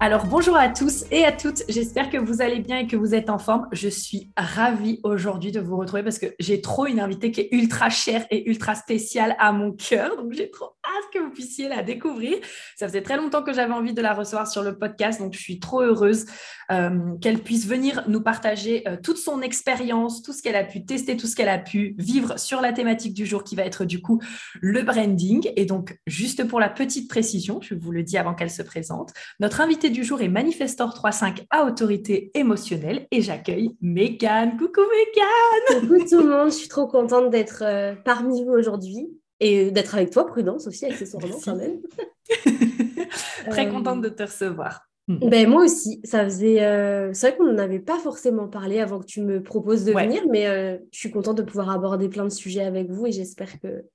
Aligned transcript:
Alors 0.00 0.26
bonjour 0.26 0.56
à 0.56 0.68
tous 0.68 1.06
et 1.10 1.24
à 1.24 1.32
toutes, 1.32 1.64
j'espère 1.68 2.08
que 2.08 2.18
vous 2.18 2.40
allez 2.40 2.60
bien 2.60 2.78
et 2.78 2.86
que 2.86 2.96
vous 2.96 3.16
êtes 3.16 3.28
en 3.30 3.38
forme. 3.38 3.66
Je 3.72 3.88
suis 3.88 4.30
ravie 4.36 5.00
aujourd'hui 5.02 5.50
de 5.50 5.58
vous 5.58 5.76
retrouver 5.76 6.04
parce 6.04 6.20
que 6.20 6.26
j'ai 6.38 6.60
trop 6.60 6.86
une 6.86 7.00
invitée 7.00 7.32
qui 7.32 7.40
est 7.40 7.48
ultra 7.50 7.90
chère 7.90 8.24
et 8.30 8.48
ultra 8.48 8.76
spéciale 8.76 9.34
à 9.40 9.50
mon 9.50 9.72
cœur. 9.72 10.16
Donc 10.16 10.34
j'ai 10.34 10.52
trop 10.52 10.76
que 11.12 11.18
vous 11.18 11.30
puissiez 11.30 11.68
la 11.68 11.82
découvrir. 11.82 12.38
Ça 12.76 12.86
faisait 12.88 13.02
très 13.02 13.16
longtemps 13.16 13.42
que 13.42 13.52
j'avais 13.52 13.72
envie 13.72 13.94
de 13.94 14.02
la 14.02 14.14
recevoir 14.14 14.46
sur 14.46 14.62
le 14.62 14.78
podcast, 14.78 15.20
donc 15.20 15.34
je 15.34 15.40
suis 15.40 15.60
trop 15.60 15.82
heureuse 15.82 16.26
euh, 16.70 17.16
qu'elle 17.20 17.38
puisse 17.38 17.66
venir 17.66 18.04
nous 18.08 18.20
partager 18.20 18.86
euh, 18.86 18.96
toute 19.02 19.16
son 19.16 19.40
expérience, 19.40 20.22
tout 20.22 20.32
ce 20.32 20.42
qu'elle 20.42 20.56
a 20.56 20.64
pu 20.64 20.84
tester, 20.84 21.16
tout 21.16 21.26
ce 21.26 21.34
qu'elle 21.34 21.48
a 21.48 21.58
pu 21.58 21.94
vivre 21.98 22.38
sur 22.38 22.60
la 22.60 22.72
thématique 22.72 23.14
du 23.14 23.24
jour 23.24 23.42
qui 23.42 23.56
va 23.56 23.64
être 23.64 23.84
du 23.84 24.02
coup 24.02 24.20
le 24.60 24.82
branding. 24.82 25.50
Et 25.56 25.64
donc 25.64 25.98
juste 26.06 26.46
pour 26.46 26.60
la 26.60 26.68
petite 26.68 27.08
précision, 27.08 27.60
je 27.62 27.74
vous 27.74 27.90
le 27.90 28.02
dis 28.02 28.18
avant 28.18 28.34
qu'elle 28.34 28.50
se 28.50 28.62
présente, 28.62 29.12
notre 29.40 29.60
invitée 29.60 29.90
du 29.90 30.04
jour 30.04 30.20
est 30.20 30.28
Manifestor 30.28 30.90
3.5 30.90 31.46
à 31.50 31.64
autorité 31.64 32.30
émotionnelle 32.34 33.06
et 33.10 33.22
j'accueille 33.22 33.76
Mégane. 33.80 34.56
Coucou 34.58 34.82
Mégane 34.82 35.80
Coucou 35.80 36.08
tout 36.08 36.22
le 36.22 36.28
monde, 36.28 36.50
je 36.50 36.56
suis 36.56 36.68
trop 36.68 36.86
contente 36.86 37.30
d'être 37.30 37.62
euh, 37.64 37.94
parmi 38.04 38.44
vous 38.44 38.52
aujourd'hui 38.52 39.08
et 39.40 39.70
d'être 39.70 39.94
avec 39.94 40.10
toi, 40.10 40.26
Prudence 40.26 40.66
aussi, 40.66 40.86
accessoirement 40.86 41.38
quand 41.44 41.56
même. 41.56 41.80
Très 43.50 43.68
contente 43.68 44.02
de 44.02 44.08
te 44.08 44.22
recevoir. 44.24 44.88
Ben, 45.08 45.48
moi 45.48 45.64
aussi, 45.64 46.00
ça 46.04 46.24
faisait. 46.24 46.62
Euh, 46.62 47.14
c'est 47.14 47.28
vrai 47.28 47.38
qu'on 47.38 47.46
n'en 47.46 47.58
avait 47.58 47.78
pas 47.78 47.98
forcément 47.98 48.46
parlé 48.46 48.78
avant 48.78 48.98
que 48.98 49.06
tu 49.06 49.22
me 49.22 49.42
proposes 49.42 49.86
de 49.86 49.92
venir, 49.92 50.22
mais 50.30 50.46
euh, 50.46 50.76
je 50.92 50.98
suis 50.98 51.10
contente 51.10 51.38
de 51.38 51.42
pouvoir 51.42 51.70
aborder 51.70 52.10
plein 52.10 52.24
de 52.24 52.30
sujets 52.30 52.62
avec 52.62 52.90
vous 52.90 53.06
et 53.06 53.12
j'espère 53.12 53.58
que 53.58 53.86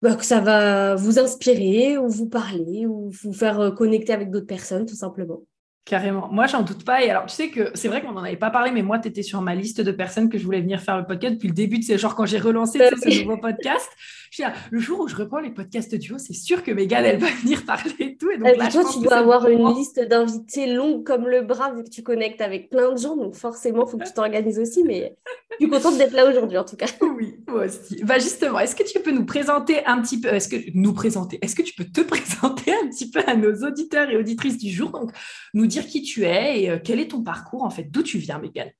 bah, 0.00 0.16
que 0.16 0.24
ça 0.24 0.40
va 0.40 0.94
vous 0.94 1.18
inspirer 1.18 1.98
ou 1.98 2.08
vous 2.08 2.28
parler 2.28 2.86
ou 2.86 3.10
vous 3.10 3.32
faire 3.34 3.60
euh, 3.60 3.70
connecter 3.70 4.14
avec 4.14 4.30
d'autres 4.30 4.46
personnes, 4.46 4.86
tout 4.86 4.94
simplement. 4.94 5.42
Carrément. 5.84 6.28
Moi, 6.32 6.46
j'en 6.46 6.62
doute 6.62 6.82
pas. 6.82 7.04
Et 7.04 7.10
alors, 7.10 7.26
tu 7.26 7.34
sais 7.34 7.50
que 7.50 7.70
c'est 7.74 7.88
vrai 7.88 8.00
qu'on 8.00 8.12
n'en 8.12 8.22
avait 8.22 8.36
pas 8.36 8.48
parlé, 8.48 8.70
mais 8.70 8.82
moi, 8.82 8.98
tu 8.98 9.08
étais 9.08 9.22
sur 9.22 9.42
ma 9.42 9.54
liste 9.54 9.82
de 9.82 9.92
personnes 9.92 10.30
que 10.30 10.38
je 10.38 10.44
voulais 10.44 10.62
venir 10.62 10.80
faire 10.80 10.96
le 10.96 11.04
podcast 11.04 11.34
depuis 11.34 11.48
le 11.48 11.54
début 11.54 11.78
de 11.78 11.84
ces 11.84 11.98
genre 11.98 12.14
quand 12.14 12.24
j'ai 12.24 12.38
relancé 12.38 12.78
ce 12.78 13.22
nouveau 13.22 13.36
podcast. 13.36 13.90
Je 14.30 14.42
suis 14.42 14.52
le 14.70 14.80
jour 14.80 15.00
où 15.00 15.08
je 15.08 15.14
reprends 15.14 15.38
les 15.38 15.50
podcasts 15.50 15.94
duo, 15.94 16.18
c'est 16.18 16.32
sûr 16.32 16.64
que 16.64 16.72
Mégane, 16.72 17.04
elle 17.04 17.20
va 17.20 17.28
venir 17.42 17.64
parler 17.66 17.94
et 18.00 18.16
tout. 18.16 18.30
Et 18.30 18.38
donc, 18.38 18.56
là, 18.56 18.68
toi, 18.68 18.82
tu 18.90 18.98
dois 19.00 19.16
avoir 19.16 19.46
une 19.46 19.74
liste 19.74 20.00
d'invités 20.00 20.72
longue 20.72 21.04
comme 21.04 21.28
le 21.28 21.42
bras, 21.42 21.72
vu 21.72 21.84
que 21.84 21.90
tu 21.90 22.02
connectes 22.02 22.40
avec 22.40 22.70
plein 22.70 22.90
de 22.90 22.98
gens. 22.98 23.14
Donc, 23.14 23.34
forcément, 23.34 23.84
il 23.86 23.90
faut 23.90 23.98
que 23.98 24.04
tu 24.04 24.12
t'organises 24.12 24.58
aussi. 24.58 24.82
Mais 24.84 25.14
je 25.60 25.66
suis 25.66 25.70
contente 25.70 25.98
d'être 25.98 26.14
là 26.14 26.28
aujourd'hui, 26.28 26.58
en 26.58 26.64
tout 26.64 26.76
cas. 26.76 26.86
Oui, 27.16 27.36
moi 27.46 27.66
aussi. 27.66 28.02
Bah, 28.02 28.18
justement, 28.18 28.58
est-ce 28.58 28.74
que 28.74 28.82
tu 28.82 28.98
peux 28.98 29.12
nous 29.12 29.24
présenter 29.24 29.86
un 29.86 30.00
petit 30.02 30.20
peu, 30.20 30.28
est-ce 30.28 30.48
que 30.48 30.56
nous 30.74 30.92
présenter, 30.92 31.38
est-ce 31.42 31.54
que 31.54 31.62
tu 31.62 31.74
peux 31.74 31.84
te 31.84 32.00
présenter 32.14 32.72
un 32.72 32.88
petit 32.88 33.08
peu 33.08 33.20
à 33.24 33.36
nos 33.36 33.54
auditeurs 33.64 34.10
et 34.10 34.16
auditrices 34.16 34.58
du 34.58 34.70
jour? 34.70 34.90
Donc, 34.90 35.12
nous 35.52 35.66
dire 35.74 35.86
qui 35.86 36.02
tu 36.02 36.24
es 36.24 36.62
et 36.62 36.70
euh, 36.70 36.78
quel 36.82 37.00
est 37.00 37.10
ton 37.10 37.22
parcours, 37.22 37.62
en 37.62 37.70
fait, 37.70 37.84
d'où 37.84 38.02
tu 38.02 38.18
viens, 38.18 38.38
Mégane 38.38 38.70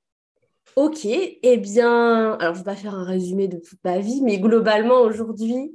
Ok, 0.77 1.05
eh 1.05 1.57
bien, 1.59 2.33
alors 2.33 2.55
je 2.55 2.61
ne 2.61 2.65
vais 2.65 2.71
pas 2.71 2.77
faire 2.77 2.95
un 2.95 3.05
résumé 3.05 3.47
de 3.47 3.59
toute 3.59 3.79
ma 3.85 3.99
vie, 3.99 4.23
mais 4.23 4.39
globalement, 4.39 5.03
aujourd'hui, 5.03 5.71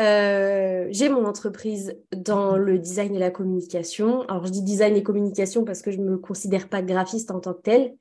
euh, 0.00 0.88
j'ai 0.90 1.08
mon 1.08 1.26
entreprise 1.26 1.96
dans 2.16 2.56
le 2.56 2.78
design 2.78 3.14
et 3.14 3.18
la 3.18 3.30
communication. 3.30 4.22
Alors, 4.22 4.46
je 4.46 4.50
dis 4.50 4.62
design 4.62 4.96
et 4.96 5.02
communication 5.02 5.64
parce 5.64 5.82
que 5.82 5.90
je 5.90 5.98
ne 5.98 6.04
me 6.04 6.18
considère 6.18 6.68
pas 6.68 6.80
graphiste 6.82 7.30
en 7.30 7.40
tant 7.40 7.52
que 7.52 7.62
telle. 7.62 7.94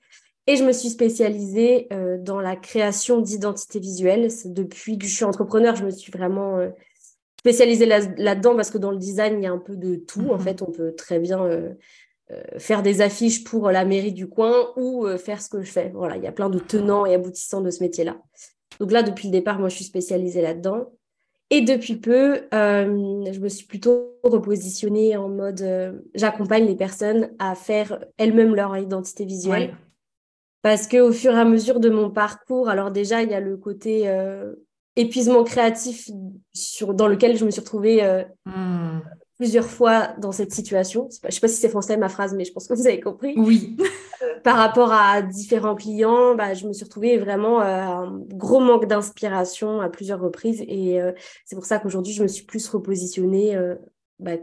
Et 0.48 0.56
je 0.56 0.64
me 0.64 0.72
suis 0.72 0.90
spécialisée 0.90 1.88
euh, 1.92 2.18
dans 2.18 2.40
la 2.40 2.56
création 2.56 3.20
d'identité 3.20 3.80
visuelle. 3.80 4.30
Depuis 4.46 4.98
que 4.98 5.06
je 5.06 5.14
suis 5.14 5.26
entrepreneur, 5.26 5.76
je 5.76 5.84
me 5.84 5.92
suis 5.92 6.12
vraiment 6.12 6.58
euh, 6.58 6.70
spécialisée 7.40 7.86
là-dedans 7.86 8.56
parce 8.56 8.72
que 8.72 8.78
dans 8.78 8.92
le 8.92 8.98
design, 8.98 9.36
il 9.40 9.44
y 9.44 9.48
a 9.48 9.52
un 9.52 9.60
peu 9.60 9.76
de 9.76 9.96
tout. 9.96 10.30
En 10.30 10.38
mhm. 10.38 10.42
fait, 10.42 10.62
on 10.62 10.72
peut 10.72 10.96
très 10.96 11.20
bien 11.20 11.46
faire 12.58 12.84
des 12.84 13.02
affiches 13.02 13.44
pour 13.44 13.72
la 13.72 13.86
mairie 13.86 14.14
du 14.14 14.28
coin 14.28 14.72
ou 14.76 15.08
faire 15.18 15.42
ce 15.42 15.50
que 15.50 15.62
je 15.62 15.72
fais. 15.72 15.92
Voilà, 15.94 16.18
il 16.18 16.24
y 16.24 16.28
a 16.28 16.32
plein 16.32 16.50
de 16.50 16.60
tenants 16.60 17.06
et 17.06 17.14
aboutissants 17.14 17.62
de 17.62 17.72
ce 17.72 17.84
métier-là. 17.84 18.18
Donc 18.80 18.92
là, 18.92 19.04
depuis 19.04 19.28
le 19.28 19.32
départ, 19.32 19.60
moi, 19.60 19.70
je 19.70 19.76
suis 19.76 19.86
spécialisée 19.86 20.42
là-dedans. 20.42 20.92
Et 21.50 21.62
depuis 21.62 21.96
peu, 21.96 22.42
je 22.52 23.40
me 23.40 23.50
suis 23.50 23.66
plutôt 23.66 24.20
repositionnée 24.24 25.18
en 25.18 25.30
mode 25.30 26.02
j'accompagne 26.14 26.66
les 26.66 26.76
personnes 26.76 27.32
à 27.40 27.56
faire 27.56 28.06
elles-mêmes 28.18 28.56
leur 28.56 28.78
identité 28.78 29.26
visuelle. 29.26 29.76
Parce 30.62 30.88
qu'au 30.88 31.12
fur 31.12 31.32
et 31.34 31.40
à 31.40 31.46
mesure 31.46 31.80
de 31.80 31.90
mon 31.90 32.10
parcours, 32.10 32.70
alors 32.70 32.92
déjà, 32.92 33.24
il 33.24 33.30
y 33.30 33.34
a 33.34 33.40
le 33.40 33.56
côté 33.56 34.10
euh, 34.10 34.54
épuisement 34.96 35.44
créatif 35.44 36.10
sur, 36.54 36.94
dans 36.94 37.08
lequel 37.08 37.38
je 37.38 37.46
me 37.46 37.52
suis 37.52 37.62
retrouvée 37.62 38.04
euh, 38.04 38.24
hmm. 38.46 39.00
Plusieurs 39.40 39.66
fois 39.66 40.10
dans 40.20 40.32
cette 40.32 40.52
situation. 40.52 41.10
je 41.10 41.28
ne 41.28 41.32
sais 41.32 41.40
pas 41.40 41.48
si 41.48 41.56
c'est 41.56 41.70
français 41.70 41.98
ma 41.98 42.10
phrase, 42.10 42.36
mais 42.36 42.46
je 42.46 42.52
pense 42.52 42.68
que 42.68 42.74
vous 42.74 42.86
avez 42.86 43.00
compris. 43.00 43.34
Oui. 43.38 43.78
Euh, 44.22 44.40
par 44.44 44.58
rapport 44.58 44.92
à 44.92 45.22
différents 45.22 45.76
clients, 45.76 46.36
bah, 46.36 46.54
je 46.54 46.68
me 46.68 46.74
suis 46.74 46.84
retrouvée 46.84 47.18
vraiment 47.18 47.62
un 47.62 48.20
gros 48.28 48.60
manque 48.60 48.86
d'inspiration 48.86 49.80
à 49.80 49.90
plusieurs 49.90 50.20
reprises. 50.20 50.62
Et 50.68 51.00
c'est 51.46 51.56
pour 51.56 51.66
ça 51.66 51.80
qu'aujourd'hui, 51.80 52.12
je 52.12 52.22
me 52.22 52.28
suis 52.28 52.44
plus 52.44 52.68
repositionnée 52.68 53.58
bah, 54.20 54.34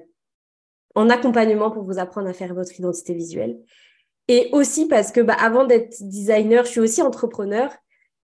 en 0.94 1.10
accompagnement 1.10 1.70
pour 1.70 1.84
vous 1.84 1.98
apprendre 1.98 2.28
à 2.28 2.32
faire 2.32 2.54
votre 2.54 2.78
identité 2.78 3.12
visuelle. 3.12 3.60
Et 4.28 4.48
aussi 4.52 4.88
parce 4.88 5.12
que 5.12 5.20
bah, 5.20 5.36
avant 5.38 5.64
d'être 5.64 5.96
designer, 6.00 6.64
je 6.64 6.70
suis 6.70 6.80
aussi 6.80 7.02
entrepreneur. 7.02 7.70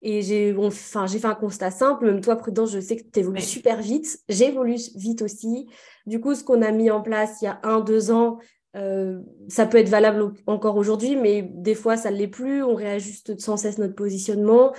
Et 0.03 0.23
j'ai 0.23 0.57
enfin, 0.57 1.07
fait 1.07 1.25
un 1.27 1.35
constat 1.35 1.71
simple. 1.71 2.07
Même 2.07 2.21
toi, 2.21 2.37
Prudence, 2.37 2.73
je 2.73 2.81
sais 2.81 2.97
que 2.97 3.03
tu 3.03 3.21
évolues 3.21 3.41
super 3.41 3.81
vite. 3.81 4.19
J'évolue 4.29 4.77
vite 4.95 5.23
aussi. 5.23 5.69
Du 6.07 6.21
coup, 6.21 6.35
ce 6.35 6.43
qu'on 6.43 6.63
a 6.63 6.71
mis 6.71 6.91
en 6.91 7.03
place 7.03 7.43
il 7.43 7.47
y 7.47 7.49
a 7.49 7.61
un, 7.63 7.81
deux 7.81 8.11
ans, 8.11 8.39
euh, 8.77 9.21
ça 9.49 9.67
peut 9.67 9.79
être 9.79 9.89
valable 9.89 10.33
encore 10.47 10.77
aujourd'hui, 10.77 11.17
mais 11.17 11.43
des 11.43 11.75
fois, 11.75 11.97
ça 11.97 12.11
ne 12.11 12.17
l'est 12.17 12.29
plus. 12.29 12.63
On 12.63 12.75
réajuste 12.75 13.39
sans 13.41 13.57
cesse 13.57 13.79
notre 13.79 13.95
positionnement. 13.95 14.73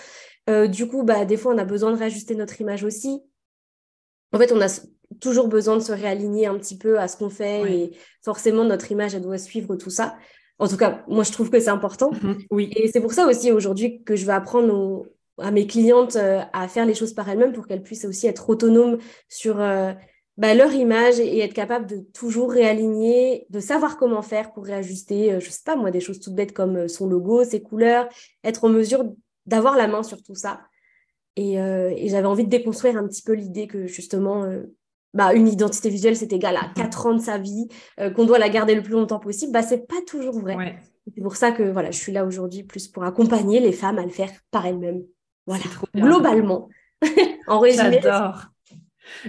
Euh, 0.50 0.68
du 0.68 0.88
coup, 0.88 1.04
bah, 1.04 1.26
des 1.26 1.38
fois, 1.38 1.54
on 1.54 1.58
a 1.58 1.66
besoin 1.66 1.92
de 1.92 1.98
réajuster 1.98 2.36
notre 2.36 2.60
image 2.62 2.84
aussi. 2.84 3.22
En 4.34 4.40
fait, 4.40 4.52
on 4.52 4.62
a 4.62 4.68
toujours 5.20 5.48
besoin 5.48 5.76
de 5.76 5.82
se 5.82 5.92
réaligner 5.92 6.48
un 6.48 6.58
petit 6.58 6.78
peu 6.78 7.00
à 7.00 7.08
ce 7.08 7.18
qu'on 7.18 7.30
fait 7.30 7.70
et 7.72 7.92
forcément, 8.24 8.64
notre 8.64 8.92
image, 8.92 9.14
elle 9.14 9.22
doit 9.22 9.38
suivre 9.38 9.76
tout 9.76 9.90
ça. 9.90 10.16
En 10.62 10.68
tout 10.68 10.78
cas, 10.78 11.04
moi, 11.08 11.24
je 11.24 11.32
trouve 11.32 11.50
que 11.50 11.60
c'est 11.60 11.70
important. 11.70 12.12
Mhm. 12.22 12.38
oui. 12.52 12.72
Et 12.76 12.88
c'est 12.88 13.02
pour 13.02 13.14
ça 13.14 13.26
aussi 13.26 13.52
aujourd'hui 13.52 14.04
que 14.04 14.16
je 14.16 14.28
vais 14.28 14.32
apprendre 14.32 15.08
à 15.40 15.50
mes 15.50 15.66
clientes 15.66 16.16
euh, 16.18 16.42
à 16.54 16.68
faire 16.68 16.86
les 16.86 16.94
choses 16.94 17.14
par 17.14 17.28
elles-mêmes 17.28 17.52
pour 17.52 17.66
qu'elles 17.66 17.82
puissent 17.82 18.06
aussi 18.06 18.28
être 18.28 18.48
autonomes 18.48 19.00
sur 19.28 19.60
euh, 19.60 19.92
bah, 20.38 20.54
leur 20.54 20.72
image 20.72 21.20
et, 21.20 21.40
être 21.40 21.56
capables 21.56 21.88
de 21.88 22.06
toujours 22.14 22.52
réaligner, 22.52 23.48
de 23.50 23.60
savoir 23.60 23.98
comment 23.98 24.22
faire 24.22 24.54
pour 24.54 24.66
réajuster, 24.66 25.34
euh, 25.34 25.40
je 25.40 25.50
sais 25.50 25.64
pas 25.66 25.76
moi, 25.76 25.90
des 25.90 26.00
choses 26.00 26.20
toutes 26.20 26.36
bêtes 26.36 26.54
comme 26.54 26.88
son 26.88 27.08
logo, 27.08 27.44
ses 27.44 27.64
couleurs, 27.64 28.08
être 28.44 28.64
en 28.64 28.70
mesure 28.70 29.04
d'avoir 29.48 29.76
la 29.76 29.88
main 29.88 30.04
sur 30.04 30.22
tout 30.22 30.36
ça. 30.36 30.62
Et, 31.38 31.54
et 31.54 32.10
j'avais 32.10 32.28
envie 32.28 32.44
de 32.44 32.50
déconstruire 32.50 32.98
un 32.98 33.08
petit 33.08 33.22
peu 33.22 33.32
l'idée 33.32 33.66
que 33.66 33.88
justement, 33.88 34.46
bah, 35.14 35.34
une 35.34 35.48
identité 35.48 35.90
visuelle, 35.90 36.16
c'est 36.16 36.32
égal 36.34 36.56
à 36.58 36.72
4 36.76 37.06
ans 37.08 37.14
de 37.14 37.22
sa 37.22 37.38
vie, 37.38 37.68
euh, 38.00 38.10
qu'on 38.10 38.26
doit 38.26 38.40
la 38.40 38.50
garder 38.50 38.76
le 38.76 38.82
plus 38.82 38.94
longtemps 38.94 39.20
possible, 39.20 39.52
bah, 39.52 39.62
c'est 39.62 39.88
pas 39.88 40.02
toujours 40.08 40.40
vrai. 40.40 40.78
C'est 41.14 41.22
pour 41.22 41.36
ça 41.36 41.52
que 41.52 41.64
voilà, 41.64 41.92
je 41.92 41.98
suis 41.98 42.12
là 42.12 42.26
aujourd'hui 42.26 42.64
plus 42.64 42.88
pour 42.88 43.04
accompagner 43.04 43.60
les 43.60 43.72
femmes 43.72 43.98
à 43.98 44.04
le 44.04 44.10
faire 44.10 44.30
par 44.52 44.66
elles-mêmes. 44.66 45.04
Voilà, 45.48 45.64
globalement. 45.96 46.70
en 47.48 47.60
résumé. 47.60 48.00
J'adore. 48.02 48.51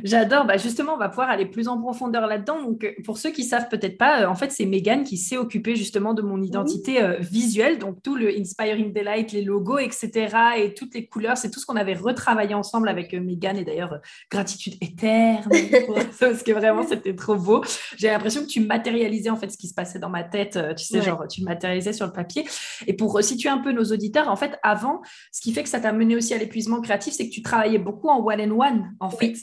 J'adore. 0.04 0.44
Bah 0.44 0.56
justement, 0.56 0.94
on 0.94 0.98
va 0.98 1.08
pouvoir 1.08 1.30
aller 1.30 1.46
plus 1.46 1.68
en 1.68 1.80
profondeur 1.80 2.26
là-dedans. 2.26 2.62
Donc, 2.62 2.84
euh, 2.84 2.92
pour 3.04 3.18
ceux 3.18 3.30
qui 3.30 3.44
savent 3.44 3.68
peut-être 3.68 3.98
pas, 3.98 4.22
euh, 4.22 4.26
en 4.26 4.34
fait, 4.34 4.50
c'est 4.50 4.66
Megan 4.66 5.04
qui 5.04 5.16
s'est 5.16 5.36
occupée 5.36 5.76
justement 5.76 6.14
de 6.14 6.22
mon 6.22 6.42
identité 6.42 7.02
euh, 7.02 7.16
visuelle. 7.20 7.78
Donc, 7.78 8.02
tout 8.02 8.16
le 8.16 8.28
Inspiring 8.28 8.92
Delight, 8.92 9.32
les 9.32 9.42
logos, 9.42 9.78
etc. 9.78 10.36
et 10.58 10.74
toutes 10.74 10.94
les 10.94 11.06
couleurs, 11.06 11.36
c'est 11.36 11.50
tout 11.50 11.60
ce 11.60 11.66
qu'on 11.66 11.76
avait 11.76 11.94
retravaillé 11.94 12.54
ensemble 12.54 12.88
avec 12.88 13.12
Megan. 13.12 13.56
Et 13.56 13.64
d'ailleurs, 13.64 14.00
gratitude 14.30 14.74
éterne 14.80 15.50
parce 16.20 16.42
que 16.42 16.52
vraiment, 16.52 16.86
c'était 16.86 17.14
trop 17.14 17.36
beau. 17.36 17.62
J'ai 17.96 18.08
l'impression 18.08 18.42
que 18.42 18.48
tu 18.48 18.60
matérialisais 18.60 19.30
en 19.30 19.36
fait 19.36 19.50
ce 19.50 19.56
qui 19.56 19.68
se 19.68 19.74
passait 19.74 19.98
dans 19.98 20.10
ma 20.10 20.24
tête. 20.24 20.58
Tu 20.76 20.84
sais, 20.84 21.02
genre, 21.02 21.26
tu 21.28 21.40
le 21.40 21.46
matérialisais 21.46 21.92
sur 21.92 22.06
le 22.06 22.12
papier. 22.12 22.44
Et 22.86 22.94
pour 22.94 23.22
situer 23.22 23.48
un 23.48 23.58
peu 23.58 23.72
nos 23.72 23.84
auditeurs, 23.84 24.28
en 24.28 24.36
fait, 24.36 24.58
avant, 24.62 25.02
ce 25.30 25.40
qui 25.40 25.52
fait 25.52 25.62
que 25.62 25.68
ça 25.68 25.80
t'a 25.80 25.92
mené 25.92 26.16
aussi 26.16 26.34
à 26.34 26.38
l'épuisement 26.38 26.80
créatif, 26.80 27.14
c'est 27.14 27.28
que 27.28 27.34
tu 27.34 27.42
travaillais 27.42 27.78
beaucoup 27.78 28.08
en 28.08 28.24
one-on-one, 28.24 28.94
en 29.00 29.10
fait. 29.10 29.34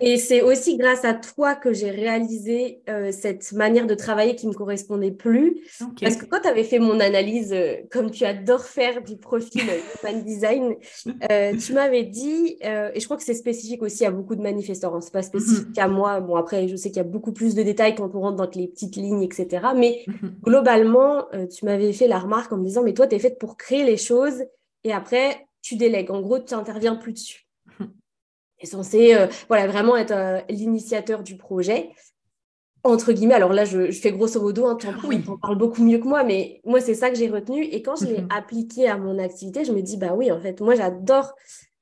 Et 0.00 0.16
c'est 0.18 0.42
aussi 0.42 0.76
grâce 0.76 1.04
à 1.04 1.14
toi 1.14 1.54
que 1.54 1.72
j'ai 1.72 1.90
réalisé 1.90 2.82
euh, 2.88 3.10
cette 3.12 3.52
manière 3.52 3.86
de 3.86 3.94
travailler 3.94 4.34
qui 4.36 4.46
me 4.46 4.52
correspondait 4.52 5.10
plus. 5.10 5.62
Parce 6.00 6.16
que 6.16 6.26
quand 6.26 6.40
tu 6.40 6.48
avais 6.48 6.64
fait 6.64 6.78
mon 6.78 7.00
analyse, 7.00 7.52
euh, 7.52 7.76
comme 7.90 8.10
tu 8.10 8.24
adores 8.24 8.64
faire 8.64 9.02
du 9.02 9.16
profil 9.16 9.62
fan 10.00 10.22
design, 10.22 10.76
euh, 11.30 11.56
tu 11.56 11.72
m'avais 11.72 12.04
dit, 12.04 12.58
et 12.60 13.00
je 13.00 13.04
crois 13.04 13.16
que 13.16 13.22
c'est 13.22 13.34
spécifique 13.34 13.82
aussi 13.82 14.04
à 14.04 14.10
beaucoup 14.10 14.36
de 14.36 14.42
manifestants, 14.42 14.94
hein, 14.94 15.00
c'est 15.00 15.12
pas 15.12 15.22
spécifique 15.22 15.78
à 15.78 15.88
moi. 15.88 16.20
Bon, 16.20 16.36
après, 16.36 16.68
je 16.68 16.76
sais 16.76 16.90
qu'il 16.90 16.98
y 16.98 17.00
a 17.00 17.04
beaucoup 17.04 17.32
plus 17.32 17.54
de 17.54 17.62
détails 17.62 17.94
quand 17.94 18.14
on 18.14 18.20
rentre 18.20 18.36
dans 18.36 18.50
les 18.54 18.68
petites 18.68 18.96
lignes, 18.96 19.22
etc. 19.22 19.66
Mais 19.76 20.04
mhm. 20.06 20.34
globalement, 20.42 21.26
tu 21.54 21.64
m'avais 21.64 21.92
fait 21.92 22.08
la 22.08 22.18
remarque 22.18 22.52
en 22.52 22.58
me 22.58 22.64
disant, 22.64 22.82
mais 22.82 22.94
toi, 22.94 23.06
tu 23.06 23.16
es 23.16 23.18
faite 23.18 23.38
pour 23.38 23.56
créer 23.56 23.84
les 23.84 23.96
choses 23.96 24.44
et 24.84 24.92
après, 24.92 25.46
tu 25.62 25.76
délègues. 25.76 26.10
En 26.10 26.20
gros, 26.20 26.38
tu 26.38 26.54
n'interviens 26.54 26.96
plus 26.96 27.12
dessus 27.12 27.43
est 28.64 28.70
censé 28.70 29.14
euh, 29.14 29.26
voilà, 29.48 29.66
vraiment 29.66 29.96
être 29.96 30.12
euh, 30.12 30.40
l'initiateur 30.48 31.22
du 31.22 31.36
projet. 31.36 31.90
Entre 32.82 33.12
guillemets, 33.12 33.34
alors 33.34 33.54
là, 33.54 33.64
je, 33.64 33.90
fais 33.92 34.12
grosso 34.12 34.38
modo, 34.40 34.66
hein, 34.66 34.76
tu 34.78 34.86
en, 34.86 35.38
parles 35.38 35.56
beaucoup 35.56 35.82
mieux 35.82 35.98
que 35.98 36.06
moi, 36.06 36.22
mais 36.22 36.60
moi, 36.66 36.80
c'est 36.80 36.94
ça 36.94 37.08
que 37.08 37.16
j'ai 37.16 37.30
retenu. 37.30 37.62
Et 37.62 37.80
quand 37.80 37.96
je 37.96 38.04
l'ai 38.04 38.20
mhm. 38.20 38.28
appliqué 38.30 38.88
à 38.88 38.98
mon 38.98 39.18
activité, 39.18 39.64
je 39.64 39.72
me 39.72 39.80
dis, 39.80 39.96
bah 39.96 40.12
oui, 40.14 40.30
en 40.30 40.38
fait, 40.38 40.60
moi, 40.60 40.74
j'adore 40.74 41.32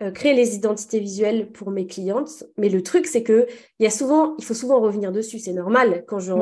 euh, 0.01 0.13
créer 0.13 0.35
les 0.35 0.55
identités 0.55 1.01
visuelles 1.01 1.51
pour 1.51 1.73
mes 1.73 1.89
clientes. 1.89 2.45
Mais 2.57 2.69
le 2.69 2.83
truc, 2.85 3.07
c'est 3.07 3.25
que 3.25 3.49
il 3.81 3.85
y 3.85 3.87
a 3.87 3.91
souvent, 3.91 4.37
il 4.39 4.45
faut 4.45 4.55
souvent 4.55 4.81
revenir 4.81 5.11
dessus. 5.11 5.41
C'est 5.41 5.53
normal 5.53 6.05
quand 6.07 6.21
je, 6.21 6.33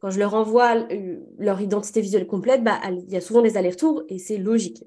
quand 0.00 0.10
je 0.10 0.20
leur 0.20 0.34
envoie 0.34 0.86
leur 1.38 1.60
identité 1.60 2.00
visuelle 2.00 2.28
complète, 2.28 2.62
bah, 2.62 2.78
il 2.88 3.12
y 3.12 3.16
a 3.16 3.20
souvent 3.20 3.42
des 3.42 3.56
allers-retours 3.56 4.04
et 4.08 4.18
c'est 4.18 4.38
logique. 4.38 4.84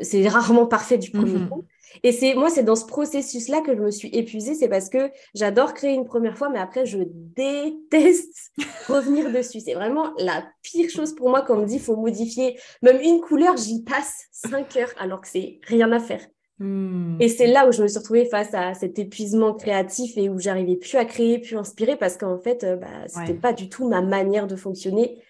c'est 0.00 0.28
rarement 0.28 0.66
parfait 0.66 0.98
du 0.98 1.10
premier 1.10 1.38
mhm. 1.38 1.48
coup. 1.48 1.64
Et 2.02 2.12
c'est 2.12 2.34
moi, 2.34 2.50
c'est 2.50 2.62
dans 2.62 2.76
ce 2.76 2.86
processus-là 2.86 3.60
que 3.60 3.74
je 3.74 3.80
me 3.80 3.90
suis 3.90 4.08
épuisée. 4.08 4.54
C'est 4.54 4.68
parce 4.68 4.88
que 4.88 5.10
j'adore 5.34 5.74
créer 5.74 5.94
une 5.94 6.04
première 6.04 6.36
fois, 6.36 6.48
mais 6.48 6.58
après, 6.58 6.86
je 6.86 6.98
déteste 7.04 8.52
revenir 8.88 9.30
dessus. 9.30 9.60
C'est 9.60 9.74
vraiment 9.74 10.12
la 10.18 10.46
pire 10.62 10.90
chose 10.90 11.14
pour 11.14 11.30
moi 11.30 11.42
quand 11.42 11.56
on 11.56 11.62
me 11.62 11.66
dit 11.66 11.78
faut 11.78 11.96
modifier 11.96 12.58
même 12.82 13.00
une 13.00 13.20
couleur, 13.20 13.56
j'y 13.56 13.82
passe 13.82 14.26
cinq 14.32 14.76
heures 14.76 14.92
alors 14.98 15.20
que 15.20 15.28
c'est 15.28 15.60
rien 15.66 15.90
à 15.92 16.00
faire. 16.00 16.20
Hmm. 16.58 17.18
Et 17.20 17.28
c'est 17.28 17.48
là 17.48 17.68
où 17.68 17.72
je 17.72 17.82
me 17.82 17.88
suis 17.88 17.98
retrouvée 17.98 18.24
face 18.24 18.54
à 18.54 18.72
cet 18.72 18.98
épuisement 18.98 19.52
créatif 19.52 20.16
et 20.16 20.30
où 20.30 20.38
j'arrivais 20.38 20.76
plus 20.76 20.96
à 20.96 21.04
créer, 21.04 21.38
plus 21.38 21.56
à 21.56 21.60
inspirer 21.60 21.96
parce 21.96 22.16
qu'en 22.16 22.38
fait, 22.38 22.64
euh, 22.64 22.76
bah, 22.76 23.06
c'était 23.08 23.34
pas 23.34 23.52
du 23.52 23.68
tout 23.68 23.86
ma 23.86 24.00
manière 24.00 24.46
de 24.46 24.56
fonctionner 24.56 25.20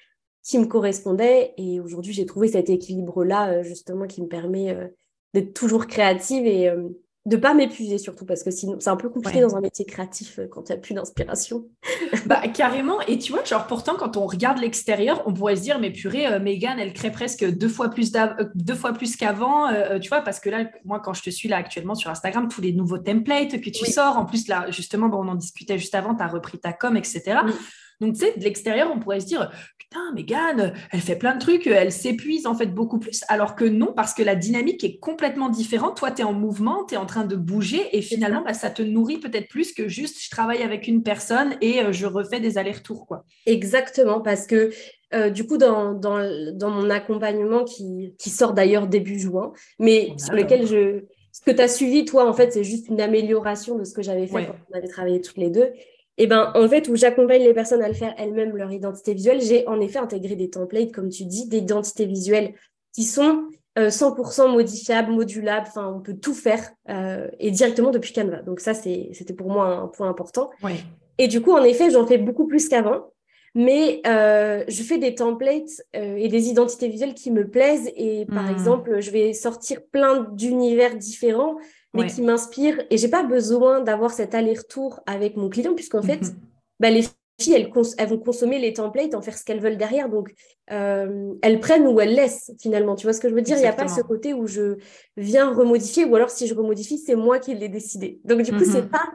qui 0.46 0.58
me 0.58 0.66
correspondait. 0.66 1.52
Et 1.56 1.80
aujourd'hui, 1.80 2.12
j'ai 2.12 2.26
trouvé 2.26 2.48
cet 2.48 2.70
équilibre-là, 2.70 3.50
euh, 3.50 3.62
justement, 3.64 4.06
qui 4.06 4.22
me 4.22 4.28
permet 4.28 4.70
euh, 4.70 4.86
d'être 5.36 5.52
toujours 5.52 5.86
créative 5.86 6.46
et 6.46 6.66
euh, 6.70 6.88
de 7.26 7.36
pas 7.36 7.52
m'épuiser 7.52 7.98
surtout 7.98 8.24
parce 8.24 8.42
que 8.42 8.50
sinon 8.50 8.76
c'est 8.80 8.88
un 8.88 8.96
peu 8.96 9.10
compliqué 9.10 9.42
dans 9.42 9.54
un 9.54 9.60
métier 9.60 9.84
créatif 9.84 10.38
euh, 10.38 10.46
quand 10.50 10.62
tu 10.62 10.72
n'as 10.72 10.78
plus 10.78 10.94
d'inspiration. 10.94 11.68
bah 12.26 12.40
carrément 12.48 13.02
et 13.02 13.18
tu 13.18 13.32
vois 13.32 13.44
genre 13.44 13.66
pourtant 13.66 13.96
quand 13.96 14.16
on 14.16 14.26
regarde 14.26 14.58
l'extérieur 14.58 15.22
on 15.26 15.34
pourrait 15.34 15.56
se 15.56 15.60
dire 15.60 15.78
mais 15.78 15.90
purée 15.90 16.26
euh, 16.26 16.40
Megan 16.40 16.78
elle 16.78 16.94
crée 16.94 17.12
presque 17.12 17.44
deux 17.44 17.68
fois 17.68 17.90
plus 17.90 18.12
deux 18.54 18.74
fois 18.74 18.94
plus 18.94 19.14
qu'avant 19.16 19.68
tu 20.00 20.08
vois 20.08 20.22
parce 20.22 20.40
que 20.40 20.48
là 20.48 20.70
moi 20.86 21.00
quand 21.00 21.12
je 21.12 21.22
te 21.22 21.28
suis 21.28 21.50
là 21.50 21.58
actuellement 21.58 21.94
sur 21.94 22.10
Instagram 22.10 22.48
tous 22.48 22.62
les 22.62 22.72
nouveaux 22.72 22.98
templates 22.98 23.60
que 23.60 23.70
tu 23.70 23.84
sors 23.84 24.16
en 24.16 24.24
plus 24.24 24.48
là 24.48 24.70
justement 24.70 25.10
on 25.12 25.28
en 25.28 25.34
discutait 25.34 25.76
juste 25.76 25.94
avant 25.94 26.14
tu 26.14 26.22
as 26.22 26.28
repris 26.28 26.58
ta 26.58 26.72
com 26.72 26.96
etc. 26.96 27.40
Donc, 28.00 28.14
tu 28.14 28.20
sais, 28.20 28.34
de 28.36 28.44
l'extérieur, 28.44 28.90
on 28.94 28.98
pourrait 28.98 29.20
se 29.20 29.26
dire, 29.26 29.50
putain, 29.88 30.12
Megan, 30.14 30.72
elle 30.90 31.00
fait 31.00 31.16
plein 31.16 31.34
de 31.34 31.40
trucs, 31.40 31.66
elle 31.66 31.92
s'épuise 31.92 32.46
en 32.46 32.54
fait 32.54 32.66
beaucoup 32.66 32.98
plus, 32.98 33.22
alors 33.28 33.54
que 33.54 33.64
non, 33.64 33.92
parce 33.94 34.14
que 34.14 34.22
la 34.22 34.34
dynamique 34.34 34.82
est 34.84 34.98
complètement 34.98 35.48
différente. 35.48 35.96
Toi, 35.96 36.10
tu 36.10 36.22
es 36.22 36.24
en 36.24 36.32
mouvement, 36.32 36.84
tu 36.84 36.94
es 36.94 36.96
en 36.96 37.06
train 37.06 37.24
de 37.24 37.36
bouger, 37.36 37.96
et 37.96 38.02
finalement, 38.02 38.42
bah, 38.42 38.54
ça 38.54 38.70
te 38.70 38.82
nourrit 38.82 39.18
peut-être 39.18 39.48
plus 39.48 39.72
que 39.72 39.88
juste 39.88 40.22
je 40.22 40.30
travaille 40.30 40.62
avec 40.62 40.88
une 40.88 41.02
personne 41.02 41.56
et 41.60 41.82
euh, 41.82 41.92
je 41.92 42.06
refais 42.06 42.40
des 42.40 42.58
allers-retours. 42.58 43.06
quoi. 43.06 43.24
Exactement, 43.46 44.20
parce 44.20 44.46
que 44.46 44.70
euh, 45.14 45.30
du 45.30 45.46
coup, 45.46 45.56
dans, 45.56 45.94
dans, 45.94 46.18
dans, 46.54 46.70
mon 46.70 46.90
accompagnement 46.90 47.64
qui, 47.64 48.14
qui 48.18 48.30
sort 48.30 48.54
d'ailleurs 48.54 48.88
début 48.88 49.18
juin, 49.18 49.52
mais 49.78 50.12
sur 50.18 50.34
lequel 50.34 50.66
je... 50.66 51.04
Ce 51.30 51.42
que 51.42 51.50
tu 51.50 51.60
as 51.60 51.68
suivi, 51.68 52.06
toi, 52.06 52.26
en 52.26 52.32
fait, 52.32 52.54
c'est 52.54 52.64
juste 52.64 52.88
une 52.88 52.98
amélioration 52.98 53.76
de 53.76 53.84
ce 53.84 53.92
que 53.92 54.00
j'avais 54.00 54.26
fait 54.26 54.46
quand 54.46 54.56
on 54.72 54.78
avait 54.78 54.88
travaillé 54.88 55.20
toutes 55.20 55.36
les 55.36 55.50
deux. 55.50 55.70
Et 56.18 56.26
ben, 56.26 56.50
en 56.54 56.68
fait, 56.68 56.88
où 56.88 56.96
j'accompagne 56.96 57.42
les 57.42 57.54
personnes 57.54 57.82
à 57.82 57.88
le 57.88 57.94
faire 57.94 58.14
elles-mêmes, 58.16 58.56
leur 58.56 58.72
identité 58.72 59.12
visuelle, 59.12 59.40
j'ai 59.42 59.66
en 59.68 59.80
effet 59.80 59.98
intégré 59.98 60.34
des 60.34 60.48
templates, 60.48 60.92
comme 60.92 61.10
tu 61.10 61.24
dis, 61.24 61.46
d'identité 61.46 62.06
visuelle 62.06 62.54
qui 62.94 63.04
sont 63.04 63.44
100% 63.76 64.40
euh, 64.40 64.48
modifiables, 64.48 65.12
modulables, 65.12 65.66
enfin, 65.68 65.92
on 65.94 66.00
peut 66.00 66.14
tout 66.14 66.34
faire 66.34 66.70
euh, 66.88 67.28
et 67.38 67.50
directement 67.50 67.90
depuis 67.90 68.12
Canva. 68.12 68.42
Donc 68.42 68.60
ça, 68.60 68.72
c'était 68.72 69.34
pour 69.36 69.50
moi 69.50 69.66
un 69.66 69.88
point 69.88 70.08
important. 70.08 70.50
Et 71.18 71.28
du 71.28 71.40
coup, 71.40 71.52
en 71.52 71.62
effet, 71.62 71.90
j'en 71.90 72.06
fais 72.06 72.18
beaucoup 72.18 72.46
plus 72.46 72.68
qu'avant, 72.68 73.12
mais 73.54 74.00
euh, 74.06 74.64
je 74.68 74.82
fais 74.82 74.98
des 74.98 75.14
templates 75.14 75.82
et 75.94 76.28
des 76.28 76.48
identités 76.48 76.88
visuelles 76.88 77.14
qui 77.14 77.30
me 77.30 77.48
plaisent. 77.48 77.90
Et 77.96 78.26
par 78.26 78.44
hmm. 78.44 78.52
exemple, 78.52 79.00
je 79.00 79.10
vais 79.10 79.32
sortir 79.34 79.80
plein 79.92 80.26
d'univers 80.32 80.96
différents 80.96 81.56
mais 81.96 82.06
qui 82.06 82.22
m'inspire. 82.22 82.82
Et 82.90 82.98
j'ai 82.98 83.08
pas 83.08 83.22
besoin 83.22 83.80
d'avoir 83.80 84.10
cet 84.12 84.34
aller-retour 84.34 85.00
avec 85.06 85.36
mon 85.36 85.48
client, 85.48 85.74
puisqu'en 85.74 86.02
fait, 86.02 86.22
mhm. 86.22 86.36
bah, 86.80 86.90
les 86.90 87.02
filles, 87.40 87.54
elles, 87.54 87.70
elles, 87.98 88.08
vont 88.08 88.18
consommer 88.18 88.58
les 88.58 88.72
templates, 88.72 89.14
en 89.14 89.22
faire 89.22 89.36
ce 89.36 89.44
qu'elles 89.44 89.60
veulent 89.60 89.76
derrière. 89.76 90.08
Donc, 90.08 90.34
euh, 90.70 91.34
elles 91.42 91.60
prennent 91.60 91.86
ou 91.86 92.00
elles 92.00 92.14
laissent, 92.14 92.52
finalement. 92.60 92.94
Tu 92.94 93.06
vois 93.06 93.12
ce 93.12 93.20
que 93.20 93.28
je 93.28 93.34
veux 93.34 93.42
dire? 93.42 93.56
Il 93.56 93.60
n'y 93.60 93.66
a 93.66 93.72
pas 93.72 93.88
ce 93.88 94.00
côté 94.00 94.34
où 94.34 94.46
je 94.46 94.76
viens 95.16 95.52
remodifier, 95.52 96.04
ou 96.04 96.14
alors 96.16 96.30
si 96.30 96.46
je 96.46 96.54
remodifie, 96.54 96.98
c'est 96.98 97.16
moi 97.16 97.38
qui 97.38 97.54
l'ai 97.54 97.68
décidé. 97.68 98.20
Donc, 98.24 98.42
du 98.42 98.52
coup, 98.52 98.64
c'est 98.64 98.82
mhm. 98.82 98.90
pas 98.90 99.12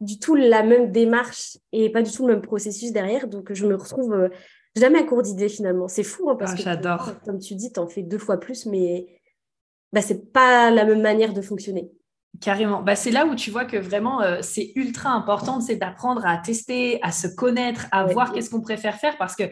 du 0.00 0.18
tout 0.18 0.34
la 0.34 0.62
même 0.62 0.90
démarche 0.92 1.56
et 1.72 1.90
pas 1.90 2.02
du 2.02 2.10
tout 2.10 2.26
le 2.26 2.34
même 2.34 2.42
processus 2.42 2.92
derrière. 2.92 3.28
Donc, 3.28 3.52
je 3.52 3.66
me 3.66 3.74
retrouve 3.74 4.12
euh, 4.12 4.28
jamais 4.76 4.98
à 4.98 5.04
court 5.04 5.22
d'idées, 5.22 5.48
finalement. 5.48 5.88
C'est 5.88 6.02
fou, 6.02 6.30
hein, 6.30 6.36
parce 6.36 6.52
ah, 6.52 6.56
que, 6.56 6.62
j'adore. 6.62 7.12
comme 7.24 7.38
tu 7.38 7.54
dis, 7.54 7.72
tu 7.72 7.80
en 7.80 7.88
fais 7.88 8.02
deux 8.02 8.18
fois 8.18 8.38
plus, 8.38 8.66
mais 8.66 9.06
bah, 9.94 10.02
c'est 10.02 10.32
pas 10.32 10.70
la 10.70 10.84
même 10.84 11.00
manière 11.00 11.32
de 11.32 11.40
fonctionner. 11.40 11.90
Carrément. 12.40 12.82
Bah, 12.82 12.96
c'est 12.96 13.12
là 13.12 13.26
où 13.26 13.36
tu 13.36 13.50
vois 13.50 13.64
que 13.64 13.76
vraiment, 13.76 14.20
euh, 14.20 14.38
c'est 14.42 14.72
ultra 14.74 15.10
important, 15.10 15.60
c'est 15.60 15.76
d'apprendre 15.76 16.26
à 16.26 16.36
tester, 16.36 16.98
à 17.02 17.12
se 17.12 17.28
connaître, 17.28 17.86
à 17.92 18.04
voir 18.06 18.32
qu'est-ce 18.32 18.50
qu'on 18.50 18.60
préfère 18.60 18.96
faire 18.96 19.16
parce 19.18 19.36
que, 19.36 19.44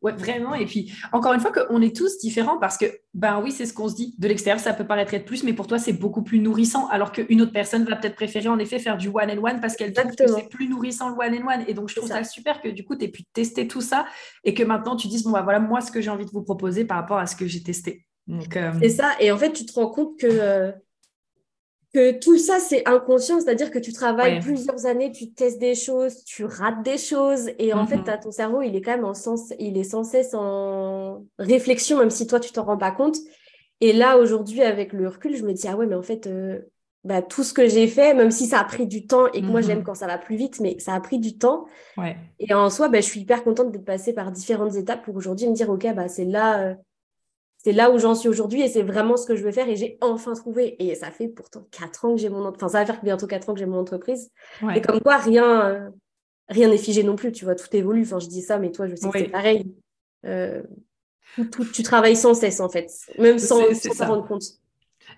ouais, 0.00 0.12
vraiment. 0.12 0.54
Et 0.54 0.64
puis, 0.64 0.90
encore 1.12 1.34
une 1.34 1.40
fois, 1.40 1.52
qu'on 1.52 1.82
est 1.82 1.94
tous 1.94 2.18
différents 2.18 2.58
parce 2.58 2.78
que, 2.78 2.86
ben 3.12 3.42
oui, 3.42 3.52
c'est 3.52 3.66
ce 3.66 3.74
qu'on 3.74 3.88
se 3.88 3.94
dit. 3.94 4.14
De 4.18 4.26
l'extérieur, 4.26 4.58
ça 4.58 4.72
peut 4.72 4.86
paraître 4.86 5.12
être 5.12 5.26
plus, 5.26 5.44
mais 5.44 5.52
pour 5.52 5.66
toi, 5.66 5.78
c'est 5.78 5.92
beaucoup 5.92 6.22
plus 6.22 6.38
nourrissant. 6.38 6.88
Alors 6.88 7.12
qu'une 7.12 7.42
autre 7.42 7.52
personne 7.52 7.84
va 7.84 7.96
peut-être 7.96 8.16
préférer, 8.16 8.48
en 8.48 8.58
effet, 8.58 8.78
faire 8.78 8.96
du 8.96 9.08
one 9.08 9.30
and 9.30 9.44
one 9.44 9.60
parce 9.60 9.76
qu'elle 9.76 9.92
trouve 9.92 10.16
que 10.16 10.26
c'est 10.26 10.48
plus 10.48 10.66
nourrissant 10.66 11.10
le 11.10 11.16
one 11.16 11.34
and 11.34 11.46
one. 11.46 11.64
Et 11.68 11.74
donc, 11.74 11.90
je 11.90 11.96
trouve 11.96 12.08
ça. 12.08 12.24
super 12.24 12.62
que 12.62 12.68
du 12.68 12.84
coup, 12.84 12.96
tu 12.96 13.04
aies 13.04 13.08
pu 13.08 13.24
tester 13.24 13.68
tout 13.68 13.82
ça 13.82 14.06
et 14.44 14.54
que 14.54 14.62
maintenant, 14.62 14.96
tu 14.96 15.08
dises, 15.08 15.24
bon, 15.24 15.30
bah 15.32 15.42
voilà, 15.42 15.60
moi, 15.60 15.82
ce 15.82 15.92
que 15.92 16.00
j'ai 16.00 16.10
envie 16.10 16.24
de 16.24 16.30
vous 16.30 16.42
proposer 16.42 16.86
par 16.86 16.96
rapport 16.96 17.18
à 17.18 17.26
ce 17.26 17.36
que 17.36 17.46
j'ai 17.46 17.62
testé. 17.62 18.06
Euh, 18.30 18.72
c'est 18.80 18.88
ça. 18.88 19.12
Et 19.20 19.30
en 19.30 19.36
fait, 19.36 19.52
tu 19.52 19.66
te 19.66 19.72
rends 19.74 19.90
compte 19.90 20.18
que. 20.18 20.26
Euh, 20.26 20.72
que 21.92 22.18
tout 22.18 22.38
ça, 22.38 22.60
c'est 22.60 22.86
inconscient, 22.88 23.40
c'est-à-dire 23.40 23.70
que 23.70 23.78
tu 23.78 23.92
travailles 23.92 24.40
plusieurs 24.40 24.86
années, 24.86 25.10
tu 25.10 25.32
testes 25.32 25.58
des 25.58 25.74
choses, 25.74 26.24
tu 26.24 26.44
rates 26.44 26.82
des 26.84 26.98
choses, 26.98 27.50
et 27.58 27.72
en 27.72 27.86
fait, 27.86 27.96
mhm. 27.96 28.20
ton 28.22 28.30
cerveau, 28.30 28.62
il 28.62 28.76
est 28.76 28.80
quand 28.80 28.92
même 28.92 29.04
en 29.04 29.14
sens, 29.14 29.52
il 29.58 29.76
est 29.76 29.84
sans 29.84 30.04
cesse 30.04 30.34
en 30.34 31.24
réflexion, 31.38 31.98
même 31.98 32.10
si 32.10 32.26
toi, 32.26 32.38
tu 32.38 32.52
t'en 32.52 32.64
rends 32.64 32.78
pas 32.78 32.92
compte. 32.92 33.16
Et 33.80 33.92
là, 33.92 34.18
aujourd'hui, 34.18 34.62
avec 34.62 34.92
le 34.92 35.08
recul, 35.08 35.36
je 35.36 35.42
me 35.42 35.52
dis, 35.52 35.66
ah 35.66 35.76
ouais, 35.76 35.86
mais 35.86 35.96
en 35.96 36.02
fait, 36.02 36.28
euh, 36.28 36.60
bah, 37.02 37.22
tout 37.22 37.42
ce 37.42 37.52
que 37.52 37.66
j'ai 37.66 37.88
fait, 37.88 38.14
même 38.14 38.30
si 38.30 38.46
ça 38.46 38.60
a 38.60 38.64
pris 38.64 38.86
du 38.86 39.06
temps, 39.06 39.26
et 39.32 39.40
que 39.40 39.46
moi, 39.46 39.60
j'aime 39.60 39.78
mhm. 39.78 39.84
quand 39.84 39.94
ça 39.94 40.06
va 40.06 40.18
plus 40.18 40.36
vite, 40.36 40.60
mais 40.60 40.78
ça 40.78 40.94
a 40.94 41.00
pris 41.00 41.18
du 41.18 41.38
temps. 41.38 41.66
Et 42.38 42.54
en 42.54 42.70
soi, 42.70 42.88
bah, 42.88 43.00
je 43.00 43.06
suis 43.06 43.20
hyper 43.20 43.42
contente 43.42 43.72
d'être 43.72 43.84
passée 43.84 44.12
par 44.12 44.30
différentes 44.30 44.76
étapes 44.76 45.02
pour 45.04 45.16
aujourd'hui 45.16 45.48
me 45.48 45.54
dire, 45.54 45.70
OK, 45.70 45.86
bah, 45.94 46.06
c'est 46.06 46.24
là, 46.24 46.60
euh, 46.60 46.74
c'est 47.62 47.72
là 47.72 47.90
où 47.90 47.98
j'en 47.98 48.14
suis 48.14 48.28
aujourd'hui 48.28 48.62
et 48.62 48.68
c'est 48.68 48.82
vraiment 48.82 49.16
ce 49.16 49.26
que 49.26 49.36
je 49.36 49.42
veux 49.42 49.52
faire 49.52 49.68
et 49.68 49.76
j'ai 49.76 49.98
enfin 50.00 50.32
trouvé. 50.32 50.76
Et 50.82 50.94
ça 50.94 51.10
fait 51.10 51.28
pourtant 51.28 51.66
quatre 51.70 52.06
ans 52.06 52.14
que 52.14 52.20
j'ai 52.20 52.30
mon 52.30 52.46
enfin 52.46 52.68
ça 52.68 52.80
va 52.80 52.86
faire 52.86 53.02
bientôt 53.02 53.26
quatre 53.26 53.50
ans 53.50 53.54
que 53.54 53.60
j'ai 53.60 53.66
mon 53.66 53.78
entreprise. 53.78 54.30
Et 54.74 54.80
comme 54.80 55.00
quoi 55.00 55.18
rien 55.18 55.68
euh, 55.68 55.90
rien 56.48 56.68
n'est 56.68 56.78
figé 56.78 57.02
non 57.02 57.16
plus, 57.16 57.32
tu 57.32 57.44
vois, 57.44 57.54
tout 57.54 57.68
évolue. 57.72 58.02
Enfin 58.02 58.18
je 58.18 58.28
dis 58.28 58.40
ça, 58.40 58.58
mais 58.58 58.72
toi 58.72 58.86
je 58.86 58.96
sais 58.96 59.08
que 59.08 59.18
c'est 59.18 59.28
pareil. 59.28 59.74
Euh, 60.24 60.62
tu 61.72 61.82
travailles 61.82 62.16
sans 62.16 62.34
cesse 62.34 62.60
en 62.60 62.68
fait, 62.68 62.90
même 63.18 63.38
sans 63.38 63.60
s'en 63.74 64.06
rendre 64.06 64.26
compte. 64.26 64.44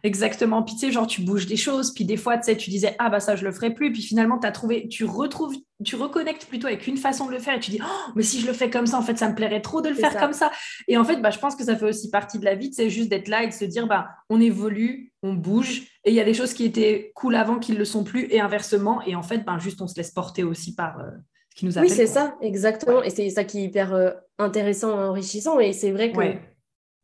Exactement. 0.05 0.65
Puis 0.65 0.75
tu 0.75 0.81
sais, 0.81 0.91
genre 0.91 1.07
tu 1.07 1.23
bouges 1.23 1.47
des 1.47 1.57
choses, 1.57 1.95
puis 1.95 2.05
des 2.05 2.17
fois, 2.17 2.37
tu 2.37 2.45
sais, 2.45 2.57
tu 2.57 2.71
disais 2.71 2.97
ah 2.99 3.09
bah 3.09 3.21
ça 3.21 3.37
je 3.37 3.45
le 3.45 3.53
ferai 3.53 3.73
plus, 3.73 3.93
puis 3.93 4.03
finalement 4.03 4.39
tu 4.39 4.47
as 4.47 4.51
trouvé, 4.51 4.89
tu 4.89 5.05
retrouves, 5.05 5.55
tu 5.85 5.95
reconnectes 5.95 6.47
plutôt 6.47 6.67
avec 6.67 6.89
une 6.89 6.97
façon 6.97 7.27
de 7.27 7.31
le 7.31 7.39
faire 7.39 7.55
et 7.55 7.61
tu 7.61 7.71
dis 7.71 7.79
oh 7.81 8.13
mais 8.17 8.25
si 8.25 8.41
je 8.41 8.47
le 8.49 8.53
fais 8.53 8.69
comme 8.69 8.87
ça, 8.87 8.99
en 8.99 9.03
fait 9.03 9.17
ça 9.17 9.29
me 9.29 9.35
plairait 9.37 9.61
trop 9.61 9.81
de 9.81 9.89
le 9.89 9.95
faire 9.95 10.19
comme 10.19 10.33
ça. 10.33 10.51
Et 10.89 10.97
en 10.97 11.05
fait, 11.05 11.19
bah 11.19 11.31
je 11.31 11.39
pense 11.39 11.55
que 11.55 11.65
ça 11.65 11.77
fait 11.77 11.85
aussi 11.85 12.11
partie 12.11 12.41
de 12.41 12.45
la 12.45 12.57
vie, 12.57 12.73
c'est 12.73 12.91
juste 12.91 13.11
d'être 13.11 13.29
là 13.29 13.45
et 13.45 13.47
de 13.47 13.53
se 13.53 13.65
dire 13.65 13.87
bah 13.87 14.09
on 14.29 14.41
évolue, 14.41 15.13
on 15.23 15.35
bouge 15.35 15.83
et 16.05 16.11
il 16.11 16.15
y 16.15 16.21
a 16.21 16.25
des 16.25 16.35
choses 16.35 16.53
qui 16.53 16.65
étaient 16.65 17.13
cool 17.15 17.37
avant 17.37 17.61
qui 17.61 17.73
ne 17.73 17.79
le 17.79 17.85
sont 17.85 18.03
plus 18.03 18.27
et 18.31 18.41
inversement. 18.41 19.03
Et 19.07 19.15
en 19.15 19.23
fait 19.23 19.45
bah 19.45 19.59
juste 19.61 19.81
on 19.83 19.87
se 19.87 19.95
laisse 19.97 20.11
porter 20.11 20.43
aussi 20.43 20.75
par 20.75 20.99
euh, 20.99 21.11
ce 21.51 21.57
qui 21.57 21.65
nous 21.67 21.79
appelle. 21.79 21.91
Oui 21.91 21.97
c'est 21.97 22.09
ça. 22.09 22.35
Exactement. 22.41 23.05
Et 23.05 23.11
c'est 23.11 23.31
ça 23.31 23.45
qui 23.45 23.61
est 23.61 23.65
hyper 23.65 23.95
euh, 23.95 24.11
intéressant, 24.39 24.91
enrichissant. 24.99 25.61
Et 25.61 25.73
c'est 25.73 25.93
vrai 25.93 26.11
que 26.11 26.19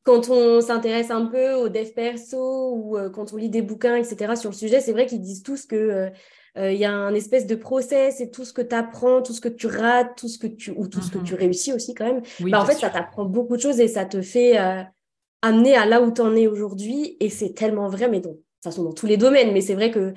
quand 0.04 0.30
on 0.30 0.60
s'intéresse 0.60 1.10
un 1.10 1.26
peu 1.26 1.52
au 1.54 1.68
dev 1.68 1.90
perso 1.92 2.74
ou 2.74 2.96
euh, 2.96 3.10
quand 3.10 3.32
on 3.32 3.36
lit 3.36 3.50
des 3.50 3.62
bouquins, 3.62 3.96
etc., 3.96 4.36
sur 4.36 4.50
le 4.50 4.56
sujet, 4.56 4.80
c'est 4.80 4.92
vrai 4.92 5.06
qu'ils 5.06 5.20
disent 5.20 5.42
tous 5.42 5.66
que 5.66 6.10
euh, 6.56 6.72
il 6.72 6.78
y 6.78 6.84
a 6.84 6.92
un 6.92 7.14
espèce 7.14 7.46
de 7.46 7.54
process 7.54 8.20
et 8.20 8.30
tout 8.30 8.44
ce 8.44 8.52
que 8.52 8.62
tu 8.62 8.74
apprends, 8.74 9.22
tout 9.22 9.32
ce 9.32 9.40
que 9.40 9.48
tu 9.48 9.66
rates, 9.66 10.16
tout 10.16 10.28
ce 10.28 10.38
que 10.38 10.46
tu, 10.46 10.72
ou 10.76 10.88
tout 10.88 11.02
ce 11.02 11.10
que 11.10 11.18
tu 11.18 11.34
mhm. 11.34 11.40
réussis 11.40 11.72
aussi 11.72 11.94
quand 11.94 12.06
même. 12.06 12.22
bah, 12.40 12.60
en 12.60 12.64
fait, 12.64 12.74
ça 12.74 12.90
t'apprend 12.90 13.26
beaucoup 13.26 13.56
de 13.56 13.62
choses 13.62 13.80
et 13.80 13.86
ça 13.86 14.06
te 14.06 14.22
fait 14.22 14.56
amener 15.42 15.76
à 15.76 15.86
là 15.86 16.02
où 16.02 16.10
tu 16.10 16.20
en 16.20 16.34
es 16.34 16.46
aujourd'hui. 16.46 17.16
Et 17.20 17.30
c'est 17.30 17.52
tellement 17.52 17.88
vrai, 17.88 18.08
mais 18.08 18.20
donc, 18.20 18.32
de 18.32 18.38
toute 18.38 18.64
façon, 18.64 18.82
dans 18.82 18.92
tous 18.92 19.06
les 19.06 19.16
domaines. 19.16 19.52
Mais 19.52 19.60
c'est 19.60 19.74
vrai 19.74 19.90
que 19.90 20.14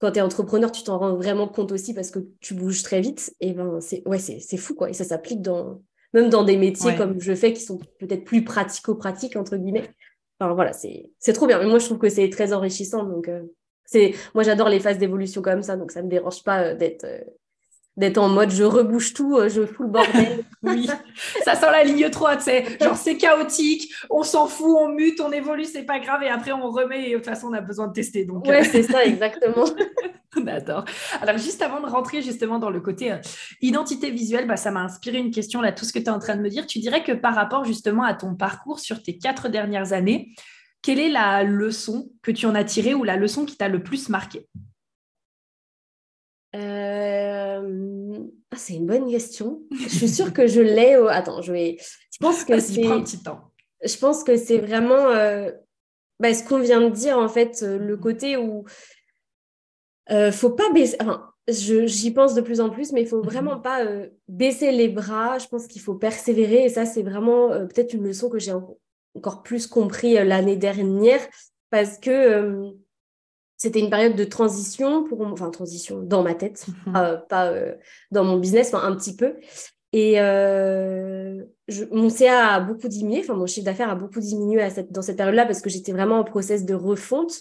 quand 0.00 0.12
tu 0.12 0.18
es 0.18 0.22
entrepreneur, 0.22 0.72
tu 0.72 0.82
t'en 0.82 0.98
rends 0.98 1.16
vraiment 1.16 1.48
compte 1.48 1.70
aussi 1.72 1.94
parce 1.94 2.10
que 2.10 2.20
tu 2.40 2.54
bouges 2.54 2.82
très 2.82 3.00
vite. 3.00 3.34
Et 3.40 3.52
ben, 3.52 3.80
c'est 3.80 4.02
ouais, 4.06 4.18
c'est 4.18 4.56
fou, 4.56 4.74
quoi. 4.74 4.90
Et 4.90 4.94
ça 4.94 5.04
s'applique 5.04 5.42
dans, 5.42 5.80
même 6.14 6.30
dans 6.30 6.44
des 6.44 6.56
métiers 6.56 6.96
comme 6.96 7.20
je 7.20 7.34
fais 7.34 7.52
qui 7.52 7.62
sont 7.62 7.78
peut-être 7.98 8.24
plus 8.24 8.44
pratico-pratiques, 8.44 9.36
entre 9.36 9.56
guillemets. 9.56 9.90
Enfin, 10.40 10.54
voilà, 10.54 10.72
c'est 10.72 11.32
trop 11.32 11.46
bien. 11.46 11.58
Mais 11.58 11.66
moi, 11.66 11.78
je 11.78 11.86
trouve 11.86 11.98
que 11.98 12.08
c'est 12.08 12.30
très 12.30 12.52
enrichissant. 12.52 13.04
Donc, 13.04 13.28
euh, 13.28 13.42
c'est 13.84 14.14
moi, 14.34 14.44
j'adore 14.44 14.68
les 14.68 14.80
phases 14.80 14.98
d'évolution 14.98 15.42
comme 15.42 15.62
ça. 15.62 15.76
Donc, 15.76 15.90
ça 15.90 16.00
ne 16.00 16.06
me 16.06 16.10
dérange 16.10 16.44
pas 16.44 16.62
euh, 16.62 16.74
d'être 16.74 17.04
euh, 17.04 17.20
d'être 17.98 18.18
en 18.18 18.28
mode 18.28 18.50
je 18.50 18.62
rebouche 18.62 19.12
tout, 19.12 19.36
euh, 19.36 19.48
je 19.48 19.66
fous 19.66 19.82
le 19.82 19.88
bordel. 19.88 20.44
oui, 20.62 20.88
ça 21.44 21.56
sent 21.56 21.66
la 21.70 21.82
ligne 21.82 22.08
3, 22.08 22.36
tu 22.36 22.44
sais. 22.44 22.64
Genre, 22.80 22.96
c'est 22.96 23.16
chaotique, 23.16 23.92
on 24.08 24.22
s'en 24.22 24.46
fout, 24.46 24.76
on 24.78 24.88
mute, 24.88 25.20
on 25.20 25.32
évolue, 25.32 25.64
c'est 25.64 25.82
pas 25.82 25.98
grave, 25.98 26.22
et 26.22 26.28
après 26.28 26.52
on 26.52 26.70
remet, 26.70 27.08
et 27.08 27.12
de 27.12 27.16
toute 27.16 27.26
façon, 27.26 27.48
on 27.48 27.52
a 27.54 27.60
besoin 27.60 27.88
de 27.88 27.92
tester. 27.92 28.24
Donc, 28.24 28.46
ouais, 28.46 28.60
euh, 28.60 28.68
c'est 28.70 28.84
ça, 28.84 29.04
exactement. 29.04 29.64
D'accord. 30.36 30.84
Alors, 31.20 31.38
juste 31.38 31.60
avant 31.60 31.80
de 31.80 31.86
rentrer 31.86 32.22
justement 32.22 32.60
dans 32.60 32.70
le 32.70 32.80
côté 32.80 33.10
euh, 33.10 33.16
identité 33.60 34.10
visuelle, 34.10 34.46
bah, 34.46 34.56
ça 34.56 34.70
m'a 34.70 34.82
inspiré 34.82 35.18
une 35.18 35.32
question 35.32 35.60
là, 35.60 35.72
tout 35.72 35.84
ce 35.84 35.92
que 35.92 35.98
tu 35.98 36.04
es 36.04 36.10
en 36.10 36.20
train 36.20 36.36
de 36.36 36.42
me 36.42 36.48
dire. 36.48 36.66
Tu 36.66 36.78
dirais 36.78 37.02
que 37.02 37.12
par 37.12 37.34
rapport 37.34 37.64
justement 37.64 38.04
à 38.04 38.14
ton 38.14 38.36
parcours 38.36 38.78
sur 38.78 39.02
tes 39.02 39.18
quatre 39.18 39.48
dernières 39.48 39.92
années, 39.92 40.32
quelle 40.82 41.00
est 41.00 41.08
la 41.08 41.42
leçon 41.42 42.10
que 42.22 42.30
tu 42.30 42.46
en 42.46 42.54
as 42.54 42.62
tirée 42.62 42.94
ou 42.94 43.02
la 43.02 43.16
leçon 43.16 43.44
qui 43.44 43.56
t'a 43.56 43.68
le 43.68 43.82
plus 43.82 44.08
marqué 44.08 44.46
euh, 46.54 48.18
ah, 48.50 48.56
c'est 48.56 48.74
une 48.74 48.86
bonne 48.86 49.10
question. 49.10 49.62
Je 49.72 49.88
suis 49.88 50.08
sûre 50.08 50.32
que 50.32 50.46
je 50.46 50.60
l'ai. 50.60 50.94
Attends, 51.10 51.42
je 51.42 51.52
vais. 51.52 51.76
Je 51.78 52.18
pense 52.18 52.44
que 52.44 52.58
c'est. 52.58 52.86
un 52.86 53.02
petit 53.02 53.22
temps. 53.22 53.52
Je 53.84 53.96
pense 53.96 54.24
que 54.24 54.36
c'est 54.36 54.58
vraiment 54.58 55.10
euh, 55.10 55.50
bah, 56.18 56.34
ce 56.34 56.42
qu'on 56.42 56.58
vient 56.58 56.80
de 56.80 56.88
dire 56.88 57.18
en 57.18 57.28
fait, 57.28 57.62
euh, 57.62 57.78
le 57.78 57.96
côté 57.96 58.36
où 58.36 58.64
euh, 60.10 60.32
faut 60.32 60.50
pas 60.50 60.70
baisser. 60.72 60.96
Enfin, 61.00 61.30
j'y 61.46 62.10
pense 62.10 62.34
de 62.34 62.40
plus 62.40 62.60
en 62.60 62.70
plus, 62.70 62.92
mais 62.92 63.02
il 63.02 63.06
faut 63.06 63.22
vraiment 63.22 63.56
mhm. 63.56 63.62
pas 63.62 63.86
baisser 64.26 64.72
les 64.72 64.88
bras. 64.88 65.38
Je 65.38 65.46
pense 65.46 65.66
qu'il 65.66 65.82
faut 65.82 65.94
persévérer 65.94 66.64
et 66.64 66.68
ça, 66.68 66.86
c'est 66.86 67.02
vraiment 67.02 67.50
peut-être 67.50 67.92
une 67.92 68.04
leçon 68.04 68.28
que 68.28 68.38
j'ai 68.38 68.52
encore 69.14 69.42
plus 69.42 69.66
compris 69.66 70.14
l'année 70.14 70.56
dernière 70.56 71.20
parce 71.70 71.98
que 71.98 72.72
c'était 73.58 73.80
une 73.80 73.90
période 73.90 74.16
de 74.16 74.24
transition 74.24 75.04
pour 75.04 75.20
enfin 75.20 75.50
transition 75.50 76.00
dans 76.00 76.22
ma 76.22 76.34
tête 76.34 76.66
mhm. 76.86 76.96
euh, 76.96 77.16
pas 77.16 77.50
euh, 77.50 77.74
dans 78.10 78.24
mon 78.24 78.38
business 78.38 78.72
enfin 78.72 78.86
un 78.86 78.96
petit 78.96 79.14
peu 79.14 79.34
et 79.92 80.20
euh, 80.20 81.44
mon 81.90 82.08
CA 82.08 82.54
a 82.54 82.60
beaucoup 82.60 82.88
diminué 82.88 83.20
enfin 83.20 83.34
mon 83.34 83.46
chiffre 83.46 83.66
d'affaires 83.66 83.90
a 83.90 83.94
beaucoup 83.94 84.20
diminué 84.20 84.62
à 84.62 84.70
cette, 84.70 84.92
dans 84.92 85.02
cette 85.02 85.16
période 85.16 85.34
là 85.34 85.44
parce 85.44 85.60
que 85.60 85.68
j'étais 85.68 85.92
vraiment 85.92 86.18
en 86.18 86.24
process 86.24 86.64
de 86.64 86.74
refonte 86.74 87.32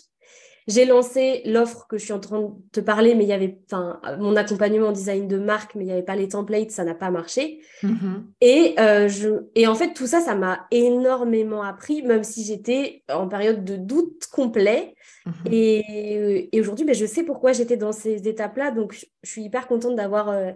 j'ai 0.68 0.86
lancé 0.86 1.42
l'offre 1.46 1.88
que 1.88 1.98
je 1.98 2.04
suis 2.04 2.14
en 2.14 2.20
train 2.20 2.42
de 2.42 2.50
te 2.74 2.82
parler, 2.82 3.16
mais 3.16 3.24
il 3.24 3.30
y 3.30 3.34
avait, 3.34 3.58
enfin, 3.66 4.02
mon 4.20 4.36
accompagnement 4.36 4.88
en 4.88 4.92
design 4.92 5.28
de 5.28 5.38
marque, 5.38 5.76
mais 5.76 5.86
il 5.86 5.88
n'y 5.88 5.94
avait 5.94 6.04
pas 6.04 6.18
les 6.18 6.28
templates, 6.28 6.72
ça 6.72 6.84
n'a 6.84 6.94
pas 6.94 7.10
marché. 7.10 7.62
Mm-hmm. 7.84 8.24
Et, 8.42 8.76
euh, 8.78 9.08
je, 9.08 9.46
et 9.56 9.66
en 9.68 9.76
fait, 9.76 9.94
tout 9.94 10.08
ça, 10.08 10.20
ça 10.20 10.36
m'a 10.36 10.68
énormément 10.72 11.64
appris, 11.64 12.02
même 12.02 12.24
si 12.24 12.44
j'étais 12.44 13.04
en 13.10 13.30
période 13.30 13.64
de 13.64 13.78
doute 13.78 14.28
complet. 14.32 14.94
Mm-hmm. 15.26 15.52
Et, 15.54 16.50
et 16.52 16.60
aujourd'hui, 16.60 16.86
ben, 16.86 16.96
je 16.96 17.06
sais 17.06 17.24
pourquoi 17.24 17.54
j'étais 17.54 17.78
dans 17.78 17.94
ces 17.94 18.28
étapes-là. 18.28 18.72
Donc, 18.72 18.94
je 18.94 19.30
suis 19.30 19.44
hyper 19.44 19.68
contente 19.68 19.96
d'avoir 19.96 20.30
euh, 20.30 20.52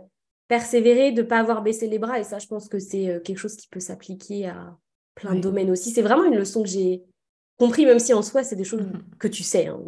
persévéré, 0.49 1.13
de 1.13 1.21
ne 1.21 1.27
pas 1.27 1.39
avoir 1.39 1.61
baissé 1.61 1.87
les 1.87 1.99
bras. 1.99 2.19
Et 2.19 2.25
ça, 2.25 2.37
je 2.37 2.47
pense 2.47 2.67
que 2.67 2.79
c'est 2.79 3.09
euh, 3.09 3.19
quelque 3.21 3.37
chose 3.37 3.55
qui 3.55 3.69
peut 3.69 3.79
s'appliquer 3.79 4.47
à 4.47 4.75
plein 5.15 5.35
de 5.35 5.39
domaines 5.39 5.71
aussi. 5.71 5.91
C'est 5.91 6.01
vraiment 6.01 6.25
une 6.25 6.37
leçon 6.37 6.63
que 6.63 6.69
j'ai 6.69 7.03
compris, 7.61 7.85
même 7.85 7.99
si 7.99 8.11
en 8.11 8.23
soi, 8.23 8.43
c'est 8.43 8.55
des 8.55 8.63
choses 8.63 8.81
mhm. 8.81 9.03
que 9.19 9.27
tu 9.27 9.43
sais. 9.43 9.67
Hein, 9.67 9.79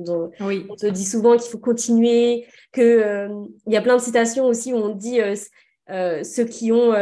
oui. 0.42 0.68
On 0.70 0.76
te 0.76 0.86
dit 0.86 1.06
souvent 1.06 1.36
qu'il 1.38 1.50
faut 1.50 1.58
continuer, 1.58 2.46
qu'il 2.72 2.84
euh, 2.84 3.46
il 3.66 3.74
y 3.74 3.78
a 3.78 3.82
plein 3.82 3.98
de 3.98 4.02
citations 4.02 4.46
aussi 4.46 4.74
où 4.74 4.78
on 4.78 4.90
dit 4.90 5.20
euh, 5.20 5.34
euh, 5.90 6.24
ceux 6.24 6.46
qui 6.46 6.72
ont 6.72 6.94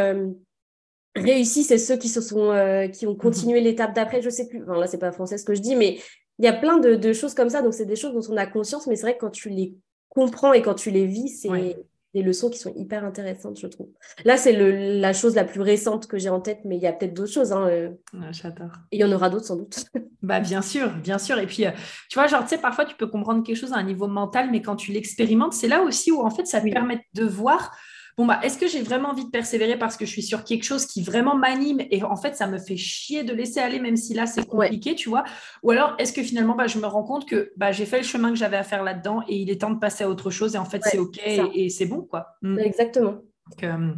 réussi, 1.14 1.62
c'est 1.62 1.76
ceux 1.76 1.98
qui, 1.98 2.08
se 2.08 2.22
sont, 2.22 2.88
qui 2.90 3.06
ont 3.06 3.14
continué 3.14 3.60
mhm. 3.60 3.66
l'étape 3.66 3.94
d'après. 3.94 4.22
Je 4.22 4.30
sais 4.30 4.48
plus, 4.48 4.62
enfin, 4.62 4.80
là, 4.80 4.86
c'est 4.86 4.96
pas 4.96 5.12
français 5.12 5.36
ce 5.36 5.44
que 5.44 5.54
je 5.54 5.60
dis, 5.60 5.76
mais 5.76 5.98
il 6.38 6.46
y 6.46 6.48
a 6.48 6.54
plein 6.54 6.78
de, 6.78 7.12
choses 7.12 7.34
comme 7.34 7.50
ça. 7.50 7.60
Donc, 7.60 7.74
c'est 7.74 7.84
des 7.84 7.96
choses 7.96 8.14
dont 8.14 8.34
on 8.34 8.38
a 8.38 8.46
conscience, 8.46 8.86
mais 8.86 8.96
c'est 8.96 9.02
vrai 9.02 9.14
que 9.14 9.20
quand 9.20 9.30
tu 9.30 9.50
les 9.50 9.74
comprends 10.08 10.54
et 10.54 10.62
quand 10.62 10.74
tu 10.74 10.90
les 10.90 11.04
vis, 11.04 11.28
c'est 11.28 11.76
des 12.14 12.22
leçons 12.22 12.50
qui 12.50 12.58
sont 12.58 12.72
hyper 12.74 13.04
intéressantes, 13.04 13.58
je 13.58 13.66
trouve. 13.66 13.88
Là, 14.24 14.36
c'est 14.36 14.52
la 14.52 15.12
chose 15.12 15.34
la 15.34 15.44
plus 15.44 15.60
récente 15.60 16.06
que 16.06 16.18
j'ai 16.18 16.28
en 16.28 16.40
tête, 16.40 16.60
mais 16.64 16.76
il 16.76 16.82
y 16.82 16.86
a 16.86 16.92
peut-être 16.92 17.14
d'autres 17.14 17.32
choses. 17.32 17.52
Hein, 17.52 17.66
euh. 17.68 17.90
J'adore. 18.30 18.72
Et 18.90 18.96
il 18.96 19.00
y 19.00 19.04
en 19.04 19.12
aura 19.12 19.30
d'autres 19.30 19.46
sans 19.46 19.56
doute. 19.56 19.84
bah, 20.22 20.40
bien 20.40 20.62
sûr, 20.62 20.90
bien 20.96 21.18
sûr. 21.18 21.38
Et 21.38 21.46
puis, 21.46 21.66
euh, 21.66 21.70
tu 22.10 22.18
vois, 22.18 22.26
genre, 22.26 22.42
tu 22.42 22.48
sais, 22.48 22.58
parfois, 22.58 22.84
tu 22.84 22.96
peux 22.96 23.06
comprendre 23.06 23.42
quelque 23.42 23.56
chose 23.56 23.72
à 23.72 23.76
un 23.76 23.82
niveau 23.82 24.08
mental, 24.08 24.50
mais 24.50 24.60
quand 24.60 24.76
tu 24.76 24.92
l'expérimentes, 24.92 25.54
c'est 25.54 25.68
là 25.68 25.82
aussi 25.82 26.12
où, 26.12 26.20
en 26.20 26.30
fait, 26.30 26.46
ça 26.46 26.60
te 26.60 26.70
permet 26.70 27.04
de 27.14 27.24
voir 27.24 27.74
bon, 28.16 28.26
bah, 28.26 28.40
est-ce 28.42 28.58
que 28.58 28.66
j'ai 28.66 28.82
vraiment 28.82 29.10
envie 29.10 29.24
de 29.24 29.30
persévérer 29.30 29.78
parce 29.78 29.96
que 29.96 30.04
je 30.04 30.10
suis 30.10 30.22
sur 30.22 30.44
quelque 30.44 30.64
chose 30.64 30.86
qui 30.86 31.02
vraiment 31.02 31.36
m'anime 31.36 31.80
et 31.90 32.02
en 32.02 32.16
fait, 32.16 32.36
ça 32.36 32.46
me 32.46 32.58
fait 32.58 32.76
chier 32.76 33.24
de 33.24 33.32
laisser 33.32 33.60
aller, 33.60 33.80
même 33.80 33.96
si 33.96 34.14
là, 34.14 34.26
c'est 34.26 34.46
compliqué, 34.46 34.94
tu 34.94 35.08
vois? 35.08 35.24
Ou 35.62 35.70
alors, 35.70 35.94
est-ce 35.98 36.12
que 36.12 36.22
finalement, 36.22 36.54
bah, 36.54 36.66
je 36.66 36.78
me 36.78 36.86
rends 36.86 37.04
compte 37.04 37.28
que 37.28 37.52
bah, 37.56 37.72
j'ai 37.72 37.86
fait 37.86 37.98
le 37.98 38.04
chemin 38.04 38.30
que 38.30 38.36
j'avais 38.36 38.56
à 38.56 38.64
faire 38.64 38.82
là-dedans 38.82 39.22
et 39.28 39.36
il 39.36 39.50
est 39.50 39.60
temps 39.60 39.70
de 39.70 39.78
passer 39.78 40.04
à 40.04 40.08
autre 40.08 40.30
chose 40.30 40.54
et 40.54 40.58
en 40.58 40.64
fait, 40.64 40.82
c'est 40.84 40.98
OK 40.98 41.18
et, 41.24 41.68
c'est 41.68 41.86
bon, 41.86 42.02
quoi. 42.02 42.36
Mm. 42.42 42.58
Exactement. 42.58 43.12
Donc, 43.50 43.64
euh, 43.64 43.94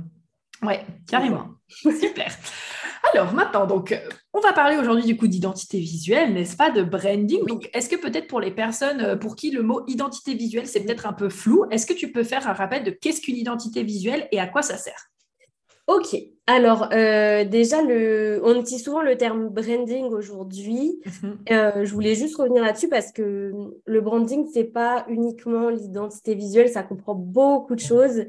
ouais, 0.63 0.85
carrément. 1.09 1.49
Super. 1.69 2.33
Alors 3.15 3.33
maintenant, 3.33 3.65
donc, 3.65 3.97
on 4.33 4.41
va 4.41 4.53
parler 4.53 4.77
aujourd'hui 4.77 5.05
du 5.05 5.17
coup 5.17 5.29
d'identité 5.29 5.79
visuelle, 5.79 6.35
n'est-ce 6.35 6.57
pas, 6.57 6.73
de 6.73 6.83
branding. 6.83 7.47
Donc, 7.47 7.71
est-ce 7.73 7.89
que 7.89 7.95
peut-être 7.95 8.27
pour 8.27 8.41
les 8.41 8.51
personnes 8.51 9.01
euh, 9.01 9.15
pour 9.15 9.37
qui 9.37 9.53
le 9.53 9.63
mot 9.63 9.85
identité 9.87 10.35
visuelle, 10.35 10.67
c'est 10.67 10.81
peut-être 10.81 11.07
un 11.07 11.13
peu 11.13 11.29
flou, 11.29 11.65
est-ce 11.71 11.87
que 11.87 11.93
tu 11.93 12.11
peux 12.11 12.25
faire 12.25 12.49
un 12.49 12.53
rappel 12.53 12.83
de 12.83 12.91
qu'est-ce 12.91 13.21
qu'une 13.21 13.37
identité 13.37 13.85
visuelle 13.85 14.27
et 14.33 14.41
à 14.41 14.49
quoi 14.49 14.63
ça 14.63 14.77
sert? 14.77 15.11
Ok, 15.87 16.17
alors 16.47 16.89
euh, 16.93 17.45
déjà, 17.45 17.81
le... 17.81 18.41
on 18.45 18.55
utilise 18.61 18.85
souvent 18.85 19.01
le 19.01 19.17
terme 19.17 19.49
branding 19.49 20.05
aujourd'hui. 20.07 21.01
Mhm. 21.07 21.39
Euh, 21.51 21.85
je 21.85 21.95
voulais 21.95 22.15
juste 22.15 22.37
revenir 22.37 22.63
là-dessus 22.63 22.89
parce 22.89 23.13
que 23.13 23.53
le 23.87 24.01
branding, 24.03 24.47
c'est 24.53 24.65
pas 24.65 25.07
uniquement 25.09 25.71
l'identité 25.71 26.35
visuelle, 26.35 26.69
ça 26.69 26.83
comprend 26.83 27.15
beaucoup 27.15 27.75
de 27.75 27.81
choses. 27.81 28.25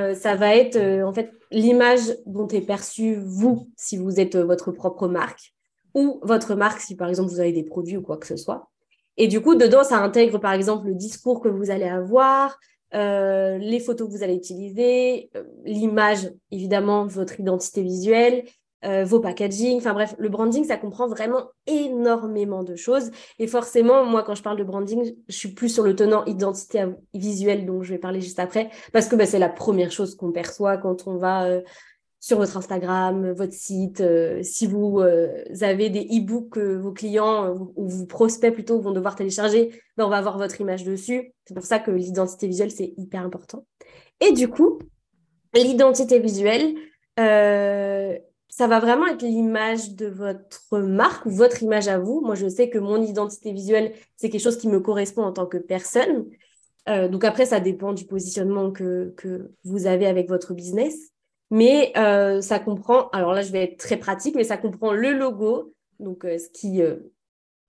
Euh, 0.00 0.14
ça 0.14 0.36
va 0.36 0.54
être 0.54 0.78
en 1.02 1.12
fait 1.12 1.32
l'image 1.50 2.16
dont 2.26 2.46
est 2.46 2.60
perçue 2.60 3.16
vous, 3.24 3.68
si 3.76 3.96
vous 3.96 4.20
êtes 4.20 4.36
votre 4.36 4.70
propre 4.70 5.08
marque, 5.08 5.52
ou 5.94 6.20
votre 6.22 6.54
marque 6.54 6.80
si 6.80 6.94
par 6.94 7.08
exemple 7.08 7.30
vous 7.30 7.40
avez 7.40 7.52
des 7.52 7.64
produits 7.64 7.96
ou 7.96 8.02
quoi 8.02 8.18
que 8.18 8.26
ce 8.26 8.36
soit. 8.36 8.70
Et 9.16 9.26
du 9.26 9.40
coup, 9.40 9.56
dedans, 9.56 9.82
ça 9.82 9.98
intègre 9.98 10.38
par 10.38 10.52
exemple 10.52 10.86
le 10.86 10.94
discours 10.94 11.40
que 11.40 11.48
vous 11.48 11.72
allez 11.72 11.88
avoir, 11.88 12.56
euh, 12.94 13.58
les 13.58 13.80
photos 13.80 14.08
que 14.08 14.12
vous 14.12 14.22
allez 14.22 14.34
utiliser, 14.34 15.30
euh, 15.36 15.44
l'image, 15.64 16.30
évidemment, 16.50 17.06
votre 17.06 17.38
identité 17.38 17.82
visuelle, 17.82 18.44
euh, 18.84 19.04
vos 19.04 19.18
packaging, 19.18 19.78
enfin 19.78 19.92
bref, 19.92 20.14
le 20.18 20.28
branding, 20.28 20.64
ça 20.64 20.76
comprend 20.76 21.08
vraiment 21.08 21.48
énormément 21.66 22.62
de 22.62 22.76
choses. 22.76 23.10
Et 23.38 23.46
forcément, 23.46 24.04
moi, 24.04 24.22
quand 24.22 24.36
je 24.36 24.42
parle 24.42 24.56
de 24.56 24.64
branding, 24.64 25.14
je 25.28 25.36
suis 25.36 25.52
plus 25.52 25.68
sur 25.68 25.82
le 25.82 25.96
tenant 25.96 26.24
identité 26.26 26.84
visuelle, 27.12 27.66
dont 27.66 27.82
je 27.82 27.92
vais 27.92 27.98
parler 27.98 28.20
juste 28.20 28.38
après, 28.38 28.70
parce 28.92 29.08
que 29.08 29.16
bah, 29.16 29.26
c'est 29.26 29.40
la 29.40 29.48
première 29.48 29.90
chose 29.90 30.14
qu'on 30.14 30.32
perçoit 30.32 30.78
quand 30.78 31.08
on 31.08 31.16
va 31.16 31.60
sur 32.20 32.38
votre 32.38 32.56
Instagram, 32.56 33.32
votre 33.32 33.52
site. 33.52 34.00
Euh, 34.00 34.42
si 34.42 34.66
vous 34.66 35.00
euh, 35.00 35.44
avez 35.60 35.90
des 35.90 36.00
e-books 36.00 36.50
que 36.50 36.76
vos 36.76 36.92
clients 36.92 37.44
euh, 37.44 37.54
ou 37.76 37.88
vos 37.88 38.06
prospects 38.06 38.52
plutôt 38.52 38.80
vont 38.80 38.92
devoir 38.92 39.14
télécharger, 39.14 39.70
ben, 39.96 40.06
on 40.06 40.08
va 40.08 40.18
avoir 40.18 40.38
votre 40.38 40.60
image 40.60 40.84
dessus. 40.84 41.32
C'est 41.44 41.54
pour 41.54 41.64
ça 41.64 41.78
que 41.78 41.90
l'identité 41.90 42.48
visuelle, 42.48 42.70
c'est 42.70 42.92
hyper 42.96 43.22
important. 43.22 43.66
Et 44.20 44.32
du 44.32 44.48
coup, 44.48 44.80
l'identité 45.54 46.18
visuelle, 46.18 46.74
ça 47.16 48.66
va 48.66 48.80
vraiment 48.80 49.06
être 49.06 49.22
l'image 49.22 49.94
de 49.94 50.06
votre 50.06 50.78
marque 50.78 51.26
votre 51.26 51.62
image 51.62 51.88
à 51.88 51.98
vous. 51.98 52.20
Moi, 52.20 52.34
je 52.34 52.48
sais 52.48 52.68
que 52.68 52.78
mon 52.78 53.00
identité 53.02 53.52
visuelle, 53.52 53.92
c'est 54.16 54.30
quelque 54.30 54.42
chose 54.42 54.58
qui 54.58 54.68
me 54.68 54.80
correspond 54.80 55.22
en 55.22 55.32
tant 55.32 55.46
que 55.46 55.58
personne. 55.58 56.26
donc 56.86 57.24
après, 57.24 57.46
ça 57.46 57.60
dépend 57.60 57.92
du 57.92 58.04
positionnement 58.04 58.72
que, 58.72 59.14
que 59.16 59.52
vous 59.64 59.86
avez 59.86 60.06
avec 60.06 60.28
votre 60.28 60.54
business. 60.54 61.12
Mais 61.50 61.92
euh, 61.96 62.40
ça 62.40 62.58
comprend, 62.58 63.08
alors 63.10 63.32
là 63.32 63.42
je 63.42 63.52
vais 63.52 63.64
être 63.64 63.78
très 63.78 63.96
pratique, 63.96 64.34
mais 64.34 64.44
ça 64.44 64.58
comprend 64.58 64.92
le 64.92 65.12
logo, 65.12 65.72
donc 65.98 66.24
euh, 66.24 66.36
ce 66.38 66.50
qui, 66.50 66.82
euh, 66.82 66.96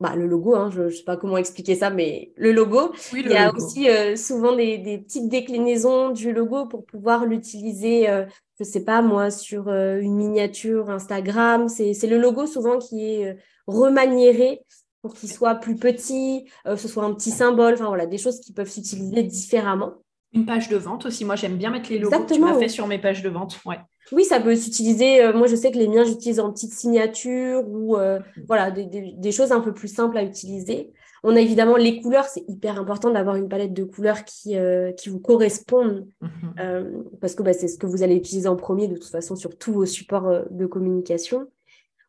bah, 0.01 0.15
le 0.15 0.27
logo, 0.27 0.53
hein, 0.55 0.69
je 0.69 0.83
ne 0.83 0.89
sais 0.89 1.03
pas 1.03 1.15
comment 1.15 1.37
expliquer 1.37 1.75
ça, 1.75 1.89
mais 1.89 2.33
le 2.35 2.51
logo. 2.51 2.91
Il 3.13 3.27
y 3.27 3.35
a 3.35 3.53
aussi 3.53 3.87
souvent 4.17 4.55
des, 4.55 4.77
des, 4.77 4.97
petites 4.97 5.29
déclinaisons 5.29 6.09
du 6.09 6.33
logo 6.33 6.65
pour 6.65 6.85
pouvoir 6.85 7.25
l'utiliser, 7.25 8.05
je 8.05 8.63
ne 8.63 8.65
sais 8.65 8.83
pas 8.83 9.01
moi, 9.01 9.29
sur 9.29 9.67
une 9.69 10.15
miniature 10.15 10.89
Instagram. 10.89 11.67
C'est 11.67 12.07
le 12.07 12.17
logo 12.17 12.47
souvent 12.47 12.79
qui 12.79 13.03
est 13.05 13.37
remaniéré 13.67 14.61
pour 15.01 15.13
qu'il 15.13 15.29
soit 15.29 15.55
plus 15.55 15.75
petit, 15.75 16.45
ce 16.65 16.87
soit 16.87 17.03
un 17.03 17.13
petit 17.13 17.31
symbole, 17.31 17.73
enfin 17.73 17.87
voilà, 17.87 18.05
des 18.05 18.17
choses 18.17 18.39
qui 18.39 18.53
peuvent 18.53 18.69
s'utiliser 18.69 19.23
différemment. 19.23 19.95
Une 20.33 20.45
page 20.45 20.69
de 20.69 20.77
vente 20.77 21.05
aussi. 21.05 21.25
Moi, 21.25 21.35
j'aime 21.35 21.57
bien 21.57 21.71
mettre 21.71 21.89
les 21.89 21.97
logos 21.97 22.25
que 22.25 22.33
tu 22.33 22.39
m'as 22.39 22.57
fait 22.57 22.69
sur 22.69 22.85
mes 22.85 22.99
pages 22.99 23.23
de 23.23 23.29
vente. 23.29 23.59
Ouais. 23.65 23.79
Oui, 24.11 24.23
ça 24.23 24.39
peut 24.39 24.55
s'utiliser. 24.55 25.23
Euh, 25.23 25.33
moi, 25.33 25.47
je 25.47 25.55
sais 25.55 25.71
que 25.71 25.77
les 25.77 25.87
miens, 25.87 26.03
j'utilise 26.03 26.39
en 26.39 26.51
petite 26.51 26.73
signature 26.73 27.63
ou 27.67 27.97
euh, 27.97 28.19
voilà, 28.47 28.71
des, 28.71 29.31
choses 29.31 29.51
un 29.51 29.59
peu 29.59 29.73
plus 29.73 29.87
simples 29.87 30.17
à 30.17 30.23
utiliser. 30.23 30.91
On 31.23 31.35
a 31.35 31.41
évidemment 31.41 31.77
les 31.77 32.01
couleurs. 32.01 32.25
C'est 32.25 32.43
hyper 32.47 32.79
important 32.79 33.11
d'avoir 33.11 33.35
une 33.35 33.49
palette 33.49 33.73
de 33.73 33.83
couleurs 33.83 34.23
qui, 34.23 34.55
euh, 34.55 34.91
qui 34.93 35.09
vous 35.09 35.19
correspondent 35.19 36.07
mhm. 36.21 37.03
parce 37.19 37.35
que 37.35 37.43
bah, 37.43 37.53
c'est 37.53 37.67
ce 37.67 37.77
que 37.77 37.87
vous 37.87 38.03
allez 38.03 38.15
utiliser 38.15 38.47
en 38.47 38.55
premier 38.55 38.87
de 38.87 38.95
toute 38.95 39.11
façon 39.11 39.35
sur 39.35 39.57
tous 39.57 39.73
vos 39.73 39.85
supports 39.85 40.43
de 40.49 40.65
communication. 40.65 41.47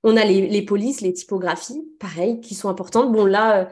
On 0.03 0.17
a 0.17 0.25
les, 0.25 0.49
les 0.49 0.63
polices, 0.63 1.03
les 1.03 1.13
typographies, 1.13 1.85
pareil, 1.99 2.41
qui 2.41 2.55
sont 2.55 2.71
importantes. 2.71 3.13
Bon, 3.13 3.27
là, 3.27 3.71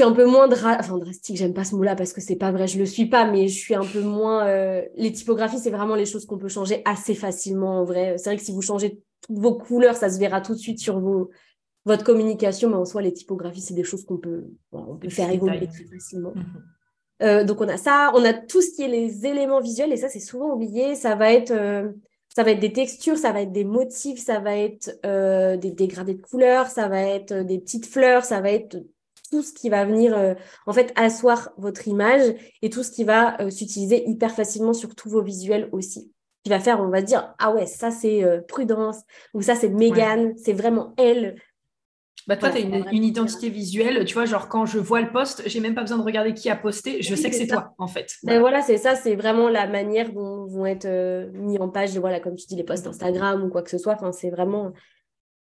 suis 0.00 0.10
un 0.10 0.12
peu 0.12 0.24
moins 0.24 0.48
enfin, 0.50 0.98
drastique, 0.98 1.36
j'aime 1.36 1.54
pas 1.54 1.64
ce 1.64 1.74
mot-là 1.74 1.94
parce 1.94 2.12
que 2.12 2.20
c'est 2.20 2.36
pas 2.36 2.52
vrai, 2.52 2.66
je 2.66 2.78
le 2.78 2.86
suis 2.86 3.06
pas, 3.06 3.30
mais 3.30 3.48
je 3.48 3.58
suis 3.58 3.74
un 3.74 3.84
peu 3.84 4.00
moins. 4.00 4.46
Euh, 4.46 4.82
les 4.96 5.12
typographies, 5.12 5.58
c'est 5.58 5.70
vraiment 5.70 5.94
les 5.94 6.06
choses 6.06 6.26
qu'on 6.26 6.38
peut 6.38 6.48
changer 6.48 6.82
assez 6.84 7.14
facilement 7.14 7.80
en 7.80 7.84
vrai. 7.84 8.16
C'est 8.18 8.30
vrai 8.30 8.36
que 8.36 8.42
si 8.42 8.52
vous 8.52 8.62
changez 8.62 9.02
toutes 9.22 9.38
vos 9.38 9.54
couleurs, 9.54 9.96
ça 9.96 10.08
se 10.08 10.18
verra 10.18 10.40
tout 10.40 10.54
de 10.54 10.58
suite 10.58 10.78
sur 10.78 10.98
vos... 11.00 11.30
votre 11.84 12.04
communication, 12.04 12.70
mais 12.70 12.76
en 12.76 12.84
soi, 12.84 13.02
les 13.02 13.12
typographies, 13.12 13.60
c'est 13.60 13.74
des 13.74 13.84
choses 13.84 14.04
qu'on 14.04 14.16
peut, 14.16 14.44
on 14.72 14.96
peut 14.96 15.10
faire 15.10 15.30
évoluer 15.30 15.66
très 15.66 15.84
facilement. 15.84 16.32
Mhm. 16.34 16.44
Euh, 17.22 17.44
donc 17.44 17.60
on 17.60 17.68
a 17.68 17.76
ça, 17.76 18.10
on 18.14 18.24
a 18.24 18.32
tout 18.32 18.62
ce 18.62 18.70
qui 18.70 18.82
est 18.82 18.88
les 18.88 19.26
éléments 19.26 19.60
visuels, 19.60 19.92
et 19.92 19.98
ça 19.98 20.08
c'est 20.08 20.20
souvent 20.20 20.54
oublié, 20.54 20.94
ça 20.94 21.14
va 21.14 21.32
être. 21.32 21.50
Euh, 21.50 21.90
ça 22.34 22.44
va 22.44 22.52
être 22.52 22.60
des 22.60 22.72
textures, 22.72 23.18
ça 23.18 23.32
va 23.32 23.42
être 23.42 23.50
des 23.50 23.64
motifs, 23.64 24.20
ça 24.20 24.38
va 24.38 24.56
être 24.56 24.88
des 25.56 25.72
dégradés 25.72 26.14
de 26.14 26.22
couleurs, 26.22 26.68
ça 26.68 26.86
va 26.86 27.02
être 27.02 27.34
des 27.34 27.58
petites 27.58 27.86
fleurs, 27.86 28.24
ça 28.24 28.40
va 28.40 28.52
être 28.52 28.76
tout 29.30 29.42
ce 29.42 29.52
qui 29.52 29.68
va 29.68 29.84
venir 29.84 30.16
euh, 30.16 30.34
en 30.66 30.72
fait 30.72 30.92
asseoir 30.96 31.50
votre 31.56 31.88
image 31.88 32.34
et 32.62 32.70
tout 32.70 32.82
ce 32.82 32.90
qui 32.90 33.04
va 33.04 33.40
euh, 33.40 33.50
s'utiliser 33.50 34.08
hyper 34.08 34.32
facilement 34.32 34.72
sur 34.72 34.94
tous 34.94 35.08
vos 35.08 35.22
visuels 35.22 35.68
aussi. 35.72 36.12
Qui 36.42 36.50
va 36.50 36.58
faire, 36.58 36.80
on 36.80 36.88
va 36.88 37.02
dire, 37.02 37.34
ah 37.38 37.52
ouais, 37.52 37.66
ça 37.66 37.90
c'est 37.90 38.24
euh, 38.24 38.40
Prudence 38.40 39.02
ou 39.34 39.42
ça 39.42 39.54
c'est 39.54 39.68
Megan, 39.68 40.34
c'est 40.36 40.54
vraiment 40.54 40.94
elle. 40.96 41.36
Bah 42.26 42.36
toi, 42.36 42.50
tu 42.50 42.58
as 42.58 42.60
une, 42.60 43.04
identité 43.04 43.48
visuelle, 43.48 44.04
tu 44.04 44.14
vois, 44.14 44.24
genre 44.24 44.48
quand 44.48 44.66
je 44.66 44.78
vois 44.78 45.00
le 45.00 45.10
post, 45.10 45.42
j'ai 45.46 45.60
même 45.60 45.74
pas 45.74 45.80
besoin 45.80 45.98
de 45.98 46.02
regarder 46.02 46.34
qui 46.34 46.50
a 46.50 46.56
posté, 46.56 47.02
je 47.02 47.14
sais 47.14 47.30
que 47.30 47.34
c'est 47.34 47.46
toi, 47.46 47.74
en 47.78 47.88
fait. 47.88 48.14
Ben 48.22 48.40
voilà, 48.40 48.60
c'est 48.60 48.76
ça, 48.76 48.94
c'est 48.94 49.16
vraiment 49.16 49.48
la 49.48 49.66
manière 49.66 50.12
dont 50.12 50.46
vont 50.46 50.66
être 50.66 50.86
mis 51.32 51.58
en 51.58 51.70
page, 51.70 51.96
voilà, 51.98 52.20
comme 52.20 52.36
tu 52.36 52.46
dis, 52.46 52.56
les 52.56 52.62
posts 52.62 52.86
Instagram 52.86 53.42
ou 53.42 53.48
quoi 53.48 53.62
que 53.62 53.70
ce 53.70 53.78
soit. 53.78 53.94
Enfin, 53.94 54.12
c'est 54.12 54.30
vraiment, 54.30 54.72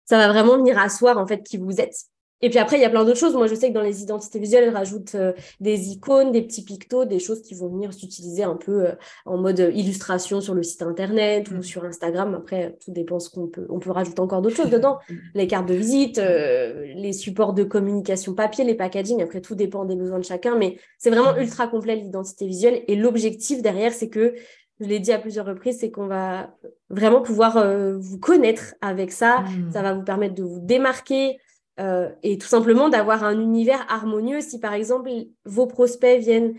ça 0.04 0.18
va 0.18 0.28
vraiment 0.28 0.56
venir 0.56 0.78
asseoir 0.78 1.18
en 1.18 1.26
fait 1.26 1.42
qui 1.42 1.58
vous 1.58 1.80
êtes. 1.80 1.96
Et 2.40 2.50
puis 2.50 2.58
après, 2.58 2.76
il 2.76 2.82
y 2.82 2.84
a 2.84 2.90
plein 2.90 3.04
d'autres 3.04 3.18
choses. 3.18 3.34
Moi, 3.34 3.48
je 3.48 3.54
sais 3.54 3.68
que 3.68 3.74
dans 3.74 3.82
les 3.82 4.02
identités 4.02 4.38
visuelles, 4.38 4.64
elles 4.64 4.74
rajoutent 4.74 5.16
euh, 5.16 5.32
des 5.60 5.90
icônes, 5.90 6.30
des 6.30 6.42
petits 6.42 6.62
pictos, 6.62 7.04
des 7.04 7.18
choses 7.18 7.42
qui 7.42 7.54
vont 7.54 7.68
venir 7.68 7.92
s'utiliser 7.92 8.44
un 8.44 8.54
peu 8.54 8.86
euh, 8.86 8.92
en 9.26 9.38
mode 9.38 9.58
euh, 9.58 9.72
illustration 9.72 10.40
sur 10.40 10.54
le 10.54 10.62
site 10.62 10.82
internet 10.82 11.50
ou 11.50 11.56
mm. 11.56 11.62
sur 11.62 11.84
Instagram. 11.84 12.34
Après, 12.34 12.76
tout 12.84 12.92
dépend 12.92 13.18
ce 13.18 13.28
qu'on 13.30 13.48
peut. 13.48 13.66
On 13.70 13.80
peut 13.80 13.90
rajouter 13.90 14.20
encore 14.20 14.40
d'autres 14.40 14.56
choses 14.56 14.70
dedans. 14.70 14.98
Mm. 15.10 15.14
Les 15.34 15.46
cartes 15.48 15.68
de 15.68 15.74
visite, 15.74 16.18
les 16.18 17.12
supports 17.12 17.54
de 17.54 17.64
communication 17.64 18.34
papier, 18.34 18.64
les 18.64 18.74
packaging. 18.74 19.20
Après, 19.22 19.40
tout 19.40 19.54
dépend 19.54 19.84
des 19.84 19.96
besoins 19.96 20.18
de 20.18 20.24
chacun. 20.24 20.56
Mais 20.56 20.76
c'est 20.98 21.10
vraiment 21.10 21.34
mm. 21.34 21.40
ultra 21.40 21.66
complet 21.66 21.96
l'identité 21.96 22.46
visuelle. 22.46 22.84
Et 22.86 22.94
l'objectif 22.94 23.62
derrière, 23.62 23.92
c'est 23.92 24.08
que 24.08 24.34
je 24.80 24.86
l'ai 24.86 25.00
dit 25.00 25.10
à 25.10 25.18
plusieurs 25.18 25.46
reprises, 25.46 25.80
c'est 25.80 25.90
qu'on 25.90 26.06
va 26.06 26.54
vraiment 26.88 27.20
pouvoir 27.20 27.66
vous 27.98 28.18
connaître 28.20 28.76
avec 28.80 29.10
ça. 29.10 29.42
Ça 29.72 29.82
va 29.82 29.92
vous 29.92 30.04
permettre 30.04 30.36
de 30.36 30.44
vous 30.44 30.60
démarquer, 30.60 31.40
euh, 31.78 32.10
et 32.22 32.38
tout 32.38 32.46
simplement 32.46 32.88
d'avoir 32.88 33.24
un 33.24 33.38
univers 33.38 33.84
harmonieux. 33.88 34.40
Si 34.40 34.58
par 34.58 34.74
exemple 34.74 35.10
vos 35.44 35.66
prospects 35.66 36.20
viennent 36.20 36.54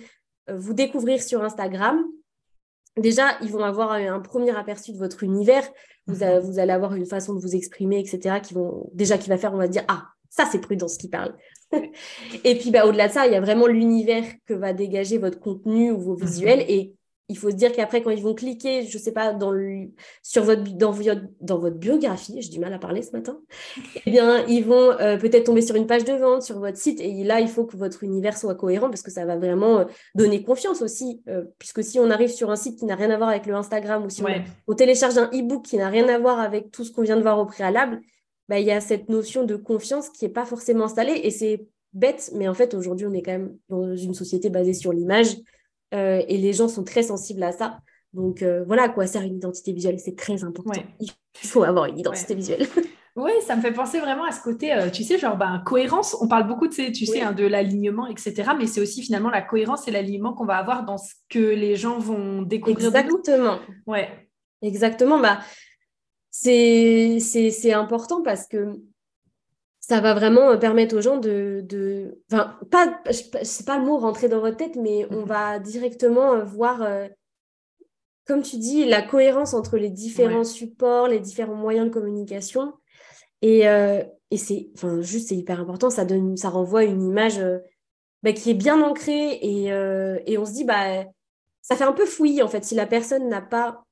euh, 0.49 0.57
vous 0.57 0.73
découvrir 0.73 1.21
sur 1.21 1.43
Instagram, 1.43 2.03
déjà 2.97 3.37
ils 3.41 3.51
vont 3.51 3.63
avoir 3.63 3.91
un 3.91 4.19
premier 4.19 4.55
aperçu 4.55 4.93
de 4.93 4.97
votre 4.97 5.23
univers. 5.23 5.67
Vous, 6.07 6.25
mhm. 6.25 6.39
vous 6.39 6.59
allez 6.59 6.71
avoir 6.71 6.95
une 6.95 7.05
façon 7.05 7.33
de 7.33 7.39
vous 7.39 7.55
exprimer, 7.55 7.99
etc. 7.99 8.39
Qui 8.41 8.53
vont 8.53 8.89
déjà 8.93 9.17
qui 9.17 9.29
va 9.29 9.37
faire, 9.37 9.53
on 9.53 9.57
va 9.57 9.67
dire 9.67 9.83
ah 9.87 10.07
ça 10.29 10.47
c'est 10.49 10.59
Prudence 10.59 10.97
qui 10.97 11.09
parle. 11.09 11.35
et 12.43 12.57
puis 12.57 12.71
bah, 12.71 12.85
au-delà 12.85 13.07
de 13.07 13.13
ça, 13.13 13.27
il 13.27 13.33
y 13.33 13.35
a 13.35 13.41
vraiment 13.41 13.67
l'univers 13.67 14.23
que 14.45 14.53
va 14.53 14.73
dégager 14.73 15.17
votre 15.17 15.39
contenu 15.39 15.91
ou 15.91 15.99
vos 15.99 16.15
visuels 16.15 16.63
et 16.67 16.95
il 17.29 17.37
faut 17.37 17.51
se 17.51 17.55
dire 17.55 17.71
qu'après, 17.71 18.01
quand 18.01 18.09
ils 18.09 18.23
vont 18.23 18.33
cliquer, 18.33 18.85
je 18.87 18.97
ne 18.97 19.01
sais 19.01 19.11
pas, 19.11 19.33
dans 19.33 19.51
le, 19.51 19.89
sur 20.23 20.43
votre, 20.43 20.63
dans, 20.63 20.93
dans 21.41 21.59
votre 21.59 21.77
biographie, 21.77 22.41
j'ai 22.41 22.49
du 22.49 22.59
mal 22.59 22.73
à 22.73 22.79
parler 22.79 23.03
ce 23.03 23.11
matin, 23.11 23.39
eh 24.05 24.09
bien, 24.09 24.43
ils 24.47 24.65
vont 24.65 24.91
euh, 24.99 25.15
peut-être 25.15 25.45
tomber 25.45 25.61
sur 25.61 25.75
une 25.75 25.85
page 25.85 26.03
de 26.03 26.13
vente, 26.13 26.41
sur 26.41 26.57
votre 26.57 26.77
site. 26.77 26.99
Et 26.99 27.23
là, 27.23 27.39
il 27.39 27.47
faut 27.47 27.65
que 27.65 27.77
votre 27.77 28.03
univers 28.03 28.35
soit 28.35 28.55
cohérent 28.55 28.89
parce 28.89 29.03
que 29.03 29.11
ça 29.11 29.25
va 29.25 29.37
vraiment 29.37 29.79
euh, 29.79 29.85
donner 30.15 30.41
confiance 30.43 30.81
aussi. 30.81 31.21
Euh, 31.29 31.43
puisque 31.59 31.83
si 31.83 31.99
on 31.99 32.09
arrive 32.09 32.29
sur 32.29 32.49
un 32.49 32.55
site 32.55 32.79
qui 32.79 32.85
n'a 32.85 32.95
rien 32.95 33.11
à 33.11 33.17
voir 33.17 33.29
avec 33.29 33.45
le 33.45 33.53
Instagram 33.53 34.05
ou 34.05 34.09
si 34.09 34.23
on, 34.67 34.73
télécharge 34.73 35.17
un 35.19 35.27
e-book 35.27 35.65
qui 35.65 35.77
n'a 35.77 35.89
rien 35.89 36.09
à 36.09 36.17
voir 36.17 36.39
avec 36.39 36.71
tout 36.71 36.83
ce 36.83 36.91
qu'on 36.91 37.03
vient 37.03 37.17
de 37.17 37.21
voir 37.21 37.37
au 37.37 37.45
préalable, 37.45 38.01
bah, 38.47 38.59
il 38.59 38.65
y 38.65 38.71
a 38.71 38.81
cette 38.81 39.07
notion 39.07 39.45
de 39.45 39.55
confiance 39.55 40.09
qui 40.09 40.25
n'est 40.25 40.31
pas 40.31 40.45
forcément 40.45 40.85
installée. 40.85 41.21
Et 41.23 41.29
c'est 41.29 41.67
bête, 41.93 42.31
mais 42.33 42.47
en 42.47 42.55
fait, 42.55 42.73
aujourd'hui, 42.73 43.05
on 43.05 43.13
est 43.13 43.21
quand 43.21 43.33
même 43.33 43.55
dans 43.69 43.95
une 43.95 44.15
société 44.15 44.49
basée 44.49 44.73
sur 44.73 44.93
l'image. 44.93 45.37
Euh, 45.93 46.21
et 46.27 46.37
les 46.37 46.53
gens 46.53 46.67
sont 46.67 46.83
très 46.83 47.03
sensibles 47.03 47.43
à 47.43 47.51
ça. 47.51 47.79
Donc 48.13 48.41
euh, 48.41 48.63
voilà 48.65 48.83
à 48.83 48.89
quoi 48.89 49.07
sert 49.07 49.21
une 49.21 49.35
identité 49.35 49.71
visuelle, 49.71 49.99
c'est 49.99 50.15
très 50.15 50.43
important. 50.43 50.71
Il 50.99 51.47
faut 51.47 51.63
avoir 51.63 51.85
une 51.85 51.99
identité 51.99 52.35
visuelle. 52.35 52.67
Oui, 53.15 53.31
ça 53.45 53.55
me 53.57 53.61
fait 53.61 53.73
penser 53.73 53.99
vraiment 53.99 54.23
à 54.23 54.31
ce 54.31 54.41
côté, 54.41 54.71
euh, 54.71 54.89
tu 54.89 55.03
sais, 55.03 55.17
genre 55.17 55.35
ben, 55.35 55.61
cohérence. 55.65 56.15
On 56.21 56.27
parle 56.29 56.47
beaucoup 56.47 56.67
de, 56.67 56.91
tu 56.91 57.05
sais, 57.05 57.21
hein, 57.21 57.33
de 57.33 57.45
l'alignement, 57.45 58.07
etc. 58.07 58.51
Mais 58.57 58.65
c'est 58.65 58.79
aussi 58.79 59.01
finalement 59.01 59.29
la 59.29 59.41
cohérence 59.41 59.87
et 59.89 59.91
l'alignement 59.91 60.33
qu'on 60.33 60.45
va 60.45 60.55
avoir 60.55 60.85
dans 60.85 60.97
ce 60.97 61.13
que 61.27 61.39
les 61.39 61.75
gens 61.75 61.97
vont 61.97 62.43
découvrir. 62.43 62.87
Exactement. 62.87 63.59
Ouais. 63.87 64.29
Exactement. 64.61 65.19
Bah, 65.19 65.39
c'est 66.29 67.73
important 67.73 68.21
parce 68.21 68.47
que 68.47 68.79
ça 69.89 70.01
va 70.01 70.13
vraiment 70.13 70.51
euh, 70.51 70.57
permettre 70.57 70.95
aux 70.95 71.01
gens 71.01 71.17
de, 71.17 71.65
de 71.67 72.21
enfin, 72.31 72.59
pas, 72.69 73.01
c'est 73.11 73.65
pas 73.65 73.79
le 73.79 73.85
mot 73.85 73.97
rentrer 73.97 74.29
dans 74.29 74.39
votre 74.39 74.55
tête, 74.55 74.75
mais 74.75 75.07
on 75.09 75.23
va 75.23 75.57
directement 75.57 76.33
euh, 76.33 76.43
voir, 76.43 76.83
euh, 76.83 77.07
comme 78.27 78.43
tu 78.43 78.57
dis, 78.57 78.85
la 78.85 79.01
cohérence 79.01 79.55
entre 79.55 79.77
les 79.77 79.89
différents 79.89 80.43
supports, 80.43 81.07
les 81.07 81.19
différents 81.19 81.55
moyens 81.55 81.87
de 81.87 81.91
communication. 81.91 82.73
Et, 83.41 83.61
et 83.61 84.37
c'est, 84.37 84.69
enfin, 84.75 85.01
juste, 85.01 85.29
c'est 85.29 85.35
hyper 85.35 85.59
important. 85.59 85.89
Ça 85.89 86.05
donne, 86.05 86.37
ça 86.37 86.49
renvoie 86.49 86.83
une 86.83 87.01
image 87.01 87.41
bah, 88.21 88.33
qui 88.33 88.51
est 88.51 88.53
bien 88.53 88.83
ancrée 88.83 89.31
et, 89.41 89.69
et 90.27 90.37
on 90.37 90.45
se 90.45 90.51
dit, 90.51 90.65
bah, 90.65 91.05
ça 91.63 91.75
fait 91.75 91.85
un 91.85 91.93
peu 91.93 92.05
fouillis 92.05 92.43
en 92.43 92.47
fait. 92.47 92.63
Si 92.63 92.75
la 92.75 92.85
personne 92.85 93.29
n'a 93.29 93.41
pas 93.41 93.85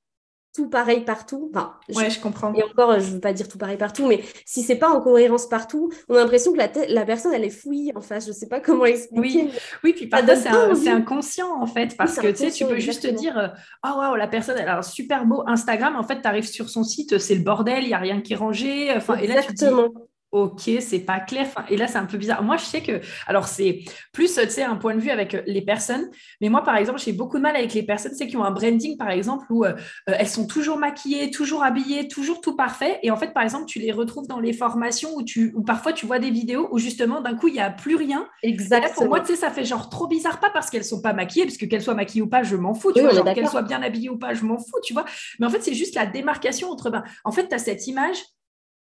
tout 0.57 0.69
pareil 0.69 1.01
partout. 1.01 1.51
Enfin, 1.53 1.75
ouais, 1.93 2.09
je, 2.09 2.19
comprends. 2.19 2.51
Et 2.55 2.63
encore, 2.63 2.99
je 2.99 3.11
veux 3.11 3.19
pas 3.19 3.31
dire 3.31 3.47
tout 3.47 3.59
pareil 3.59 3.77
partout, 3.77 4.07
mais 4.07 4.23
si 4.43 4.63
c'est 4.63 4.75
pas 4.75 4.89
en 4.89 4.99
cohérence 5.01 5.47
partout, 5.47 5.91
on 6.09 6.15
a 6.15 6.17
l'impression 6.17 6.51
que 6.51 6.57
la, 6.57 6.67
la 6.89 7.05
personne, 7.05 7.31
elle 7.31 7.45
est 7.45 7.51
fouillie 7.51 7.91
en 7.95 8.01
face. 8.01 8.25
Je 8.25 8.31
sais 8.31 8.47
pas 8.47 8.59
comment 8.59 8.85
expliquer. 8.85 9.43
Oui, 9.43 9.51
oui 9.83 9.93
puis 9.93 10.07
parfois, 10.07 10.35
c'est 10.75 10.89
inconscient 10.89 11.61
en 11.61 11.67
fait, 11.67 11.95
parce 11.95 12.17
que 12.17 12.27
tu 12.29 12.37
sais, 12.37 12.51
tu 12.51 12.65
peux 12.65 12.79
juste 12.79 13.03
te 13.03 13.07
dire 13.07 13.53
Oh 13.85 13.99
waouh, 13.99 14.15
la 14.15 14.27
personne, 14.27 14.57
elle 14.57 14.67
a 14.67 14.79
un 14.79 14.81
super 14.81 15.27
beau 15.27 15.43
Instagram. 15.45 15.95
En 15.95 16.03
fait, 16.03 16.21
tu 16.21 16.27
arrives 16.27 16.47
sur 16.47 16.69
son 16.69 16.83
site, 16.83 17.19
c'est 17.19 17.35
le 17.35 17.43
bordel, 17.43 17.83
il 17.83 17.89
n'y 17.89 17.93
a 17.93 17.99
rien 17.99 18.21
qui 18.21 18.33
est 18.33 18.37
rangé. 18.37 18.91
Enfin, 18.95 19.15
exactement. 19.17 19.79
Et 19.79 19.83
là, 19.83 19.87
tu 19.87 20.16
ok, 20.31 20.69
c'est 20.81 20.99
pas 20.99 21.19
clair. 21.19 21.47
et 21.69 21.77
là, 21.77 21.87
c'est 21.87 21.97
un 21.97 22.05
peu 22.05 22.17
bizarre. 22.17 22.43
Moi, 22.43 22.57
je 22.57 22.65
sais 22.65 22.81
que, 22.81 22.99
alors, 23.27 23.47
c'est 23.47 23.83
plus, 24.11 24.33
tu 24.33 24.49
sais, 24.49 24.63
un 24.63 24.75
point 24.75 24.93
de 24.93 24.99
vue 24.99 25.09
avec 25.09 25.33
euh, 25.33 25.41
les 25.47 25.61
personnes. 25.61 26.09
Mais 26.41 26.49
moi, 26.49 26.63
par 26.63 26.75
exemple, 26.75 26.99
j'ai 26.99 27.13
beaucoup 27.13 27.37
de 27.37 27.43
mal 27.43 27.55
avec 27.55 27.73
les 27.73 27.83
personnes, 27.83 28.13
sais, 28.13 28.27
qui 28.27 28.35
ont 28.35 28.43
un 28.43 28.51
branding, 28.51 28.97
par 28.97 29.09
exemple, 29.09 29.45
où 29.49 29.63
euh, 29.63 29.73
euh, 30.09 30.13
elles 30.17 30.27
sont 30.27 30.45
toujours 30.45 30.77
maquillées, 30.77 31.31
toujours 31.31 31.63
habillées, 31.63 32.07
toujours 32.07 32.41
tout 32.41 32.55
parfait. 32.55 32.99
Et 33.03 33.11
en 33.11 33.15
fait, 33.15 33.33
par 33.33 33.43
exemple, 33.43 33.65
tu 33.65 33.79
les 33.79 33.91
retrouves 33.91 34.27
dans 34.27 34.39
les 34.39 34.53
formations 34.53 35.15
où, 35.15 35.23
tu, 35.23 35.53
où 35.55 35.63
parfois 35.63 35.93
tu 35.93 36.05
vois 36.05 36.19
des 36.19 36.31
vidéos 36.31 36.67
où 36.71 36.77
justement, 36.77 37.21
d'un 37.21 37.35
coup, 37.35 37.47
il 37.47 37.53
n'y 37.53 37.61
a 37.61 37.69
plus 37.69 37.95
rien. 37.95 38.27
Exactement. 38.43 38.93
pour 38.95 39.07
moi, 39.07 39.19
tu 39.21 39.27
sais, 39.27 39.35
ça 39.35 39.49
fait 39.49 39.65
genre 39.65 39.89
trop 39.89 40.07
bizarre, 40.07 40.39
pas 40.39 40.49
parce 40.49 40.69
qu'elles 40.69 40.85
sont 40.85 41.01
pas 41.01 41.13
maquillées, 41.13 41.45
parce 41.45 41.57
que 41.57 41.65
qu'elles 41.65 41.81
soient 41.81 41.93
maquillées 41.93 42.23
ou 42.23 42.27
pas, 42.27 42.43
je 42.43 42.55
m'en 42.57 42.73
fous, 42.73 42.91
tu 42.91 43.01
vois, 43.01 43.33
qu'elles 43.33 43.47
soient 43.47 43.61
bien 43.61 43.81
habillées 43.81 44.09
ou 44.09 44.17
pas, 44.17 44.33
je 44.33 44.43
m'en 44.43 44.57
fous, 44.57 44.79
tu 44.83 44.93
vois. 44.93 45.05
Mais 45.39 45.45
en 45.45 45.49
fait, 45.49 45.63
c'est 45.63 45.73
juste 45.73 45.95
la 45.95 46.05
démarcation 46.05 46.69
entre, 46.69 46.89
ben, 46.89 47.03
en 47.23 47.31
fait, 47.31 47.47
tu 47.47 47.55
as 47.55 47.59
cette 47.59 47.87
image 47.87 48.17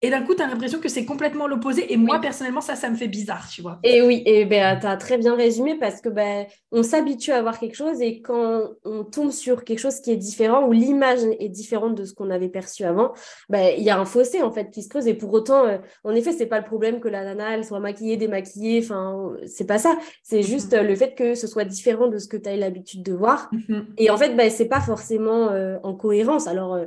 et 0.01 0.09
d'un 0.09 0.21
coup, 0.21 0.35
tu 0.35 0.41
as 0.41 0.47
l'impression 0.47 0.79
que 0.79 0.89
c'est 0.89 1.05
complètement 1.05 1.47
l'opposé. 1.47 1.91
Et 1.91 1.97
moi, 1.97 2.19
personnellement, 2.19 2.61
ça, 2.61 2.75
ça 2.75 2.89
me 2.89 2.95
fait 2.95 3.07
bizarre, 3.07 3.47
tu 3.49 3.61
vois. 3.61 3.79
Et 3.81 4.01
oui, 4.01 4.21
et 4.25 4.45
ben, 4.45 4.77
tu 4.79 4.85
as 4.85 4.97
très 4.97 5.17
bien 5.17 5.35
résumé 5.35 5.75
parce 5.75 6.01
que 6.01 6.09
ben, 6.09 6.45
on 6.71 6.83
s'habitue 6.83 7.31
à 7.31 7.41
voir 7.41 7.57
quelque 7.57 7.75
chose 7.75 8.01
et 8.01 8.21
quand 8.21 8.69
on 8.83 9.03
tombe 9.05 9.31
sur 9.31 9.63
quelque 9.63 9.79
chose 9.79 10.01
qui 10.01 10.11
est 10.11 10.17
différent 10.17 10.67
ou 10.67 10.73
l'image 10.73 11.21
est 11.39 11.49
différente 11.49 11.95
de 11.95 12.03
ce 12.03 12.13
qu'on 12.13 12.29
avait 12.29 12.49
perçu 12.49 12.83
avant, 12.83 13.13
ben, 13.49 13.73
il 13.77 13.83
y 13.83 13.89
a 13.89 13.97
un 13.97 14.05
fossé 14.05 14.43
en 14.43 14.51
fait 14.51 14.69
qui 14.69 14.83
se 14.83 14.89
creuse. 14.89 15.07
Et 15.07 15.13
pour 15.13 15.31
autant, 15.33 15.65
euh, 15.65 15.77
en 16.03 16.13
effet, 16.13 16.33
c'est 16.33 16.45
pas 16.45 16.59
le 16.59 16.65
problème 16.65 16.99
que 16.99 17.07
la 17.07 17.23
nana 17.23 17.55
elle 17.55 17.63
soit 17.63 17.79
maquillée, 17.79 18.17
démaquillée. 18.17 18.81
Enfin, 18.83 19.31
c'est 19.47 19.65
pas 19.65 19.79
ça. 19.79 19.97
C'est 20.23 20.41
mm-hmm. 20.41 20.45
juste 20.45 20.73
le 20.75 20.95
fait 20.95 21.15
que 21.15 21.35
ce 21.35 21.47
soit 21.47 21.65
différent 21.65 22.07
de 22.07 22.17
ce 22.17 22.27
que 22.27 22.37
tu 22.37 22.49
as 22.49 22.55
l'habitude 22.57 23.01
de 23.01 23.13
voir. 23.13 23.49
Mm-hmm. 23.53 23.85
Et 23.97 24.09
en 24.09 24.17
fait, 24.17 24.35
ben, 24.35 24.49
c'est 24.49 24.67
pas 24.67 24.81
forcément 24.81 25.49
euh, 25.49 25.77
en 25.83 25.95
cohérence. 25.95 26.47
Alors, 26.47 26.75
euh, 26.75 26.85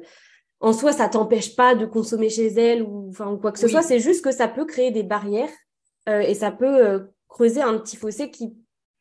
en 0.61 0.73
soi, 0.73 0.93
ça 0.93 1.09
t'empêche 1.09 1.55
pas 1.57 1.75
de 1.75 1.87
consommer 1.87 2.31
chez 2.31 2.47
elle 2.47 2.83
ou, 2.83 3.09
enfin, 3.11 3.37
quoi 3.41 3.53
que 3.53 3.59
ce 3.59 3.69
soit. 3.69 3.83
C'est 3.83 4.01
juste 4.01 4.25
que 4.25 4.33
ça 4.33 4.49
peut 4.49 4.65
créer 4.65 4.91
des 4.91 5.03
barrières 5.03 5.51
euh, 6.09 6.21
et 6.21 6.35
ça 6.35 6.51
peut 6.51 6.85
euh, 6.85 7.01
creuser 7.29 7.63
un 7.63 7.79
petit 7.79 7.97
fossé 7.97 8.31
qui 8.31 8.57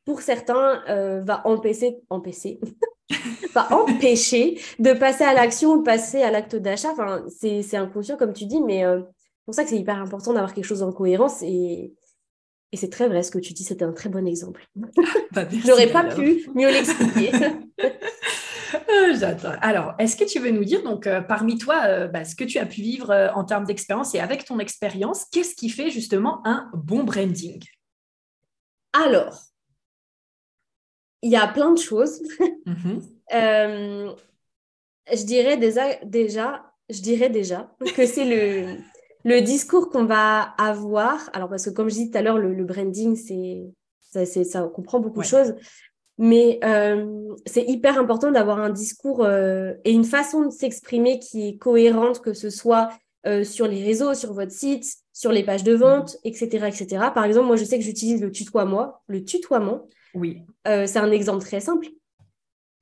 pour 0.05 0.21
certains, 0.21 0.83
va 1.25 1.45
empêcher, 1.45 1.97
empêcher, 2.09 2.61
va 3.53 3.73
empêcher 3.73 4.57
de 4.79 4.93
passer 4.93 5.25
à 5.25 5.33
l'action 5.33 5.73
ou 5.73 5.79
de 5.79 5.83
passer 5.83 6.21
à 6.21 6.31
l'acte 6.31 6.55
d'achat. 6.55 6.91
Enfin, 6.93 7.25
c'est 7.27 7.75
inconscient, 7.75 8.15
comme 8.15 8.31
tu 8.31 8.45
dis, 8.45 8.61
mais 8.61 8.83
c'est 8.83 9.45
pour 9.45 9.53
ça 9.53 9.65
que 9.65 9.69
c'est 9.69 9.77
hyper 9.77 9.97
important 10.01 10.31
d'avoir 10.31 10.53
quelque 10.53 10.63
chose 10.63 10.81
en 10.81 10.93
cohérence 10.93 11.41
et, 11.41 11.93
et 12.73 12.77
c'est 12.77 12.89
très 12.89 13.07
vrai 13.07 13.23
ce 13.23 13.31
que 13.31 13.39
tu 13.39 13.53
dis, 13.53 13.63
c'était 13.63 13.85
un 13.85 13.93
très 13.93 14.09
bon 14.09 14.27
exemple. 14.27 14.67
Bah, 15.31 15.45
J'aurais 15.65 15.91
pas 15.91 16.03
pu 16.03 16.49
mieux 16.53 16.69
l'expliquer. 16.69 17.31
Euh, 18.75 19.15
j'adore. 19.17 19.55
Alors, 19.61 19.93
est-ce 19.99 20.15
que 20.15 20.23
tu 20.23 20.39
veux 20.39 20.51
nous 20.51 20.63
dire, 20.63 20.83
donc, 20.83 21.07
euh, 21.07 21.21
parmi 21.21 21.57
toi, 21.57 21.83
euh, 21.85 22.07
bah, 22.07 22.25
ce 22.25 22.35
que 22.35 22.43
tu 22.43 22.57
as 22.57 22.65
pu 22.65 22.81
vivre 22.81 23.31
en 23.35 23.43
termes 23.43 23.65
d'expérience 23.65 24.15
et 24.15 24.19
avec 24.19 24.45
ton 24.45 24.59
expérience, 24.59 25.25
qu'est-ce 25.31 25.55
qui 25.55 25.69
fait 25.69 25.89
justement 25.89 26.45
un 26.45 26.69
bon 26.73 27.03
branding? 27.03 27.63
Alors, 28.93 29.39
il 31.21 31.31
y 31.31 31.35
a 31.35 31.47
plein 31.47 31.71
de 31.71 31.79
choses. 31.79 32.21
Mm-hmm. 32.65 33.01
je 35.13 35.23
dirais 35.23 35.57
déjà, 35.57 35.95
déjà, 36.03 36.71
je 36.89 37.01
dirais 37.01 37.29
déjà 37.29 37.71
que 37.95 38.05
c'est 38.05 38.25
le, 38.25 38.77
le 39.23 39.41
discours 39.41 39.89
qu'on 39.89 40.05
va 40.05 40.41
avoir, 40.57 41.29
alors 41.33 41.49
parce 41.49 41.65
que 41.65 41.69
comme 41.69 41.89
je 41.89 41.95
dis 41.95 42.11
tout 42.11 42.17
à 42.17 42.21
l'heure, 42.21 42.37
le, 42.37 42.63
branding, 42.63 43.15
c'est 43.15 43.73
ça, 43.99 44.25
ça 44.25 44.63
comprend 44.73 44.99
beaucoup 44.99 45.19
de 45.19 45.25
choses, 45.25 45.53
mais 46.17 46.59
euh, 46.63 47.35
c'est 47.45 47.63
hyper 47.63 47.99
important 47.99 48.31
d'avoir 48.31 48.59
un 48.59 48.69
discours 48.69 49.23
euh, 49.23 49.73
et 49.85 49.91
une 49.91 50.03
façon 50.03 50.45
de 50.45 50.49
s'exprimer 50.49 51.19
qui 51.19 51.47
est 51.47 51.57
cohérente, 51.57 52.21
que 52.21 52.33
ce 52.33 52.49
soit 52.49 52.89
euh, 53.25 53.43
sur 53.43 53.67
les 53.67 53.83
réseaux, 53.83 54.13
sur 54.13 54.33
votre 54.33 54.51
site, 54.51 54.85
sur 55.13 55.31
les 55.31 55.43
pages 55.43 55.63
de 55.63 55.73
vente, 55.73 56.17
etc., 56.23 56.67
etc. 56.67 56.87
Par 57.13 57.25
exemple, 57.25 57.47
moi, 57.47 57.55
je 57.55 57.63
sais 57.63 57.77
que 57.77 57.83
j'utilise 57.83 58.21
le 58.21 58.31
tutoiement. 58.31 58.95
Le 59.07 59.23
tutoiement, 59.23 59.87
oui. 60.13 60.41
c'est 60.65 60.97
un 60.97 61.11
exemple 61.11 61.43
très 61.43 61.59
simple. 61.59 61.87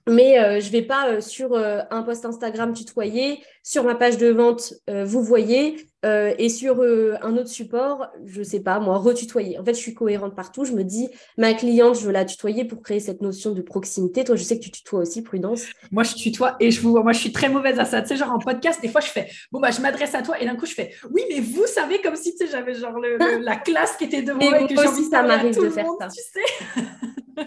Mais 0.07 0.61
je 0.61 0.67
ne 0.67 0.71
vais 0.71 0.81
pas 0.83 1.19
sur 1.21 1.55
un 1.57 2.03
post 2.03 2.25
Instagram 2.25 2.73
tutoyer, 2.73 3.43
sur 3.63 3.83
ma 3.83 3.95
page 3.95 4.17
de 4.17 4.27
vente, 4.27 4.73
vous 4.87 5.23
voyez, 5.23 5.77
euh, 6.05 6.33
et 6.37 6.49
sur 6.49 6.83
euh, 6.83 7.15
un 7.23 7.35
autre 7.35 7.49
support, 7.49 8.07
je 8.25 8.43
sais 8.43 8.59
pas, 8.59 8.79
moi, 8.79 8.97
retutoyer. 8.97 9.57
En 9.57 9.65
fait, 9.65 9.73
je 9.73 9.79
suis 9.79 9.95
cohérente 9.95 10.35
partout. 10.35 10.63
Je 10.63 10.73
me 10.73 10.83
dis, 10.83 11.09
ma 11.37 11.53
cliente, 11.55 11.99
je 11.99 12.05
veux 12.05 12.11
la 12.11 12.25
tutoyer 12.25 12.63
pour 12.63 12.83
créer 12.83 12.99
cette 12.99 13.21
notion 13.21 13.53
de 13.53 13.61
proximité. 13.61 14.23
Toi, 14.23 14.35
je 14.35 14.43
sais 14.43 14.59
que 14.59 14.63
tu 14.63 14.69
tutoies 14.69 14.99
aussi, 14.99 15.23
Prudence. 15.23 15.63
Moi, 15.91 16.03
je 16.03 16.13
tutoie 16.13 16.57
et 16.59 16.69
je 16.69 16.79
vous 16.81 16.91
vois. 16.91 17.01
Moi, 17.01 17.13
je 17.13 17.19
suis 17.19 17.31
très 17.31 17.49
mauvaise 17.49 17.79
à 17.79 17.85
ça. 17.85 18.03
Tu 18.03 18.09
sais, 18.09 18.17
genre 18.17 18.31
en 18.31 18.37
podcast, 18.37 18.79
des 18.83 18.89
fois, 18.89 19.01
je 19.01 19.07
fais, 19.07 19.29
bon, 19.51 19.59
bah, 19.59 19.71
je 19.71 19.81
m'adresse 19.81 20.13
à 20.13 20.21
toi 20.21 20.39
et 20.39 20.45
d'un 20.45 20.55
coup, 20.55 20.67
je 20.67 20.75
fais, 20.75 20.91
oui, 21.09 21.23
mais 21.27 21.39
vous 21.39 21.65
savez, 21.65 21.99
comme 22.01 22.15
si, 22.15 22.35
tu 22.35 22.45
sais, 22.45 22.51
j'avais 22.51 22.75
genre 22.75 22.99
la 23.41 23.55
classe 23.55 23.97
qui 23.97 24.03
était 24.03 24.21
devant 24.21 24.37
moi 24.37 24.61
et 24.61 24.67
que 24.67 24.79
j'ai 24.79 24.87
envie 24.87 25.05
ça 25.05 25.23
m'arrive 25.23 25.59
de 25.59 25.69
faire 25.69 25.87
ça. 25.99 26.07
Tu 26.07 26.21
sais 26.21 26.83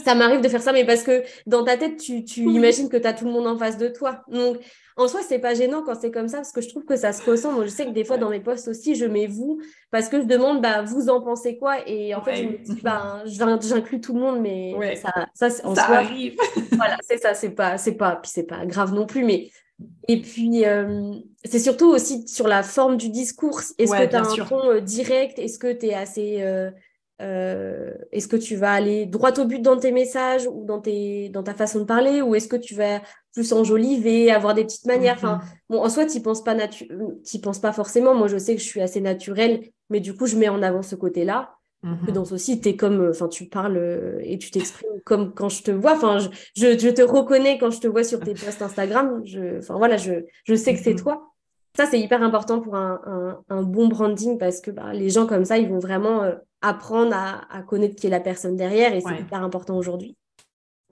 ça 0.04 0.14
m'arrive 0.14 0.40
de 0.40 0.48
faire 0.48 0.62
ça, 0.62 0.72
mais 0.72 0.84
parce 0.84 1.02
que 1.02 1.22
dans 1.46 1.64
ta 1.64 1.76
tête, 1.76 1.96
tu, 1.96 2.24
tu 2.24 2.42
imagines 2.42 2.88
que 2.88 2.96
tu 2.96 3.06
as 3.06 3.12
tout 3.12 3.24
le 3.24 3.30
monde 3.30 3.46
en 3.46 3.56
face 3.56 3.78
de 3.78 3.88
toi. 3.88 4.22
Donc, 4.28 4.58
en 4.98 5.06
soi, 5.06 5.20
c'est 5.26 5.38
pas 5.38 5.54
gênant 5.54 5.84
quand 5.84 5.94
c'est 5.94 6.10
comme 6.10 6.26
ça 6.26 6.38
parce 6.38 6.50
que 6.50 6.60
je 6.60 6.68
trouve 6.68 6.84
que 6.84 6.96
ça 6.96 7.12
se 7.12 7.22
ressent. 7.28 7.52
Moi, 7.52 7.64
je 7.66 7.70
sais 7.70 7.86
que 7.86 7.92
des 7.92 8.04
fois, 8.04 8.18
dans 8.18 8.30
mes 8.30 8.40
posts 8.40 8.66
aussi, 8.66 8.96
je 8.96 9.04
mets 9.04 9.28
vous 9.28 9.60
parce 9.92 10.08
que 10.08 10.20
je 10.20 10.26
demande, 10.26 10.60
bah, 10.60 10.82
vous 10.82 11.08
en 11.08 11.20
pensez 11.20 11.56
quoi? 11.56 11.76
Et 11.88 12.16
en 12.16 12.22
fait, 12.22 12.34
je 12.34 12.42
me 12.42 12.58
dis, 12.58 12.80
bah, 12.82 13.22
j'inclus 13.24 14.00
tout 14.00 14.12
le 14.12 14.20
monde, 14.20 14.40
mais 14.40 14.74
ça, 14.96 15.28
ça, 15.34 15.66
en 15.66 15.74
soi, 15.74 15.84
arrive. 15.84 16.36
voilà, 16.72 16.96
c'est 17.08 17.18
ça, 17.18 17.34
c'est 17.34 17.50
pas, 17.50 17.78
c'est 17.78 17.94
pas, 17.94 18.16
puis 18.16 18.30
c'est 18.34 18.42
pas 18.42 18.66
grave 18.66 18.92
non 18.92 19.06
plus, 19.06 19.24
mais. 19.24 19.50
Et 20.08 20.20
puis, 20.20 20.66
euh, 20.66 21.14
c'est 21.44 21.60
surtout 21.60 21.88
aussi 21.88 22.26
sur 22.26 22.48
la 22.48 22.64
forme 22.64 22.96
du 22.96 23.10
discours. 23.10 23.60
Est-ce 23.78 23.92
que 23.92 24.06
tu 24.10 24.16
as 24.16 24.22
un 24.22 24.46
ton 24.46 24.68
euh, 24.68 24.80
direct? 24.80 25.38
Est-ce 25.38 25.60
que 25.60 25.72
tu 25.72 25.86
es 25.86 25.94
assez. 25.94 26.38
Euh, 26.40 26.72
est-ce 27.20 28.28
que 28.28 28.36
tu 28.36 28.56
vas 28.56 28.72
aller 28.72 29.06
droit 29.06 29.32
au 29.38 29.44
but 29.44 29.60
dans 29.60 29.76
tes 29.76 29.92
messages 29.92 30.46
ou 30.46 30.64
dans, 30.64 30.80
tes, 30.80 31.28
dans 31.30 31.42
ta 31.42 31.54
façon 31.54 31.80
de 31.80 31.84
parler? 31.84 32.22
Ou 32.22 32.34
est-ce 32.34 32.48
que 32.48 32.56
tu 32.56 32.74
vas 32.74 33.00
plus 33.32 33.52
enjoliver, 33.52 34.30
avoir 34.30 34.54
des 34.54 34.64
petites 34.64 34.86
manières? 34.86 35.16
Enfin, 35.16 35.36
mhm. 35.36 35.42
bon, 35.70 35.82
en 35.82 35.88
soi, 35.88 36.06
tu 36.06 36.20
penses 36.20 36.42
pas 36.42 36.56
penses 37.42 37.58
pas 37.58 37.72
forcément. 37.72 38.14
Moi, 38.14 38.28
je 38.28 38.38
sais 38.38 38.54
que 38.54 38.60
je 38.60 38.66
suis 38.66 38.80
assez 38.80 39.00
naturelle, 39.00 39.68
mais 39.90 40.00
du 40.00 40.14
coup, 40.14 40.26
je 40.26 40.36
mets 40.36 40.48
en 40.48 40.62
avant 40.62 40.82
ce 40.82 40.94
côté-là. 40.94 41.54
Mm 41.82 42.12
Dans 42.12 42.24
aussi, 42.24 42.60
es 42.64 42.76
comme, 42.76 43.08
enfin, 43.10 43.28
tu 43.28 43.46
parles 43.46 43.76
euh, 43.76 44.18
et 44.22 44.36
tu 44.38 44.50
t'exprimes 44.50 45.00
comme 45.04 45.32
quand 45.32 45.48
je 45.48 45.62
te 45.62 45.70
vois. 45.70 45.92
Enfin, 45.92 46.18
je, 46.18 46.28
je, 46.56 46.88
te 46.88 47.02
reconnais 47.02 47.56
quand 47.58 47.70
je 47.70 47.80
te 47.80 47.86
vois 47.86 48.02
sur 48.02 48.18
tes 48.20 48.34
posts 48.44 48.62
Instagram. 48.62 49.22
Je, 49.24 49.58
enfin 49.58 49.76
voilà, 49.76 49.96
je, 49.96 50.24
je 50.44 50.54
sais 50.54 50.74
que 50.74 50.80
c'est 50.80 50.94
mhm. 50.94 51.00
toi. 51.00 51.32
Ça, 51.76 51.86
c'est 51.86 52.00
hyper 52.00 52.22
important 52.24 52.60
pour 52.60 52.74
un, 52.74 53.38
un, 53.48 53.62
bon 53.62 53.86
branding 53.86 54.36
parce 54.36 54.60
que 54.60 54.72
bah, 54.72 54.92
les 54.92 55.10
gens 55.10 55.26
comme 55.26 55.44
ça, 55.44 55.58
ils 55.58 55.68
vont 55.68 55.78
vraiment 55.78 56.24
euh, 56.24 56.34
apprendre 56.60 57.14
à, 57.14 57.46
à, 57.54 57.62
connaître 57.62 57.96
qui 57.96 58.06
est 58.06 58.10
la 58.10 58.20
personne 58.20 58.56
derrière 58.56 58.94
et 58.94 59.00
c'est 59.00 59.20
hyper 59.20 59.42
important 59.42 59.76
aujourd'hui. 59.76 60.16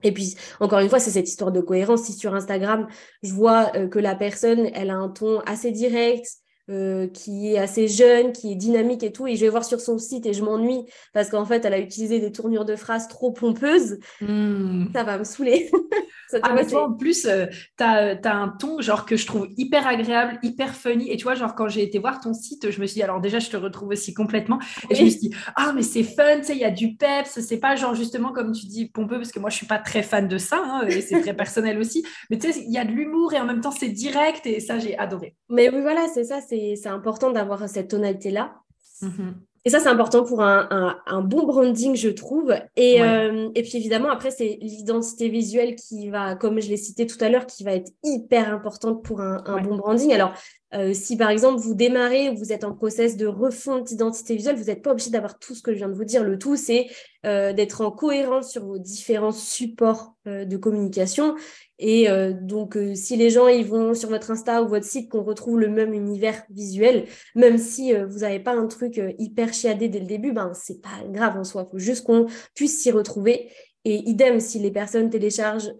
Et 0.03 0.11
puis, 0.11 0.35
encore 0.59 0.79
une 0.79 0.89
fois, 0.89 0.99
c'est 0.99 1.11
cette 1.11 1.27
histoire 1.27 1.51
de 1.51 1.61
cohérence. 1.61 2.03
Si 2.03 2.13
sur 2.13 2.35
Instagram, 2.35 2.87
je 3.23 3.33
vois 3.33 3.71
euh, 3.75 3.87
que 3.87 3.99
la 3.99 4.15
personne, 4.15 4.69
elle 4.73 4.91
a 4.91 4.95
un 4.95 5.09
ton 5.09 5.39
assez 5.41 5.71
direct, 5.71 6.27
euh, 6.69 7.07
qui 7.07 7.53
est 7.53 7.57
assez 7.57 7.87
jeune, 7.87 8.33
qui 8.33 8.51
est 8.51 8.55
dynamique 8.55 9.03
et 9.03 9.11
tout, 9.11 9.27
et 9.27 9.35
je 9.35 9.41
vais 9.41 9.49
voir 9.49 9.63
sur 9.63 9.79
son 9.79 9.97
site 9.97 10.25
et 10.25 10.33
je 10.33 10.43
m'ennuie 10.43 10.85
parce 11.13 11.29
qu'en 11.29 11.45
fait, 11.45 11.63
elle 11.65 11.73
a 11.73 11.79
utilisé 11.79 12.19
des 12.19 12.31
tournures 12.31 12.65
de 12.65 12.75
phrases 12.75 13.07
trop 13.07 13.31
pompeuses, 13.31 13.99
hmm. 14.21 14.87
ça 14.93 15.03
va 15.03 15.17
me 15.17 15.23
saouler. 15.23 15.69
ah, 16.41 16.53
mais 16.53 16.65
toi, 16.65 16.87
en 16.87 16.93
plus, 16.93 17.25
euh, 17.25 17.45
tu 17.77 17.83
as, 17.83 18.19
un 18.23 18.49
ton 18.49 18.81
genre 18.81 19.05
que 19.05 19.15
je 19.15 19.25
trouve 19.25 19.47
hyper 19.57 19.87
agréable, 19.87 20.39
hyper 20.43 20.75
funny. 20.75 21.11
Et 21.11 21.17
tu 21.17 21.23
vois, 21.23 21.35
genre, 21.35 21.55
quand 21.55 21.67
j'ai 21.67 21.83
été 21.83 21.99
voir 21.99 22.19
ton 22.19 22.33
site, 22.33 22.69
je 22.69 22.81
me 22.81 22.85
suis 22.85 22.95
dit, 22.95 23.03
alors 23.03 23.21
déjà, 23.21 23.39
je 23.39 23.49
te 23.49 23.57
retrouve 23.57 23.89
aussi 23.89 24.13
complètement. 24.13 24.59
Et 24.89 24.95
je 24.95 25.03
me 25.03 25.09
suis 25.09 25.19
dit, 25.19 25.35
ah, 25.55 25.71
mais 25.73 25.83
c'est 25.83 26.03
fun, 26.03 26.39
tu 26.39 26.45
sais, 26.45 26.53
il 26.53 26.59
y 26.59 26.65
a 26.65 26.71
du 26.71 26.95
peps. 26.95 27.39
C'est 27.39 27.59
pas 27.59 27.75
genre, 27.75 27.95
justement, 27.95 28.31
comme 28.31 28.51
tu 28.51 28.65
dis, 28.65 28.87
pompeux, 28.87 29.17
parce 29.17 29.31
que 29.31 29.39
moi, 29.39 29.49
je 29.49 29.55
suis 29.55 29.67
pas 29.67 29.79
très 29.79 30.03
fan 30.03 30.27
de 30.27 30.37
ça, 30.37 30.61
hein, 30.63 30.85
et 30.87 31.01
c'est 31.01 31.21
très 31.21 31.33
personnel 31.35 31.79
aussi. 31.79 32.05
Mais 32.29 32.37
tu 32.37 32.51
sais, 32.51 32.59
il 32.59 32.73
y 32.73 32.77
a 32.77 32.85
de 32.85 32.91
l'humour 32.91 33.33
et 33.33 33.39
en 33.39 33.45
même 33.45 33.61
temps, 33.61 33.71
c'est 33.71 33.89
direct. 33.89 34.45
Et 34.45 34.59
ça, 34.59 34.79
j'ai 34.79 34.97
adoré. 34.97 35.35
Mais 35.49 35.69
oui, 35.69 35.81
voilà, 35.81 36.07
c'est 36.13 36.25
ça. 36.25 36.41
C'est 36.41 36.56
c'est 36.75 36.89
important 36.89 37.31
d'avoir 37.31 37.67
cette 37.67 37.89
tonalité-là. 37.89 38.55
Mhm. 39.01 39.35
Et 39.67 39.69
ça, 39.69 39.81
c'est 39.81 39.89
important 39.89 40.23
pour 40.23 40.41
un, 40.41 41.21
bon 41.25 41.45
branding, 41.45 41.93
je 41.93 42.07
trouve. 42.07 42.55
Et, 42.77 43.01
euh, 43.01 43.49
et 43.53 43.63
puis 43.63 43.75
évidemment, 43.75 44.09
après, 44.09 44.31
c'est 44.31 44.57
l'identité 44.61 45.27
visuelle 45.27 45.75
qui 45.75 46.07
va, 46.07 46.35
comme 46.35 46.61
je 46.61 46.69
l'ai 46.69 46.77
cité 46.77 47.05
tout 47.05 47.17
à 47.19 47.27
l'heure, 47.27 47.45
qui 47.45 47.65
va 47.65 47.73
être 47.73 47.91
hyper 48.01 48.53
importante 48.53 49.03
pour 49.03 49.19
un, 49.19 49.61
bon 49.61 49.75
branding. 49.75 50.13
Alors, 50.13 50.31
euh, 50.73 50.93
si 50.93 51.17
par 51.17 51.29
exemple, 51.31 51.59
vous 51.59 51.73
démarrez 51.73 52.29
ou 52.29 52.37
vous 52.37 52.53
êtes 52.53 52.63
en 52.63 52.71
process 52.71 53.17
de 53.17 53.25
refonte 53.25 53.83
d'identité 53.83 54.37
visuelle, 54.37 54.55
vous 54.55 54.65
n'êtes 54.65 54.81
pas 54.81 54.91
obligé 54.91 55.09
d'avoir 55.09 55.37
tout 55.37 55.53
ce 55.53 55.61
que 55.61 55.73
je 55.73 55.79
viens 55.79 55.89
de 55.89 55.95
vous 55.95 56.05
dire. 56.05 56.23
Le 56.23 56.39
tout, 56.39 56.55
c'est 56.55 56.87
euh, 57.25 57.51
d'être 57.51 57.81
en 57.81 57.91
cohérence 57.91 58.49
sur 58.49 58.65
vos 58.65 58.77
différents 58.77 59.33
supports 59.33 60.13
de 60.25 60.55
communication 60.55 61.35
et 61.79 62.09
euh, 62.09 62.33
donc, 62.33 62.75
euh, 62.75 62.95
si 62.95 63.17
les 63.17 63.29
gens 63.29 63.47
ils 63.47 63.65
vont 63.65 63.93
sur 63.93 64.09
votre 64.09 64.31
Insta 64.31 64.63
ou 64.63 64.67
votre 64.67 64.85
site, 64.85 65.09
qu'on 65.09 65.23
retrouve 65.23 65.59
le 65.59 65.69
même 65.69 65.93
univers 65.93 66.43
visuel, 66.49 67.05
même 67.35 67.57
si 67.57 67.93
euh, 67.93 68.07
vous 68.07 68.19
n'avez 68.19 68.39
pas 68.39 68.53
un 68.53 68.67
truc 68.67 68.99
hyper 69.19 69.53
chiadé 69.53 69.87
dès 69.87 69.99
le 69.99 70.05
début, 70.05 70.31
ben 70.31 70.51
c'est 70.55 70.81
pas 70.81 71.03
grave 71.07 71.37
en 71.37 71.43
soi. 71.43 71.65
Il 71.67 71.71
faut 71.71 71.79
juste 71.79 72.05
qu'on 72.05 72.27
puisse 72.55 72.81
s'y 72.81 72.91
retrouver. 72.91 73.51
Et 73.85 73.97
idem, 74.09 74.39
si 74.39 74.59
les 74.59 74.71
personnes 74.71 75.09
téléchargent 75.09 75.71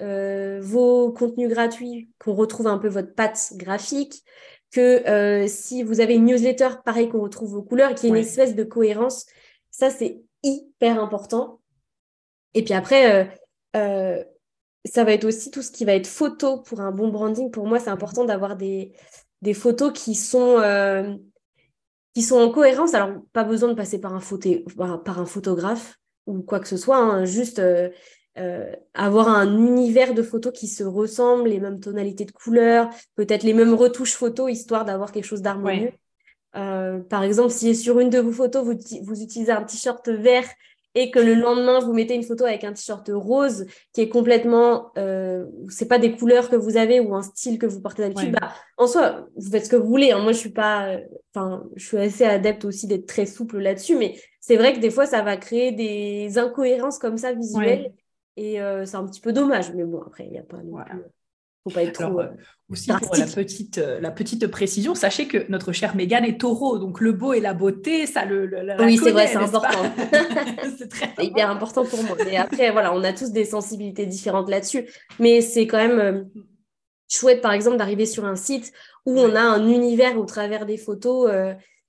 vos 0.62 1.12
contenus 1.12 1.50
gratuits, 1.50 2.10
qu'on 2.20 2.36
retrouve 2.36 2.68
un 2.68 2.78
peu 2.78 2.88
votre 2.88 3.14
patte 3.14 3.52
graphique, 3.56 4.24
que 4.72 5.46
si 5.50 5.84
vous 5.84 6.00
avez 6.00 6.16
une 6.16 6.24
newsletter, 6.24 6.70
pareil 6.86 7.10
qu'on 7.10 7.20
retrouve 7.20 7.52
vos 7.52 7.64
couleurs, 7.64 7.96
qu'il 7.96 8.06
y 8.06 8.08
ait 8.14 8.16
une 8.16 8.24
espèce 8.24 8.56
de 8.56 8.64
cohérence, 8.64 9.26
ça 9.72 9.90
c'est 9.90 10.22
hyper 10.42 11.04
important. 11.04 11.60
Et 12.54 12.64
puis 12.64 12.74
après, 12.74 13.30
ça 14.88 15.04
va 15.04 15.14
être 15.14 15.26
aussi 15.26 15.52
tout 15.52 15.62
ce 15.62 15.72
qui 15.72 15.86
va 15.86 15.94
être 15.94 16.08
photo 16.08 16.62
pour 16.62 16.82
un 16.82 16.92
bon 16.92 17.10
branding. 17.10 17.52
Pour 17.52 17.68
moi, 17.68 17.80
c'est 17.80 17.90
important 17.90 18.26
d'avoir 18.26 18.56
des, 18.56 18.94
des 19.42 19.54
photos 19.54 19.92
qui 19.94 20.16
sont, 20.16 20.60
euh, 20.60 21.16
qui 22.14 22.22
sont 22.22 22.38
en 22.38 22.50
cohérence. 22.50 22.94
Alors, 22.94 23.22
pas 23.34 23.44
besoin 23.44 23.70
de 23.70 23.74
passer 23.74 24.00
par 24.00 24.14
un, 24.14 24.98
par 24.98 25.20
un 25.20 25.26
photographe 25.26 25.98
ou 26.26 26.42
quoi 26.42 26.60
que 26.60 26.68
ce 26.68 26.78
soit, 26.78 26.98
hein. 26.98 27.24
juste 27.24 27.60
euh, 27.60 27.90
euh, 28.38 28.72
avoir 28.94 29.30
un 29.30 29.58
univers 29.58 30.14
de 30.14 30.22
photos 30.22 30.52
qui 30.52 30.68
se 30.68 30.84
ressemblent, 30.84 31.48
les 31.48 31.60
mêmes 31.60 31.80
tonalités 31.80 32.26
de 32.26 32.32
couleurs, 32.32 32.90
peut-être 33.16 33.44
les 33.44 33.54
mêmes 33.54 33.74
retouches 33.74 34.14
photos, 34.14 34.52
histoire 34.52 34.84
d'avoir 34.84 35.14
quelque 35.14 35.26
chose 35.26 35.42
d'harmonieux. 35.42 35.94
par 36.52 37.24
exemple, 37.24 37.52
si 37.52 37.76
sur 37.76 38.00
une 38.00 38.10
de 38.10 38.20
vos 38.20 38.34
photos, 38.34 38.66
vous, 38.66 38.78
vous 39.04 39.22
utilisez 39.22 39.52
un 39.52 39.64
t-shirt 39.64 40.10
vert 40.10 40.48
et 41.00 41.12
que 41.12 41.20
le 41.20 41.36
lendemain, 41.36 41.80
vous 41.80 41.94
mettez 41.94 42.16
une 42.16 42.24
photo 42.24 42.44
avec 42.44 42.64
un 42.64 42.74
t-shirt 42.74 43.08
rose 43.14 43.68
qui 43.94 44.02
est 44.02 44.10
complètement, 44.10 44.92
euh, 44.98 45.46
c'est 45.70 45.88
pas 45.88 46.00
des 46.00 46.12
couleurs 46.12 46.50
que 46.50 46.56
vous 46.56 46.76
avez 46.76 47.00
ou 47.00 47.14
un 47.14 47.22
style 47.22 47.60
que 47.60 47.68
vous 47.68 47.82
portez 47.82 48.02
d'habitude, 48.02 48.32
bah, 48.32 48.52
en 48.78 48.88
soi, 48.88 49.28
vous 49.36 49.52
faites 49.52 49.66
ce 49.66 49.70
que 49.70 49.76
vous 49.76 49.88
voulez. 49.88 50.12
Hein. 50.12 50.24
Moi, 50.24 50.32
je 50.32 50.40
suis 50.40 50.50
pas, 50.50 50.98
enfin, 51.36 51.64
je 51.76 51.86
suis 51.86 51.98
assez 51.98 52.24
adepte 52.24 52.66
aussi 52.66 52.88
d'être 52.88 53.06
très 53.06 53.28
souple 53.28 53.60
là-dessus, 53.60 53.96
mais 53.96 54.20
c'est 54.40 54.58
vrai 54.58 54.74
que 54.74 54.80
des 54.80 54.90
fois, 54.90 55.06
ça 55.06 55.22
va 55.22 55.38
créer 55.38 55.72
des 55.72 56.40
incohérences 56.40 56.98
comme 56.98 57.20
ça 57.20 57.32
visuelles 57.32 57.94
et 58.36 58.60
euh, 58.60 58.86
c'est 58.86 58.98
un 58.98 59.06
petit 59.06 59.22
peu 59.22 59.34
dommage. 59.34 59.72
Mais 59.76 59.84
bon, 59.84 60.02
après, 60.02 60.26
il 60.26 60.32
n'y 60.32 60.40
a 60.40 60.44
pas. 60.44 60.58
Faut 61.68 61.74
pas 61.74 61.84
être 61.84 62.00
trop. 62.02 62.22
Euh, 62.22 62.28
aussi 62.70 62.90
pour 62.90 63.16
la 63.16 63.26
petite, 63.26 63.78
euh, 63.78 64.00
la 64.00 64.12
petite 64.12 64.48
précision, 64.48 64.96
sachez 64.96 65.28
que 65.28 65.50
notre 65.50 65.74
chère 65.74 65.96
Mégane 65.96 66.24
est 66.24 66.40
taureau, 66.40 66.78
donc 66.78 67.02
le 67.02 67.12
beau 67.12 67.34
et 67.34 67.42
la 67.42 67.54
beauté, 67.54 68.06
ça 68.06 68.24
le. 68.24 68.50
oui, 68.80 68.98
c'est 68.98 69.12
vrai, 69.12 69.28
c'est 69.28 69.36
important. 69.36 69.84
c'est 70.78 70.90
très 70.90 71.26
hyper 71.26 71.50
important 71.50 71.86
pour 71.86 72.02
moi. 72.04 72.16
Mais 72.26 72.38
après, 72.38 72.72
voilà, 72.72 72.94
on 72.94 73.04
a 73.04 73.12
tous 73.12 73.32
des 73.32 73.44
sensibilités 73.44 74.06
différentes 74.06 74.50
là-dessus. 74.50 74.88
Mais 75.20 75.42
c'est 75.42 75.68
quand 75.68 75.78
même 75.78 76.00
euh, 76.00 76.24
chouette, 77.10 77.42
par 77.42 77.52
exemple, 77.52 77.78
d'arriver 77.78 78.06
sur 78.06 78.24
un 78.24 78.36
site 78.36 78.72
où 79.06 79.20
on 79.20 79.36
a 79.36 79.42
un 79.42 79.68
univers 79.68 80.18
au 80.18 80.26
travers 80.26 80.66
des 80.66 80.78
photos. 80.78 81.30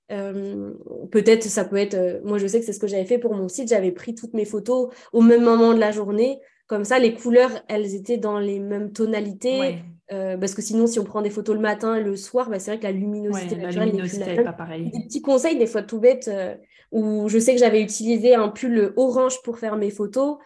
peut-être 0.09 1.43
ça 1.43 1.63
peut 1.63 1.77
être 1.77 2.21
moi 2.23 2.37
je 2.39 2.47
sais 2.47 2.59
que 2.59 2.65
c'est 2.65 2.73
ce 2.73 2.79
que 2.79 2.87
j'avais 2.87 3.05
fait 3.05 3.19
pour 3.19 3.35
mon 3.35 3.47
site 3.47 3.69
j'avais 3.69 3.91
pris 3.91 4.15
toutes 4.15 4.33
mes 4.33 4.45
photos 4.45 4.89
au 5.13 5.21
même 5.21 5.43
moment 5.43 5.75
de 5.75 5.79
la 5.79 5.91
journée 5.91 6.39
comme 6.69 6.85
ça, 6.85 6.99
les 6.99 7.15
couleurs, 7.15 7.51
elles 7.67 7.95
étaient 7.95 8.17
dans 8.17 8.37
les 8.37 8.59
mêmes 8.59 8.93
tonalités. 8.93 9.79
Euh, 10.11 10.37
parce 10.37 10.53
que 10.53 10.61
sinon, 10.61 10.87
si 10.87 10.99
on 10.99 11.03
prend 11.03 11.21
des 11.21 11.31
photos 11.31 11.55
le 11.55 11.61
matin 11.61 11.95
et 11.95 12.03
le 12.03 12.15
soir, 12.15 12.49
bah, 12.49 12.59
c'est 12.59 12.71
vrai 12.71 12.79
que 12.79 12.83
la 12.83 12.91
luminosité 12.91 13.55
naturelle 13.55 13.91
n'est 13.95 14.43
pas 14.43 14.53
pareil. 14.53 14.91
Des 14.91 15.03
petits 15.03 15.21
conseils, 15.21 15.57
des 15.57 15.65
fois 15.65 15.81
tout 15.81 15.99
bêtes, 15.99 16.27
euh, 16.27 16.55
où 16.91 17.27
je 17.27 17.37
sais 17.39 17.53
que 17.53 17.59
j'avais 17.59 17.81
utilisé 17.81 18.35
un 18.35 18.49
pull 18.49 18.93
orange 18.97 19.41
pour 19.43 19.57
faire 19.57 19.77
mes 19.77 19.89
photos, 19.89 20.37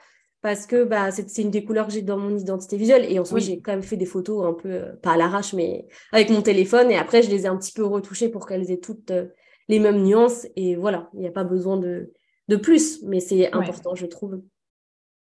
parce 0.41 0.65
que 0.65 0.86
bah, 0.86 1.12
c'est 1.12 1.41
une 1.41 1.51
des 1.51 1.63
couleurs 1.65 1.88
que 1.88 1.93
j'ai 1.93 2.01
dans 2.01 2.17
mon 2.17 2.38
identité 2.38 2.77
visuelle. 2.77 3.05
Et 3.09 3.19
ensuite, 3.19 3.43
j'ai 3.43 3.59
quand 3.59 3.73
même 3.73 3.83
fait 3.83 3.97
des 3.97 4.05
photos 4.05 4.45
un 4.45 4.53
peu, 4.53 4.69
euh, 4.69 4.93
pas 5.01 5.12
à 5.12 5.17
l'arrache, 5.17 5.53
mais 5.53 5.88
avec 6.13 6.29
mon 6.29 6.41
téléphone. 6.41 6.89
Et 6.89 6.97
après, 6.97 7.21
je 7.21 7.29
les 7.29 7.43
ai 7.43 7.47
un 7.47 7.57
petit 7.57 7.73
peu 7.73 7.83
retouchées 7.83 8.29
pour 8.29 8.47
qu'elles 8.47 8.71
aient 8.71 8.79
toutes 8.79 9.12
les 9.67 9.79
mêmes 9.79 10.03
nuances. 10.03 10.47
Et 10.55 10.75
voilà, 10.75 11.09
il 11.13 11.19
n'y 11.19 11.27
a 11.27 11.31
pas 11.31 11.45
besoin 11.45 11.75
de, 11.75 12.13
de 12.47 12.55
plus, 12.55 13.01
mais 13.03 13.19
c'est 13.19 13.51
important, 13.53 13.95
je 13.95 14.05
trouve. 14.05 14.41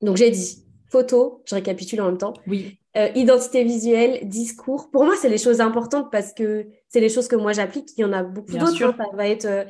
Donc, 0.02 0.18
j'ai 0.18 0.32
dit 0.32 0.67
photo, 0.90 1.42
je 1.46 1.56
récapitule 1.56 2.02
en 2.02 2.08
même 2.08 2.18
temps. 2.18 2.34
Oui. 2.48 2.78
Euh, 2.98 3.10
identité 3.14 3.64
visuelle, 3.64 4.28
discours. 4.28 4.90
Pour 4.90 5.06
moi, 5.06 5.14
c'est 5.22 5.30
les 5.30 5.38
choses 5.38 5.62
importantes 5.62 6.12
parce 6.12 6.34
que 6.34 6.66
c'est 6.88 7.00
les 7.00 7.10
choses 7.10 7.28
que 7.28 7.36
moi 7.36 7.54
j'applique. 7.54 7.92
Il 7.96 8.02
y 8.02 8.06
en 8.06 8.14
a 8.14 8.24
beaucoup 8.24 8.54
d'autres. 8.54 8.84
Hein. 8.84 8.96
Ça 8.98 9.16
va 9.16 9.28
être, 9.28 9.46
euh, 9.46 9.66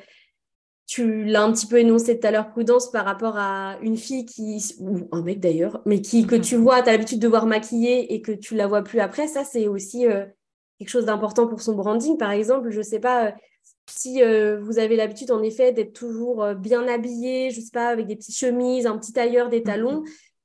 tu 0.86 1.26
l'as 1.26 1.44
un 1.44 1.52
petit 1.52 1.66
peu 1.66 1.78
énoncé 1.80 2.18
tout 2.20 2.26
à 2.26 2.32
l'heure, 2.32 2.50
prudence 2.52 2.90
par 2.90 3.04
rapport 3.04 3.38
à 3.38 3.80
une 3.82 3.98
fille 3.98 4.26
qui, 4.26 4.64
ou 4.80 5.10
un 5.12 5.24
mec 5.24 5.42
d'ailleurs, 5.42 5.82
mais 5.86 6.00
qui 6.00 6.26
que 6.26 6.36
tu 6.36 6.56
vois, 6.56 6.82
tu 6.82 6.88
as 6.88 6.94
l'habitude 6.94 7.20
de 7.20 7.28
voir 7.28 7.48
maquillée 7.48 8.14
et 8.14 8.22
que 8.22 8.32
tu 8.32 8.56
la 8.56 8.66
vois 8.66 8.82
plus 8.82 9.02
après. 9.02 9.28
Ça, 9.28 9.44
c'est 9.44 9.68
aussi 9.68 10.08
euh, 10.08 10.26
quelque 10.80 10.90
chose 10.90 11.06
d'important 11.06 11.48
pour 11.48 11.62
son 11.62 11.76
branding. 11.76 12.18
Par 12.18 12.32
exemple, 12.32 12.70
je 12.70 12.82
sais 12.82 13.00
pas 13.00 13.34
si 13.90 14.22
vous 14.62 14.80
avez 14.80 14.96
l'habitude 14.98 15.32
en 15.32 15.42
effet 15.42 15.72
d'être 15.72 15.94
toujours 15.94 16.46
bien 16.56 16.88
habillé, 16.88 17.52
je 17.52 17.62
sais 17.62 17.72
pas, 17.74 17.88
avec 17.88 18.06
des 18.08 18.18
petites 18.18 18.36
chemises, 18.36 18.86
un 18.86 18.98
petit 18.98 19.14
tailleur, 19.14 19.50
des 19.50 19.64
talons. 19.64 20.04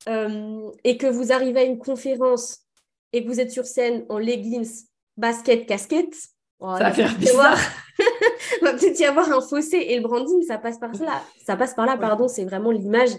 Euh, 0.09 0.71
et 0.85 0.97
que 0.97 1.07
vous 1.07 1.33
arrivez 1.33 1.61
à 1.61 1.65
une 1.65 1.79
conférence 1.79 2.61
et 3.13 3.23
que 3.23 3.29
vous 3.29 3.41
êtes 3.41 3.51
sur 3.51 3.67
scène 3.67 4.05
en 4.09 4.19
leggings, 4.19 4.85
basket, 5.17 5.67
casquette, 5.67 6.15
ça 6.61 6.79
va 6.79 6.93
faire 6.93 7.17
bizarre. 7.19 7.59
va 8.63 8.73
peut-être 8.73 8.99
y 8.99 9.05
avoir 9.05 9.31
un 9.33 9.41
fossé 9.41 9.77
et 9.77 9.97
le 9.97 10.03
branding, 10.03 10.43
ça 10.43 10.59
passe 10.59 10.79
par 10.79 10.93
là. 10.93 11.23
Ça 11.45 11.57
passe 11.57 11.75
par 11.75 11.87
là, 11.87 11.97
pardon, 11.97 12.29
c'est 12.29 12.45
vraiment 12.45 12.71
l'image. 12.71 13.11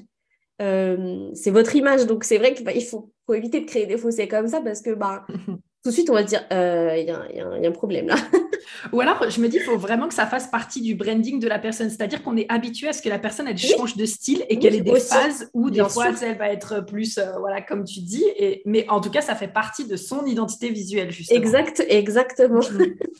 Euh, 0.62 1.30
c'est 1.34 1.52
votre 1.52 1.76
image, 1.76 2.06
donc 2.06 2.24
c'est 2.24 2.38
vrai 2.38 2.54
qu'il 2.54 2.66
bah, 2.66 2.72
faut, 2.90 3.12
faut, 3.26 3.34
éviter 3.34 3.62
de 3.62 3.66
créer 3.66 3.86
des 3.86 3.98
fossés 3.98 4.28
comme 4.28 4.48
ça 4.48 4.62
parce 4.62 4.82
que 4.82 4.92
bah, 4.92 5.26
tout 5.84 5.90
de 5.90 5.96
suite, 5.96 6.10
on 6.10 6.14
va 6.14 6.22
se 6.22 6.28
dire, 6.28 6.46
euh, 6.54 6.96
il 6.98 7.06
y, 7.06 7.42
a 7.42 7.68
un 7.68 7.72
problème 7.72 8.08
là. 8.08 8.16
Ou 8.94 9.02
alors, 9.02 9.30
je 9.30 9.42
me 9.42 9.50
dis, 9.50 9.58
il 9.58 9.64
faut 9.64 9.78
vraiment 9.78 10.08
que 10.08 10.14
ça 10.14 10.26
fasse 10.26 10.48
partie 10.48 10.82
du 10.82 10.96
branding 10.96 11.40
de 11.40 11.48
la 11.48 11.60
personne. 11.60 11.90
C'est-à-dire 11.90 12.24
qu'on 12.24 12.38
est 12.38 12.46
habitué 12.50 12.88
à 12.88 12.94
ce 12.94 13.02
que 13.02 13.10
la 13.10 13.20
personne, 13.20 13.48
elle 13.50 13.58
change 13.58 13.98
de 13.98 14.06
style 14.06 14.46
et 14.48 14.60
qu'elle 14.60 14.76
ait 14.76 14.82
des 14.82 15.00
phases 15.00 15.50
où 15.54 15.70
des 15.70 15.84
fois, 15.90 16.08
elle 16.22 16.38
va 16.38 16.50
être 16.50 16.86
plus, 16.86 17.18
euh, 17.18 17.38
voilà, 17.40 17.62
comme 17.62 17.84
tu 17.84 18.00
dis. 18.00 18.24
Et, 18.38 18.62
mais 18.66 18.86
en 18.90 19.02
tout 19.02 19.10
cas, 19.10 19.20
ça 19.20 19.36
fait 19.36 19.50
partie 19.50 19.86
de 19.86 19.98
son 19.98 20.26
identité 20.26 20.70
visuelle, 20.70 21.12
justement. 21.12 21.38
Exact, 21.38 21.84
exactement. 21.90 22.62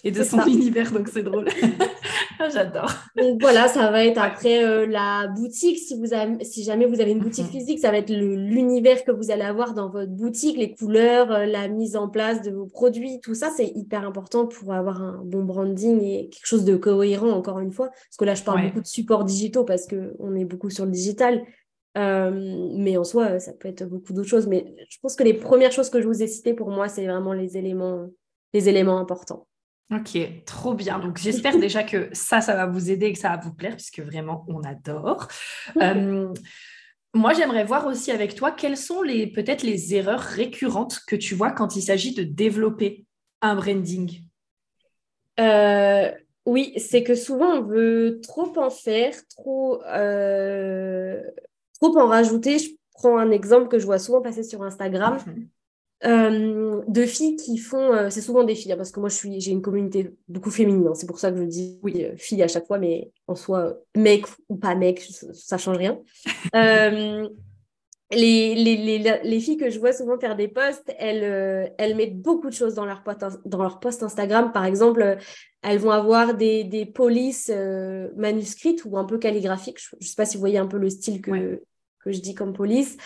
Et 0.06 0.12
de 0.12 0.24
son 0.24 0.46
univers, 0.46 0.92
donc 0.92 1.10
c'est 1.12 1.24
drôle. 1.24 1.50
J'adore. 2.54 2.92
Donc 3.16 3.42
voilà, 3.42 3.68
ça 3.68 3.92
va 3.92 4.06
être 4.06 4.18
après 4.18 4.64
euh, 4.64 4.86
la 4.86 5.28
boutique. 5.28 5.78
Si, 5.78 6.00
vous 6.00 6.14
avez, 6.14 6.44
si 6.44 6.64
jamais 6.64 6.86
vous 6.86 7.02
avez 7.02 7.12
une 7.12 7.20
boutique 7.20 7.46
mhm. 7.46 7.52
physique, 7.52 7.80
ça 7.80 7.92
va 7.92 7.98
être 7.98 8.10
l'univers 8.10 9.04
que 9.04 9.12
vous 9.12 9.32
allez 9.32 9.44
avoir 9.44 9.74
dans 9.74 9.90
votre 9.90 10.12
boutique, 10.12 10.58
les 10.58 10.74
couleurs, 10.74 11.32
euh, 11.32 11.46
la 11.46 11.68
mise 11.68 11.96
en 11.96 12.10
place 12.10 12.42
de 12.42 12.52
vos 12.52 12.66
produits, 12.66 13.20
tout 13.22 13.36
ça, 13.36 13.50
c'est 13.56 13.68
hyper 13.68 14.06
important 14.06 14.48
pour 14.48 14.74
avoir 14.74 15.02
un 15.02 15.22
bon 15.24 15.44
branding 15.44 16.02
et 16.02 16.30
quelque 16.30 16.46
chose 16.46 16.66
de 16.66 16.76
cohérent, 16.76 17.32
encore 17.32 17.60
une 17.60 17.72
fois. 17.72 17.90
Parce 17.90 18.18
que 18.18 18.26
là, 18.26 18.36
je 18.36 18.44
parle 18.44 18.64
beaucoup 18.68 18.82
de 18.82 18.88
supports 18.88 19.24
digitaux 19.24 19.64
parce 19.64 19.88
qu'on 19.88 20.36
est 20.36 20.46
beaucoup 20.46 20.70
sur 20.70 20.86
le 20.86 20.92
digital. 20.92 21.44
Euh, 21.96 22.72
mais 22.76 22.98
en 22.98 23.04
soi, 23.04 23.40
ça 23.40 23.54
peut 23.54 23.68
être 23.68 23.88
beaucoup 23.88 24.14
d'autres 24.14 24.30
choses. 24.30 24.48
Mais 24.48 24.74
je 24.90 24.98
pense 25.02 25.16
que 25.16 25.24
les 25.24 25.34
premières 25.34 25.72
choses 25.72 25.90
que 25.90 26.02
je 26.02 26.08
vous 26.08 26.24
ai 26.24 26.28
citées, 26.28 26.54
pour 26.54 26.70
moi, 26.70 26.88
c'est 26.88 27.06
vraiment 27.06 27.34
les 27.34 27.58
éléments, 27.58 28.10
les 28.54 28.70
éléments 28.70 28.98
importants. 28.98 29.48
Ok, 29.92 30.18
trop 30.46 30.74
bien. 30.74 31.00
Donc 31.00 31.18
j'espère 31.18 31.58
déjà 31.60 31.84
que 31.84 32.10
ça, 32.14 32.42
ça 32.42 32.56
va 32.56 32.66
vous 32.66 32.90
aider 32.90 33.08
et 33.08 33.14
que 33.14 33.20
ça 33.20 33.30
va 33.30 33.38
vous 33.38 33.54
plaire, 33.54 33.76
puisque 33.76 34.00
vraiment, 34.00 34.46
on 34.48 34.62
adore. 34.64 35.28
Euh, 35.82 36.34
moi, 37.16 37.34
j'aimerais 37.34 37.64
voir 37.64 37.86
aussi 37.86 38.12
avec 38.12 38.34
toi 38.36 38.52
quelles 38.52 38.78
sont 38.78 39.02
les 39.02 39.28
peut-être 39.28 39.64
les 39.64 39.94
erreurs 39.94 40.20
récurrentes 40.20 41.00
que 41.08 41.16
tu 41.16 41.36
vois 41.36 41.52
quand 41.52 41.76
il 41.76 41.82
s'agit 41.82 42.14
de 42.14 42.24
développer 42.24 43.06
un 43.42 43.56
branding? 43.56 44.22
Euh, 45.40 46.12
oui, 46.46 46.74
c'est 46.78 47.04
que 47.04 47.16
souvent 47.16 47.58
on 47.58 47.62
veut 47.62 48.20
trop 48.24 48.58
en 48.58 48.70
faire, 48.70 49.14
trop, 49.30 49.84
euh, 49.84 51.22
trop 51.80 51.98
en 51.98 52.08
rajouter. 52.08 52.60
Je 52.60 52.72
prends 52.94 53.18
un 53.18 53.32
exemple 53.32 53.68
que 53.68 53.80
je 53.80 53.86
vois 53.86 54.00
souvent 54.00 54.22
passer 54.22 54.44
sur 54.44 54.64
Instagram. 54.64 55.18
Mhm. 55.26 55.48
Euh, 56.06 56.82
de 56.88 57.06
filles 57.06 57.38
qui 57.38 57.58
font, 57.58 57.94
euh, 57.94 58.10
c'est 58.10 58.22
souvent 58.22 58.44
des 58.44 58.56
filles, 58.56 58.74
hein, 58.74 58.78
parce 58.78 58.92
que 58.92 59.00
moi 59.00 59.08
je 59.08 59.16
suis, 59.16 59.40
j'ai 59.40 59.52
une 59.52 59.62
communauté 59.62 60.14
beaucoup 60.28 60.52
féminine, 60.52 60.88
hein. 60.88 60.96
c'est 60.96 61.08
pour 61.08 61.18
ça 61.18 61.32
que 61.32 61.38
je 61.38 61.44
dis 61.44 61.80
oui, 61.82 62.04
euh, 62.04 62.18
filles 62.18 62.44
à 62.44 62.50
chaque 62.50 62.68
fois, 62.68 62.78
mais 62.78 63.12
en 63.28 63.36
soi, 63.36 63.78
mec 63.96 64.26
ou 64.50 64.58
pas 64.58 64.76
mec, 64.76 65.02
ça 65.34 65.58
change 65.58 65.78
rien. 65.78 66.00
les, 68.12 68.54
les, 68.54 68.76
les, 68.78 69.20
les, 69.24 69.40
filles 69.40 69.58
que 69.58 69.70
je 69.70 69.80
vois 69.80 69.94
souvent 69.94 70.20
faire 70.20 70.36
des 70.36 70.50
posts, 70.50 70.94
elles, 71.00 71.74
elles 71.78 71.96
mettent 71.96 72.22
beaucoup 72.22 72.50
de 72.50 72.54
choses 72.54 72.76
dans 72.76 72.86
leur, 72.86 73.02
post, 73.02 73.40
dans 73.46 73.64
leur 73.64 73.80
post 73.80 74.04
Instagram. 74.04 74.52
Par 74.52 74.66
exemple, 74.66 75.18
elles 75.64 75.80
vont 75.80 75.90
avoir 75.90 76.36
des, 76.36 76.64
des 76.64 76.86
polices 76.86 77.52
manuscrites 78.16 78.86
ou 78.86 79.00
un 79.00 79.06
peu 79.06 79.18
calligraphiques. 79.18 79.80
Je 79.80 79.96
ne 80.00 80.06
sais 80.06 80.16
pas 80.16 80.26
si 80.26 80.38
vous 80.38 80.42
voyez 80.42 80.60
un 80.60 80.68
peu 80.68 80.78
le 80.78 80.92
style 80.92 81.24
que, 81.24 81.64
que 82.04 82.12
je 82.12 82.20
dis 82.20 82.36
comme 82.36 82.54
police. 82.54 82.98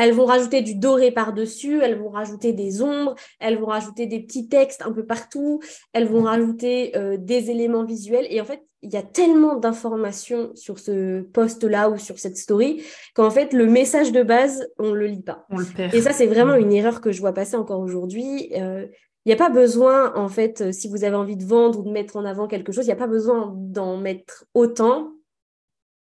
Elles 0.00 0.14
vont 0.14 0.24
rajouter 0.24 0.62
du 0.62 0.76
doré 0.76 1.10
par-dessus, 1.10 1.82
elles 1.82 1.98
vont 1.98 2.08
rajouter 2.08 2.54
des 2.54 2.80
ombres, 2.80 3.14
elles 3.38 3.58
vont 3.58 3.66
rajouter 3.66 4.06
des 4.06 4.20
petits 4.20 4.48
textes 4.48 4.80
un 4.80 4.92
peu 4.92 5.04
partout, 5.04 5.60
elles 5.92 6.06
vont 6.06 6.22
rajouter 6.22 6.96
euh, 6.96 7.18
des 7.18 7.50
éléments 7.50 7.84
visuels. 7.84 8.26
Et 8.30 8.40
en 8.40 8.46
fait, 8.46 8.62
il 8.80 8.90
y 8.90 8.96
a 8.96 9.02
tellement 9.02 9.56
d'informations 9.56 10.52
sur 10.54 10.78
ce 10.78 11.20
post-là 11.20 11.90
ou 11.90 11.98
sur 11.98 12.18
cette 12.18 12.38
story 12.38 12.82
qu'en 13.14 13.28
fait, 13.28 13.52
le 13.52 13.66
message 13.66 14.10
de 14.10 14.22
base, 14.22 14.66
on 14.78 14.92
ne 14.92 14.94
le 14.94 15.06
lit 15.06 15.22
pas. 15.22 15.44
On 15.50 15.58
le 15.58 15.66
perd. 15.66 15.94
Et 15.94 16.00
ça, 16.00 16.12
c'est 16.14 16.26
vraiment 16.26 16.54
une 16.54 16.72
erreur 16.72 17.02
que 17.02 17.12
je 17.12 17.20
vois 17.20 17.34
passer 17.34 17.56
encore 17.56 17.80
aujourd'hui. 17.80 18.50
Euh, 18.56 18.86
il 19.26 19.28
n'y 19.28 19.34
a 19.34 19.36
pas 19.36 19.50
besoin, 19.50 20.16
en 20.16 20.28
fait, 20.28 20.72
si 20.72 20.88
vous 20.88 21.04
avez 21.04 21.16
envie 21.16 21.36
de 21.36 21.44
vendre 21.44 21.80
ou 21.80 21.82
de 21.82 21.90
mettre 21.90 22.16
en 22.16 22.24
avant 22.24 22.46
quelque 22.48 22.72
chose, 22.72 22.86
il 22.86 22.88
n'y 22.88 22.94
a 22.94 22.96
pas 22.96 23.06
besoin 23.06 23.52
d'en 23.54 23.98
mettre 23.98 24.46
autant. 24.54 25.12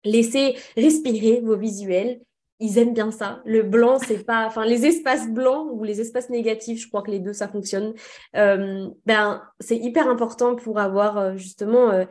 Laissez 0.05 0.57
respirer 0.77 1.41
vos 1.45 1.57
visuels 1.57 2.19
ils 2.61 2.79
aiment 2.79 2.95
bien 2.95 3.11
ça. 3.11 3.43
Le 3.45 3.63
blanc, 3.63 3.99
c'est 3.99 4.25
pas. 4.25 4.47
Enfin, 4.47 4.65
les 4.65 4.87
espaces 4.87 5.29
blancs 5.29 5.69
ou 5.73 5.85
les 5.85 6.01
espaces 6.01 6.31
négatifs, 6.31 6.83
je 6.83 6.89
crois 6.89 7.03
que 7.03 7.11
les 7.11 7.19
deux, 7.19 7.33
ça 7.33 7.49
fonctionne. 7.49 7.95
Euh, 8.37 8.89
ben, 9.07 9.43
c'est 9.61 9.77
hyper 9.77 10.09
important 10.09 10.55
pour 10.55 10.79
avoir 10.79 11.19
euh, 11.19 11.37
justement 11.37 11.91
euh, 11.91 12.05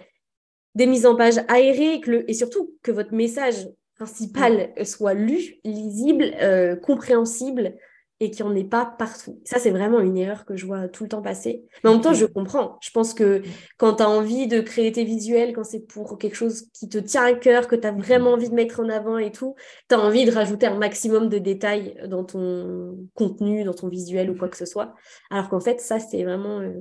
des 0.76 0.86
mises 0.86 1.06
en 1.06 1.16
page 1.16 1.40
aérées 1.48 2.02
et 2.28 2.34
surtout 2.34 2.76
que 2.82 2.92
votre 2.92 3.14
message 3.14 3.68
principal 3.96 4.74
soit 4.84 5.14
lu, 5.14 5.56
lisible, 5.64 6.36
compréhensible 6.82 7.76
et 8.24 8.32
qu'il 8.32 8.46
n'y 8.46 8.52
en 8.52 8.56
ait 8.56 8.64
pas 8.64 8.86
partout. 8.86 9.40
Ça, 9.44 9.60
c'est 9.60 9.72
vraiment 9.72 10.00
une 10.00 10.18
erreur 10.18 10.46
que 10.46 10.56
je 10.56 10.66
vois 10.66 10.88
tout 10.88 11.04
le 11.04 11.10
temps 11.10 11.22
passer. 11.22 11.66
Mais 11.84 11.90
en 11.90 11.94
même 11.94 12.02
temps, 12.02 12.14
je 12.14 12.26
comprends. 12.26 12.78
Je 12.82 12.92
pense 12.92 13.14
que 13.14 13.42
quand 13.78 13.96
tu 13.96 14.04
as 14.04 14.10
envie 14.10 14.48
de 14.48 14.62
créer 14.62 14.92
tes 14.92 15.04
visuels, 15.04 15.54
quand 15.54 15.64
c'est 15.64 15.82
pour 15.82 16.18
quelque 16.18 16.36
chose 16.36 16.68
qui 16.74 16.88
te 16.90 16.98
tient 16.98 17.24
à 17.24 17.34
cœur, 17.34 17.68
que 17.68 17.76
tu 17.76 17.86
as 17.86 17.92
vraiment 17.92 18.32
envie 18.32 18.50
de 18.50 18.56
mettre 18.56 18.80
en 18.80 18.90
avant 18.90 19.18
et 19.18 19.32
tout, 19.32 19.56
tu 19.90 19.96
as 19.96 20.00
envie 20.00 20.26
de 20.26 20.32
rajouter 20.32 20.66
un 20.66 20.78
maximum 20.78 21.30
de 21.30 21.38
détails 21.38 21.96
dans 22.08 22.24
ton 22.24 22.98
contenu, 23.14 23.64
dans 23.64 23.74
ton 23.74 23.90
visuel 23.90 24.30
ou 24.30 24.36
quoi 24.36 24.50
que 24.50 24.58
ce 24.58 24.66
soit. 24.66 24.94
Alors 25.30 25.50
qu'en 25.50 25.60
fait, 25.60 25.82
ça, 25.82 26.00
c'est 26.00 26.24
vraiment 26.24 26.60
euh, 26.62 26.72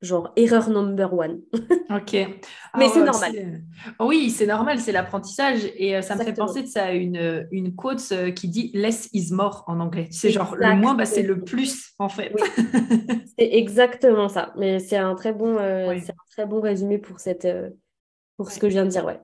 genre 0.00 0.32
erreur 0.36 0.70
number 0.70 1.12
one. 1.12 1.40
ok. 1.90 2.12
Mais 2.12 2.36
ah 2.72 2.80
c'est 2.92 3.04
normal. 3.04 3.62
Oui, 4.00 4.30
c'est 4.30 4.46
normal, 4.46 4.78
c'est 4.80 4.92
l'apprentissage. 4.92 5.60
Et 5.76 5.96
euh, 5.96 6.02
ça 6.02 6.14
me 6.14 6.22
fait 6.22 6.32
penser 6.32 6.62
de 6.62 6.68
ça 6.68 6.84
à 6.84 6.92
une, 6.92 7.48
une 7.50 7.74
quote 7.74 8.02
euh, 8.12 8.30
qui 8.30 8.48
dit 8.48 8.70
less 8.74 9.08
is 9.12 9.32
more 9.32 9.64
en 9.66 9.80
anglais. 9.80 10.08
C'est 10.10 10.30
genre 10.30 10.54
le 10.54 10.76
moins, 10.76 10.94
bah, 10.94 11.04
c'est 11.04 11.22
le 11.22 11.40
plus 11.40 11.92
en 11.98 12.08
fait. 12.08 12.32
c'est 13.38 13.54
exactement 13.54 14.28
ça. 14.28 14.52
Mais 14.56 14.78
c'est 14.78 14.96
un 14.96 15.14
très 15.14 15.32
bon, 15.32 15.56
euh, 15.58 15.90
un 15.90 16.30
très 16.30 16.46
bon 16.46 16.60
résumé 16.60 16.98
pour, 16.98 17.18
cette, 17.18 17.48
pour 18.36 18.50
ce 18.50 18.58
que 18.58 18.68
je 18.68 18.74
viens 18.74 18.84
de 18.84 18.90
dire. 18.90 19.04
Ouais. 19.04 19.20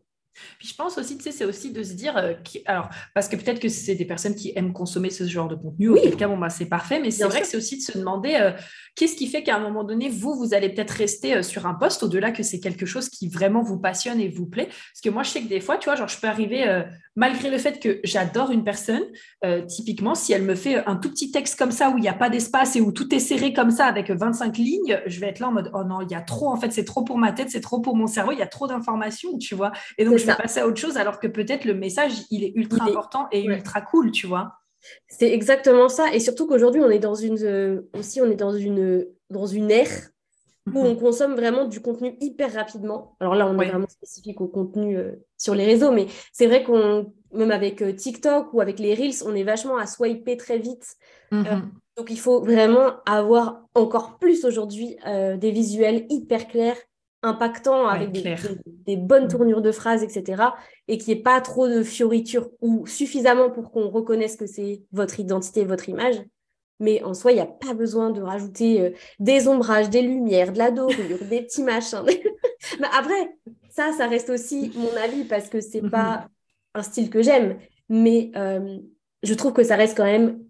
Puis 0.59 0.68
je 0.68 0.75
pense 0.75 0.99
aussi, 0.99 1.16
tu 1.16 1.25
sais, 1.25 1.33
c'est 1.33 1.44
aussi 1.44 1.73
de 1.73 1.83
se 1.83 1.92
dire, 1.92 2.16
euh, 2.16 2.33
alors, 2.66 2.88
parce 3.14 3.29
que 3.29 3.37
peut-être 3.37 3.61
que 3.61 3.68
c'est 3.68 3.94
des 3.94 4.05
personnes 4.05 4.35
qui 4.35 4.53
aiment 4.57 4.73
consommer 4.73 5.11
ce 5.11 5.25
genre 5.25 5.49
de 5.49 5.55
contenu, 5.55 5.88
oui. 5.88 6.01
auquel 6.01 6.16
cas, 6.16 6.29
bon, 6.29 6.38
bah, 6.38 6.51
c'est 6.51 6.66
parfait, 6.66 7.01
mais 7.01 7.11
c'est 7.11 7.25
vrai 7.25 7.40
que 7.40 7.47
c'est 7.47 7.57
aussi 7.57 7.79
de 7.79 7.83
se 7.83 7.97
demander 7.97 8.37
euh, 8.40 8.53
qu'est-ce 8.97 9.16
qui 9.16 9.27
fait 9.27 9.42
qu'à 9.42 9.57
un 9.57 9.61
moment 9.61 9.85
donné, 9.85 10.09
vous, 10.09 10.35
vous 10.35 10.55
allez 10.55 10.68
peut-être 10.68 10.90
rester 10.90 11.37
euh, 11.37 11.42
sur 11.42 11.66
un 11.66 11.75
poste, 11.75 12.03
au-delà 12.03 12.33
que 12.33 12.42
c'est 12.42 12.61
quelque 12.61 12.87
chose 12.87 13.09
qui 13.09 13.29
vraiment 13.29 13.62
vous 13.62 13.79
passionne 13.79 14.20
et 14.20 14.29
vous 14.29 14.47
plaît? 14.47 14.66
Parce 14.66 15.01
que 15.03 15.11
moi, 15.11 15.23
je 15.23 15.31
sais 15.31 15.42
que 15.42 15.49
des 15.49 15.61
fois, 15.61 15.77
tu 15.77 15.88
vois, 15.88 15.97
genre, 15.97 16.09
je 16.09 16.18
peux 16.18 16.27
arriver, 16.27 16.83
malgré 17.16 17.51
le 17.51 17.59
fait 17.59 17.81
que 17.81 18.01
j'adore 18.05 18.51
une 18.51 18.64
personne, 18.64 19.03
typiquement, 19.68 20.14
si 20.14 20.33
elle 20.33 20.42
me 20.42 20.55
fait 20.55 20.85
un 20.87 20.97
tout 20.97 21.11
petit 21.11 21.31
texte 21.31 21.59
comme 21.59 21.70
ça, 21.70 21.90
où 21.90 21.99
il 21.99 22.01
n'y 22.01 22.09
a 22.09 22.14
pas 22.14 22.31
d'espace 22.31 22.77
et 22.77 22.81
où 22.81 22.92
tout 22.92 23.14
est 23.14 23.18
serré 23.18 23.53
comme 23.53 23.70
ça, 23.70 23.87
avec 23.87 24.11
25 24.11 24.57
lignes, 24.57 25.01
je 25.07 25.20
vais 25.20 25.29
être 25.29 25.40
là 25.40 25.49
en 25.49 25.53
mode, 25.53 25.70
oh 25.75 25.85
non, 25.85 26.01
il 26.01 26.11
y 26.11 26.14
a 26.14 26.20
trop, 26.20 26.49
en 26.49 26.57
fait, 26.57 26.73
c'est 26.73 26.85
trop 26.85 27.05
pour 27.05 27.18
ma 27.18 27.33
tête, 27.33 27.51
c'est 27.51 27.61
trop 27.61 27.81
pour 27.81 27.97
mon 27.97 28.07
cerveau, 28.07 28.33
il 28.33 28.38
y 28.38 28.42
a 28.42 28.47
trop 28.47 28.66
d'informations, 28.66 29.38
tu 29.38 29.55
vois? 29.55 29.73
Et 29.99 30.05
donc, 30.05 30.18
je 30.25 30.37
vais 30.37 30.43
passer 30.43 30.61
à 30.61 30.67
autre 30.67 30.79
chose 30.79 30.97
alors 30.97 31.21
que 31.21 31.27
peut-être 31.27 31.65
le 31.65 31.75
message, 31.75 32.13
il 32.31 32.45
est 32.45 32.53
ultra 32.55 32.85
important 32.85 33.29
et 33.33 33.45
ultra 33.45 33.81
cool, 33.81 34.11
tu 34.11 34.27
vois. 34.27 34.55
C'est 35.09 35.33
exactement 35.33 35.89
ça. 35.89 36.13
Et 36.13 36.21
surtout 36.21 36.47
qu'aujourd'hui, 36.47 36.83
on 36.83 36.91
est 36.91 36.99
dans 36.99 37.15
une 37.15 37.39
euh, 37.43 37.89
aussi, 37.97 38.21
on 38.21 38.31
est 38.31 38.37
dans 38.37 38.53
une 38.53 39.07
dans 39.31 39.47
une 39.47 39.71
ère 39.71 40.11
où 40.73 40.79
on 40.79 40.95
mhm. 40.95 40.99
consomme 40.99 41.35
vraiment 41.35 41.67
du 41.67 41.81
contenu 41.81 42.17
hyper 42.21 42.53
rapidement. 42.55 43.17
Alors 43.21 43.35
là, 43.35 43.47
on 43.47 43.59
est 43.61 43.69
vraiment 43.69 43.89
spécifique 43.89 44.41
au 44.41 44.49
contenu 44.49 44.97
euh, 44.97 45.13
sur 45.37 45.55
les 45.55 45.67
réseaux, 45.67 45.93
mais 45.93 46.07
c'est 46.33 46.47
vrai 46.47 46.65
qu'on 46.65 47.13
même 47.33 47.51
avec 47.51 47.83
euh, 47.83 47.93
TikTok 47.93 48.53
ou 48.55 48.61
avec 48.61 48.79
les 48.79 48.95
Reels, 48.95 49.27
on 49.27 49.35
est 49.35 49.43
vachement 49.43 49.77
à 49.77 49.87
swiper 49.87 50.37
très 50.37 50.59
vite. 50.59 50.97
Mhm. 51.33 51.73
donc 51.97 52.11
il 52.11 52.19
faut 52.19 52.43
vraiment 52.43 53.03
avoir 53.07 53.63
encore 53.75 54.19
plus 54.19 54.45
aujourd'hui 54.45 54.97
des 55.05 55.51
visuels 55.51 56.07
hyper 56.09 56.47
clairs, 56.47 56.77
impactant 57.25 57.89
avec 57.89 58.13
des, 58.13 58.97
bonnes 58.97 59.25
mm. 59.25 59.29
tournures 59.29 59.63
de 59.63 59.73
phrases, 59.73 60.03
etc. 60.03 60.43
Et 60.89 60.99
qu'il 60.99 61.15
n'y 61.15 61.21
ait 61.21 61.23
pas 61.23 61.41
trop 61.41 61.67
de 61.67 61.83
fioritures 61.83 62.51
ou 62.61 62.87
suffisamment 62.87 63.51
pour 63.51 63.71
qu'on 63.71 63.89
reconnaisse 63.89 64.37
que 64.37 64.47
c'est 64.47 64.83
votre 64.93 65.19
identité, 65.19 65.65
votre 65.65 65.89
image. 65.89 66.23
Mais 66.81 67.03
en 67.03 67.15
soi, 67.15 67.33
il 67.33 67.37
n'y 67.37 67.41
a 67.41 67.47
pas 67.47 67.73
besoin 67.73 68.11
de 68.11 68.21
rajouter 68.21 68.81
euh, 68.81 68.91
des 69.19 69.49
ombrages, 69.49 69.91
des 69.91 70.03
lumières, 70.03 70.53
de 70.53 70.59
la 70.59 70.71
dorure, 70.71 71.25
des 71.31 71.43
petits 71.43 71.63
machins. 71.63 72.05
Mais 72.81 72.89
après, 72.93 73.31
ça, 73.71 73.93
ça 73.97 74.07
reste 74.07 74.31
aussi 74.31 74.73
mon 74.77 74.95
avis 74.97 75.25
parce 75.25 75.49
que 75.49 75.61
c'est 75.61 75.89
pas 75.89 76.17
mm-hmm. 76.17 76.79
un 76.79 76.83
style 76.83 77.11
que 77.11 77.23
j'aime. 77.23 77.59
Mais 77.89 78.33
euh, 78.37 78.79
je 79.23 79.35
trouve 79.35 79.53
que 79.53 79.63
ça 79.63 79.77
reste 79.77 79.97
quand 79.97 80.05
même 80.05 80.41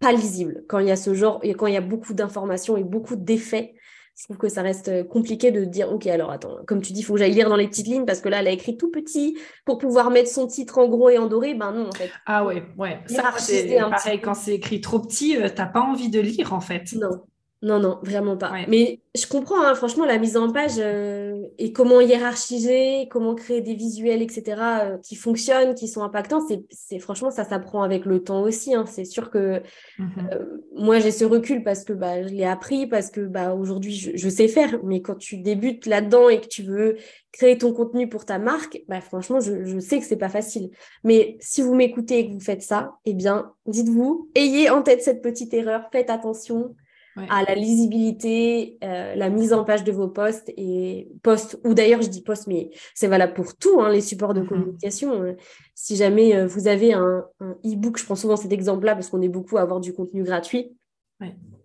pas 0.00 0.12
lisible 0.12 0.64
quand 0.68 0.80
il 0.80 0.88
y 0.88 0.90
a 0.90 0.96
ce 0.96 1.14
genre, 1.14 1.38
et 1.42 1.54
quand 1.54 1.68
il 1.68 1.74
y 1.74 1.78
a 1.78 1.82
beaucoup 1.82 2.12
d'informations 2.12 2.76
et 2.76 2.82
beaucoup 2.82 3.16
d'effets 3.16 3.74
je 4.18 4.24
trouve 4.24 4.36
que 4.36 4.48
ça 4.48 4.62
reste 4.62 4.88
euh, 4.88 5.04
compliqué 5.04 5.50
de 5.50 5.64
dire, 5.64 5.90
OK, 5.90 6.06
alors 6.06 6.30
attends, 6.30 6.58
comme 6.66 6.82
tu 6.82 6.92
dis, 6.92 7.00
il 7.00 7.02
faut 7.02 7.14
que 7.14 7.18
j'aille 7.18 7.32
lire 7.32 7.48
dans 7.48 7.56
les 7.56 7.66
petites 7.66 7.86
lignes 7.86 8.04
parce 8.04 8.20
que 8.20 8.28
là, 8.28 8.40
elle 8.40 8.48
a 8.48 8.50
écrit 8.50 8.76
tout 8.76 8.90
petit 8.90 9.38
pour 9.64 9.78
pouvoir 9.78 10.10
mettre 10.10 10.28
son 10.28 10.46
titre 10.46 10.78
en 10.78 10.88
gros 10.88 11.08
et 11.08 11.18
en 11.18 11.26
doré. 11.26 11.54
Ben 11.54 11.72
non, 11.72 11.88
en 11.88 11.92
fait. 11.92 12.10
Ah 12.26 12.44
ouais, 12.44 12.62
ouais. 12.76 13.00
Ça, 13.06 13.32
c'est 13.38 13.78
pareil, 13.78 14.20
quand 14.20 14.34
c'est 14.34 14.54
écrit 14.54 14.80
trop 14.80 15.00
petit, 15.00 15.36
euh, 15.36 15.48
t'as 15.54 15.66
pas 15.66 15.80
envie 15.80 16.10
de 16.10 16.20
lire, 16.20 16.52
en 16.52 16.60
fait. 16.60 16.92
Non, 16.92 17.24
non, 17.62 17.78
non, 17.78 18.00
vraiment 18.02 18.36
pas. 18.36 18.52
Mais 18.66 18.98
je 19.14 19.24
comprends, 19.28 19.62
hein, 19.62 19.76
franchement, 19.76 20.04
la 20.04 20.18
mise 20.18 20.36
en 20.36 20.50
page 20.50 20.78
euh, 20.78 21.46
et 21.58 21.72
comment 21.72 22.00
hiérarchiser, 22.00 23.06
comment 23.08 23.36
créer 23.36 23.60
des 23.60 23.76
visuels, 23.76 24.20
etc., 24.20 24.42
euh, 24.82 24.98
qui 24.98 25.14
fonctionnent, 25.14 25.76
qui 25.76 25.86
sont 25.86 26.02
impactants, 26.02 26.40
c'est 26.70 26.98
franchement, 26.98 27.30
ça 27.30 27.44
s'apprend 27.44 27.84
avec 27.84 28.04
le 28.04 28.24
temps 28.24 28.42
aussi. 28.42 28.74
Hein. 28.74 28.84
C'est 28.88 29.04
sûr 29.04 29.30
que 29.30 29.62
mmh 29.98 30.04
euh, 30.32 30.44
moi, 30.74 30.98
j'ai 30.98 31.12
ce 31.12 31.24
recul 31.24 31.62
parce 31.62 31.84
que 31.84 31.92
bah, 31.92 32.26
je 32.26 32.28
l'ai 32.34 32.44
appris, 32.44 32.88
parce 32.88 33.10
que 33.10 33.20
bah, 33.20 33.54
aujourd'hui, 33.54 33.94
je, 33.94 34.28
sais 34.28 34.48
faire. 34.48 34.80
Mais 34.82 35.00
quand 35.00 35.14
tu 35.14 35.36
débutes 35.36 35.86
là-dedans 35.86 36.28
et 36.28 36.40
que 36.40 36.48
tu 36.48 36.64
veux 36.64 36.96
créer 37.30 37.56
ton 37.58 37.72
contenu 37.72 38.08
pour 38.08 38.24
ta 38.24 38.40
marque, 38.40 38.82
bah, 38.88 39.00
franchement, 39.00 39.38
je, 39.38 39.64
je 39.64 39.78
sais 39.78 40.00
que 40.00 40.04
c'est 40.04 40.16
pas 40.16 40.28
facile. 40.28 40.70
Mais 41.04 41.36
si 41.38 41.62
vous 41.62 41.74
m'écoutez 41.74 42.18
et 42.18 42.28
que 42.28 42.32
vous 42.32 42.40
faites 42.40 42.62
ça, 42.62 42.96
eh 43.04 43.14
bien, 43.14 43.52
dites-vous, 43.66 44.30
ayez 44.34 44.68
en 44.68 44.82
tête 44.82 45.02
cette 45.02 45.22
petite 45.22 45.54
erreur, 45.54 45.88
faites 45.92 46.10
attention 46.10 46.74
à 47.16 47.42
la 47.44 47.54
lisibilité, 47.54 48.78
euh, 48.82 49.14
la 49.14 49.28
mise 49.28 49.52
en 49.52 49.64
page 49.64 49.84
de 49.84 49.92
vos 49.92 50.08
posts 50.08 50.50
et 50.56 51.08
posts, 51.22 51.58
ou 51.64 51.74
d'ailleurs 51.74 52.00
je 52.02 52.08
dis 52.08 52.22
posts, 52.22 52.46
mais 52.46 52.70
c'est 52.94 53.06
valable 53.06 53.34
pour 53.34 53.56
tout, 53.56 53.80
hein, 53.80 53.90
les 53.90 54.00
supports 54.00 54.34
de 54.34 54.40
mm-hmm. 54.40 54.48
communication. 54.48 55.22
Hein. 55.22 55.34
Si 55.74 55.96
jamais 55.96 56.34
euh, 56.34 56.46
vous 56.46 56.68
avez 56.68 56.94
un, 56.94 57.26
e-book, 57.64 57.98
je 57.98 58.04
prends 58.04 58.16
souvent 58.16 58.36
cet 58.36 58.52
exemple-là 58.52 58.94
parce 58.94 59.08
qu'on 59.08 59.22
est 59.22 59.28
beaucoup 59.28 59.58
à 59.58 59.62
avoir 59.62 59.80
du 59.80 59.92
contenu 59.92 60.22
gratuit, 60.22 60.76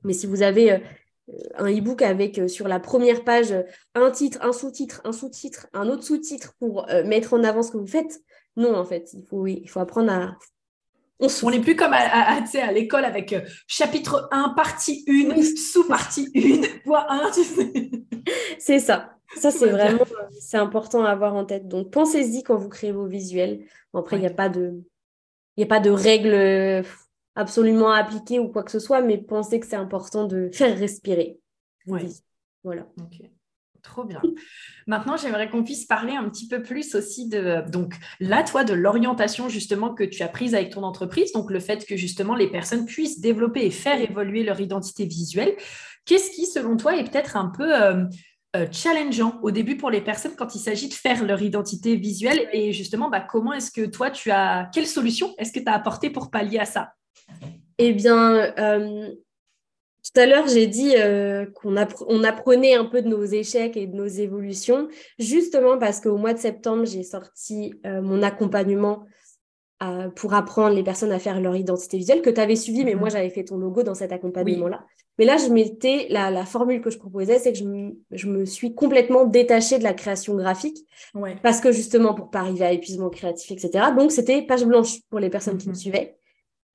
mais 0.03 0.13
si 0.13 0.27
vous 0.27 0.41
avez 0.41 0.73
euh, 0.73 0.79
un 1.57 1.71
e-book 1.71 2.01
avec 2.01 2.41
sur 2.49 2.67
la 2.67 2.79
première 2.79 3.23
page 3.23 3.53
un 3.95 4.11
titre, 4.11 4.39
un 4.41 4.53
sous-titre, 4.53 5.01
un 5.03 5.11
sous-titre, 5.11 5.67
un 5.73 5.87
autre 5.89 6.03
sous-titre 6.03 6.53
pour 6.59 6.87
mettre 7.05 7.33
en 7.33 7.43
avant 7.43 7.63
ce 7.63 7.71
que 7.71 7.77
vous 7.77 7.87
faites, 7.87 8.21
non, 8.55 8.75
en 8.75 8.85
fait, 8.85 9.09
il 9.13 9.25
faut, 9.25 9.45
il 9.45 9.67
faut 9.67 9.81
apprendre 9.81 10.11
à 10.11 10.37
on 11.19 11.49
n'est 11.49 11.61
plus 11.61 11.75
comme 11.75 11.93
à, 11.93 12.37
à, 12.37 12.71
l'école 12.71 13.05
avec 13.05 13.33
euh, 13.33 13.41
chapitre 13.67 14.27
1, 14.31 14.49
partie 14.49 15.03
1, 15.07 15.41
sous-partie 15.71 16.29
1, 16.35 16.79
point 16.83 17.05
1. 17.09 17.31
c'est 18.59 18.79
ça. 18.79 19.13
Ça, 19.35 19.51
c'est 19.51 19.69
vraiment 19.69 20.05
c'est 20.39 20.57
important 20.57 21.03
à 21.03 21.09
avoir 21.09 21.35
en 21.35 21.45
tête. 21.45 21.67
Donc, 21.67 21.91
pensez-y 21.91 22.43
quand 22.43 22.55
vous 22.55 22.69
créez 22.69 22.91
vos 22.91 23.07
visuels. 23.07 23.65
Après, 23.93 24.15
il 24.15 24.21
n'y 24.21 24.27
a 24.27 24.33
pas 24.33 24.49
de 24.49 24.81
il 25.57 25.63
a 25.63 25.67
pas 25.67 25.79
de 25.79 25.89
règles 25.89 26.33
euh, 26.33 26.83
absolument 27.35 27.91
à 27.91 27.97
appliquer 27.97 28.39
ou 28.39 28.49
quoi 28.49 28.63
que 28.63 28.71
ce 28.71 28.79
soit, 28.79 29.01
mais 29.01 29.17
pensez 29.17 29.59
que 29.59 29.65
c'est 29.65 29.75
important 29.75 30.25
de 30.25 30.49
faire 30.53 30.77
respirer. 30.77 31.39
Voilà. 32.63 32.87
Trop 33.89 34.03
bien. 34.03 34.21
Maintenant, 34.85 35.17
j'aimerais 35.17 35.49
qu'on 35.49 35.63
puisse 35.63 35.85
parler 35.85 36.13
un 36.13 36.29
petit 36.29 36.47
peu 36.47 36.61
plus 36.61 36.93
aussi 36.95 37.27
de, 37.29 37.63
donc 37.69 37.95
là, 38.19 38.43
toi, 38.43 38.63
de 38.63 38.73
l'orientation 38.73 39.49
justement 39.49 39.93
que 39.93 40.03
tu 40.03 40.23
as 40.23 40.27
prise 40.27 40.53
avec 40.55 40.71
ton 40.71 40.83
entreprise, 40.83 41.31
donc 41.31 41.49
le 41.49 41.59
fait 41.59 41.85
que 41.85 41.95
justement 41.95 42.35
les 42.35 42.49
personnes 42.49 42.85
puissent 42.85 43.19
développer 43.19 43.65
et 43.65 43.71
faire 43.71 43.99
évoluer 43.99 44.43
leur 44.43 44.59
identité 44.59 45.05
visuelle. 45.05 45.55
Qu'est-ce 46.05 46.31
qui, 46.31 46.45
selon 46.45 46.77
toi, 46.77 46.97
est 46.97 47.09
peut-être 47.09 47.37
un 47.37 47.47
peu 47.47 47.75
euh, 47.75 48.03
euh, 48.55 48.65
challengeant 48.71 49.39
au 49.41 49.51
début 49.51 49.77
pour 49.77 49.89
les 49.89 50.01
personnes 50.01 50.35
quand 50.37 50.53
il 50.55 50.59
s'agit 50.59 50.89
de 50.89 50.93
faire 50.93 51.23
leur 51.23 51.41
identité 51.41 51.95
visuelle? 51.95 52.47
Et 52.51 52.71
justement, 52.73 53.09
bah, 53.09 53.21
comment 53.21 53.53
est-ce 53.53 53.71
que 53.71 53.85
toi, 53.85 54.11
tu 54.11 54.31
as, 54.31 54.69
quelle 54.73 54.87
solution 54.87 55.33
est-ce 55.37 55.51
que 55.51 55.59
tu 55.59 55.67
as 55.67 55.73
apporté 55.73 56.09
pour 56.09 56.29
pallier 56.29 56.59
à 56.59 56.65
ça? 56.65 56.91
Eh 57.77 57.93
bien, 57.93 58.53
euh, 58.57 59.11
tout 60.13 60.19
à 60.21 60.25
l'heure, 60.25 60.47
j'ai 60.47 60.67
dit 60.67 60.93
euh, 60.97 61.45
qu'on 61.53 61.75
apprenait 61.75 62.75
un 62.75 62.85
peu 62.85 63.01
de 63.01 63.07
nos 63.07 63.23
échecs 63.23 63.77
et 63.77 63.87
de 63.87 63.95
nos 63.95 64.07
évolutions, 64.07 64.87
justement 65.19 65.77
parce 65.77 65.99
qu'au 65.99 66.17
mois 66.17 66.33
de 66.33 66.39
septembre, 66.39 66.85
j'ai 66.85 67.03
sorti 67.03 67.73
euh, 67.85 68.01
mon 68.01 68.23
accompagnement 68.23 69.05
euh, 69.83 70.09
pour 70.09 70.33
apprendre 70.33 70.75
les 70.75 70.83
personnes 70.83 71.11
à 71.11 71.19
faire 71.19 71.39
leur 71.39 71.55
identité 71.55 71.97
visuelle, 71.97 72.23
que 72.23 72.31
tu 72.31 72.41
avais 72.41 72.55
suivi, 72.55 72.83
mais 72.83 72.95
moi, 72.95 73.09
mhm. 73.09 73.11
j'avais 73.11 73.29
fait 73.29 73.43
ton 73.43 73.57
logo 73.57 73.83
dans 73.83 73.93
cet 73.93 74.11
accompagnement-là. 74.11 74.83
Mais 75.19 75.25
là, 75.25 75.37
je 75.37 75.51
m'étais, 75.51 76.07
la, 76.09 76.45
formule 76.45 76.81
que 76.81 76.89
je 76.89 76.97
proposais, 76.97 77.37
c'est 77.37 77.53
que 77.53 77.59
je, 78.11 78.27
me 78.27 78.45
suis 78.45 78.73
complètement 78.73 79.25
détachée 79.25 79.77
de 79.77 79.83
la 79.83 79.93
création 79.93 80.35
graphique, 80.35 80.77
parce 81.43 81.59
que 81.59 81.71
justement, 81.71 82.15
pour 82.15 82.31
pas 82.31 82.39
arriver 82.39 82.65
à 82.65 82.71
épuisement 82.71 83.09
créatif, 83.09 83.51
etc. 83.51 83.89
Donc, 83.95 84.11
c'était 84.11 84.41
page 84.41 84.65
blanche 84.65 84.99
pour 85.09 85.19
les 85.19 85.29
personnes 85.29 85.57
qui 85.57 85.67
me 85.67 85.73
mhm. 85.73 85.79
suivaient. 85.79 86.16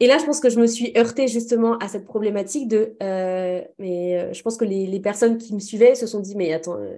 Et 0.02 0.08
là, 0.08 0.18
je 0.18 0.24
pense 0.24 0.40
que 0.40 0.50
je 0.50 0.58
me 0.58 0.66
suis 0.66 0.92
heurtée 0.96 1.28
justement 1.28 1.78
à 1.78 1.86
cette 1.86 2.04
problématique 2.04 2.66
de. 2.66 2.96
Euh, 3.00 3.62
mais 3.78 4.18
euh, 4.18 4.32
je 4.32 4.42
pense 4.42 4.56
que 4.56 4.64
les, 4.64 4.98
personnes 4.98 5.38
qui 5.38 5.54
me 5.54 5.60
suivaient 5.60 5.94
se 5.94 6.08
sont 6.08 6.18
dit 6.18 6.34
Mais 6.34 6.52
attends, 6.52 6.76
euh, 6.76 6.96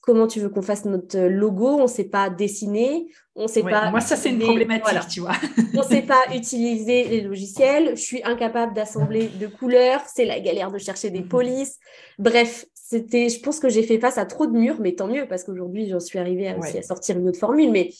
comment 0.00 0.28
tu 0.28 0.38
veux 0.38 0.48
qu'on 0.48 0.62
fasse 0.62 0.84
notre 0.84 1.18
logo? 1.18 1.66
On 1.66 1.82
ne 1.82 1.86
sait 1.88 2.04
pas 2.04 2.30
dessiner, 2.30 3.08
on 3.34 3.48
sait 3.48 3.64
pas. 3.64 3.90
Moi, 3.90 4.00
ça, 4.00 4.14
c'est 4.14 4.30
une 4.30 4.38
problématique, 4.38 5.08
tu 5.10 5.18
vois. 5.18 5.34
on 5.74 5.78
ne 5.78 5.82
sait 5.82 6.02
pas 6.02 6.20
utiliser 6.32 7.02
les 7.08 7.22
logiciels, 7.22 7.96
je 7.96 8.00
suis 8.00 8.22
incapable 8.22 8.74
d'assembler 8.74 9.26
de 9.26 9.48
couleurs, 9.48 10.00
c'est 10.06 10.24
la 10.24 10.38
galère 10.38 10.70
de 10.70 10.78
chercher 10.78 11.10
des 11.10 11.22
mhm. 11.22 11.28
polices. 11.28 11.80
Bref, 12.20 12.64
c'était, 12.74 13.28
je 13.28 13.40
pense 13.40 13.58
que 13.58 13.68
j'ai 13.68 13.82
fait 13.82 13.98
face 13.98 14.18
à 14.18 14.24
trop 14.24 14.46
de 14.46 14.56
murs, 14.56 14.76
mais 14.78 14.92
tant 14.92 15.08
mieux, 15.08 15.26
parce 15.26 15.42
qu'aujourd'hui, 15.42 15.88
j'en 15.88 15.98
suis 15.98 16.20
arrivée 16.20 16.46
à, 16.46 16.56
aussi 16.56 16.78
à 16.78 16.82
sortir 16.82 17.18
une 17.18 17.28
autre 17.28 17.40
formule. 17.40 17.72
Mais... 17.72 17.90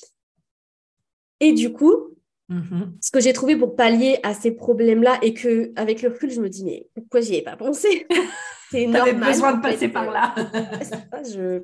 Et 1.40 1.52
du 1.52 1.72
coup, 1.72 2.14
Mm-hmm. 2.50 2.96
Ce 3.00 3.10
que 3.12 3.20
j'ai 3.20 3.32
trouvé 3.32 3.56
pour 3.56 3.76
pallier 3.76 4.18
à 4.24 4.34
ces 4.34 4.50
problèmes-là 4.50 5.18
et 5.22 5.34
que 5.34 5.72
avec 5.76 6.02
le 6.02 6.08
recul, 6.08 6.30
je 6.30 6.40
me 6.40 6.48
dis 6.48 6.64
mais 6.64 6.88
pourquoi 6.94 7.20
j'y 7.20 7.36
ai 7.36 7.42
pas 7.42 7.56
pensé? 7.56 8.06
C'est 8.70 8.86
normal. 8.86 9.32
besoin 9.32 9.54
de 9.54 9.62
passer 9.62 9.88
par 9.88 10.10
là. 10.10 10.34
je... 11.24 11.62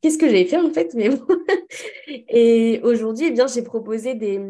Qu'est-ce 0.00 0.16
que 0.16 0.28
j'ai 0.28 0.46
fait 0.46 0.56
en 0.56 0.70
fait? 0.70 0.94
Mais 0.94 1.10
Et 2.28 2.80
aujourd'hui, 2.82 3.26
eh 3.26 3.30
bien, 3.30 3.46
j'ai 3.46 3.62
proposé 3.62 4.14
des... 4.14 4.40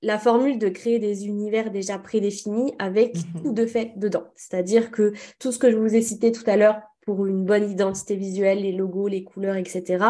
la 0.00 0.18
formule 0.18 0.58
de 0.58 0.68
créer 0.68 0.98
des 0.98 1.26
univers 1.26 1.70
déjà 1.70 1.98
prédéfinis 1.98 2.72
avec 2.78 3.16
mm-hmm. 3.16 3.42
tout 3.42 3.52
de 3.52 3.66
fait 3.66 3.92
dedans. 3.96 4.24
C'est-à-dire 4.36 4.90
que 4.90 5.12
tout 5.38 5.52
ce 5.52 5.58
que 5.58 5.70
je 5.70 5.76
vous 5.76 5.94
ai 5.94 6.02
cité 6.02 6.32
tout 6.32 6.44
à 6.46 6.56
l'heure 6.56 6.80
pour 7.04 7.26
une 7.26 7.44
bonne 7.44 7.70
identité 7.70 8.16
visuelle, 8.16 8.62
les 8.62 8.72
logos, 8.72 9.08
les 9.08 9.24
couleurs, 9.24 9.56
etc. 9.56 10.04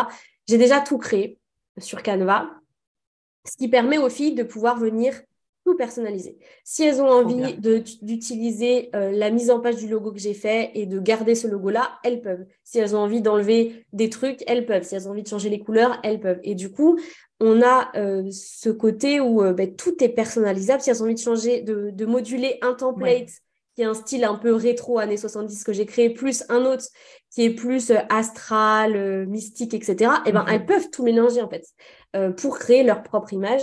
J'ai 0.48 0.58
déjà 0.58 0.80
tout 0.80 0.98
créé 0.98 1.38
sur 1.78 2.02
Canva 2.02 2.61
ce 3.44 3.56
qui 3.56 3.68
permet 3.68 3.98
aux 3.98 4.08
filles 4.08 4.34
de 4.34 4.42
pouvoir 4.42 4.78
venir 4.78 5.14
tout 5.64 5.76
personnaliser. 5.76 6.38
Si 6.64 6.82
elles 6.82 7.00
ont 7.00 7.08
envie 7.08 7.56
d'utiliser 8.02 8.90
euh, 8.94 9.12
la 9.12 9.30
mise 9.30 9.50
en 9.50 9.60
page 9.60 9.76
du 9.76 9.88
logo 9.88 10.12
que 10.12 10.18
j'ai 10.18 10.34
fait 10.34 10.72
et 10.74 10.86
de 10.86 10.98
garder 10.98 11.34
ce 11.34 11.46
logo-là, 11.46 11.98
elles 12.02 12.20
peuvent. 12.20 12.44
Si 12.64 12.78
elles 12.78 12.96
ont 12.96 12.98
envie 12.98 13.20
d'enlever 13.20 13.84
des 13.92 14.10
trucs, 14.10 14.42
elles 14.46 14.66
peuvent. 14.66 14.82
Si 14.82 14.94
elles 14.94 15.06
ont 15.06 15.12
envie 15.12 15.22
de 15.22 15.28
changer 15.28 15.50
les 15.50 15.60
couleurs, 15.60 16.00
elles 16.02 16.20
peuvent. 16.20 16.40
Et 16.42 16.54
du 16.54 16.72
coup, 16.72 16.98
on 17.38 17.62
a 17.62 17.90
euh, 17.96 18.28
ce 18.30 18.70
côté 18.70 19.20
où 19.20 19.42
euh, 19.42 19.52
ben, 19.52 19.74
tout 19.74 20.02
est 20.02 20.08
personnalisable. 20.08 20.82
Si 20.82 20.90
elles 20.90 21.02
ont 21.02 21.06
envie 21.06 21.14
de 21.14 21.20
changer, 21.20 21.60
de, 21.62 22.06
moduler 22.06 22.58
un 22.62 22.74
template 22.74 23.30
qui 23.74 23.82
est 23.82 23.86
un 23.86 23.94
style 23.94 24.24
un 24.24 24.34
peu 24.34 24.54
rétro 24.54 24.98
années 24.98 25.16
70 25.16 25.64
que 25.64 25.72
j'ai 25.72 25.86
créé, 25.86 26.10
plus 26.10 26.44
un 26.48 26.64
autre 26.64 26.84
qui 27.30 27.44
est 27.44 27.54
plus 27.54 27.92
astral, 28.10 29.26
mystique, 29.26 29.74
etc., 29.74 30.12
eh 30.26 30.32
ben, 30.32 30.42
mm-hmm. 30.42 30.52
elles 30.52 30.66
peuvent 30.66 30.90
tout 30.90 31.02
mélanger 31.02 31.40
en 31.40 31.48
fait 31.48 31.64
pour 32.36 32.58
créer 32.58 32.82
leur 32.82 33.02
propre 33.02 33.32
image 33.32 33.62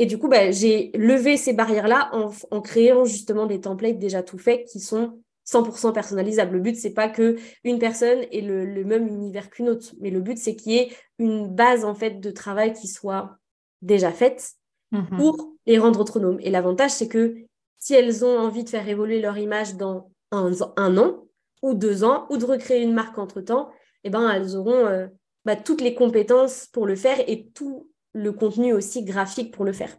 et 0.00 0.06
du 0.06 0.16
coup, 0.16 0.28
bah, 0.28 0.50
j'ai 0.50 0.92
levé 0.94 1.36
ces 1.36 1.52
barrières-là 1.52 2.10
en, 2.14 2.60
créant 2.62 3.04
justement 3.04 3.44
des 3.44 3.60
templates 3.60 3.98
déjà 3.98 4.22
tout 4.22 4.38
faits 4.38 4.64
qui 4.64 4.80
sont 4.80 5.20
100% 5.46 5.92
personnalisables. 5.92 6.54
Le 6.54 6.62
but, 6.62 6.74
c'est 6.74 6.94
pas 6.94 7.10
que 7.10 7.36
une 7.64 7.78
personne 7.78 8.20
ait 8.32 8.40
le, 8.40 8.82
même 8.86 9.06
univers 9.06 9.50
qu'une 9.50 9.68
autre, 9.68 9.92
mais 10.00 10.08
le 10.08 10.22
but, 10.22 10.38
c'est 10.38 10.56
qu'il 10.56 10.72
y 10.72 10.76
ait 10.76 10.90
une 11.18 11.48
base 11.48 11.84
en 11.84 11.94
fait 11.94 12.18
de 12.18 12.30
travail 12.30 12.72
qui 12.72 12.88
soit 12.88 13.36
déjà 13.82 14.10
faite 14.10 14.52
mm-hmm. 14.94 15.18
pour 15.18 15.52
les 15.66 15.78
rendre 15.78 16.00
autonomes. 16.00 16.38
Et 16.40 16.48
l'avantage, 16.48 16.92
c'est 16.92 17.08
que 17.08 17.36
si 17.80 17.94
elles 17.94 18.24
ont 18.24 18.38
envie 18.38 18.62
de 18.62 18.68
faire 18.68 18.88
évoluer 18.88 19.20
leur 19.20 19.36
image 19.38 19.74
dans 19.74 20.12
un, 20.30 20.96
an 20.96 21.24
ou 21.62 21.74
deux 21.74 22.04
ans, 22.04 22.26
ou 22.30 22.36
de 22.36 22.44
recréer 22.44 22.82
une 22.82 22.94
marque 22.94 23.18
entre-temps, 23.18 23.70
eh 24.04 24.10
ben, 24.10 24.30
elles 24.30 24.54
auront 24.54 24.86
euh, 24.86 25.08
bah, 25.44 25.56
toutes 25.56 25.80
les 25.80 25.94
compétences 25.94 26.68
pour 26.68 26.86
le 26.86 26.94
faire 26.94 27.18
et 27.26 27.48
tout 27.48 27.90
le 28.12 28.32
contenu 28.32 28.72
aussi 28.72 29.02
graphique 29.02 29.52
pour 29.52 29.64
le 29.64 29.72
faire. 29.72 29.96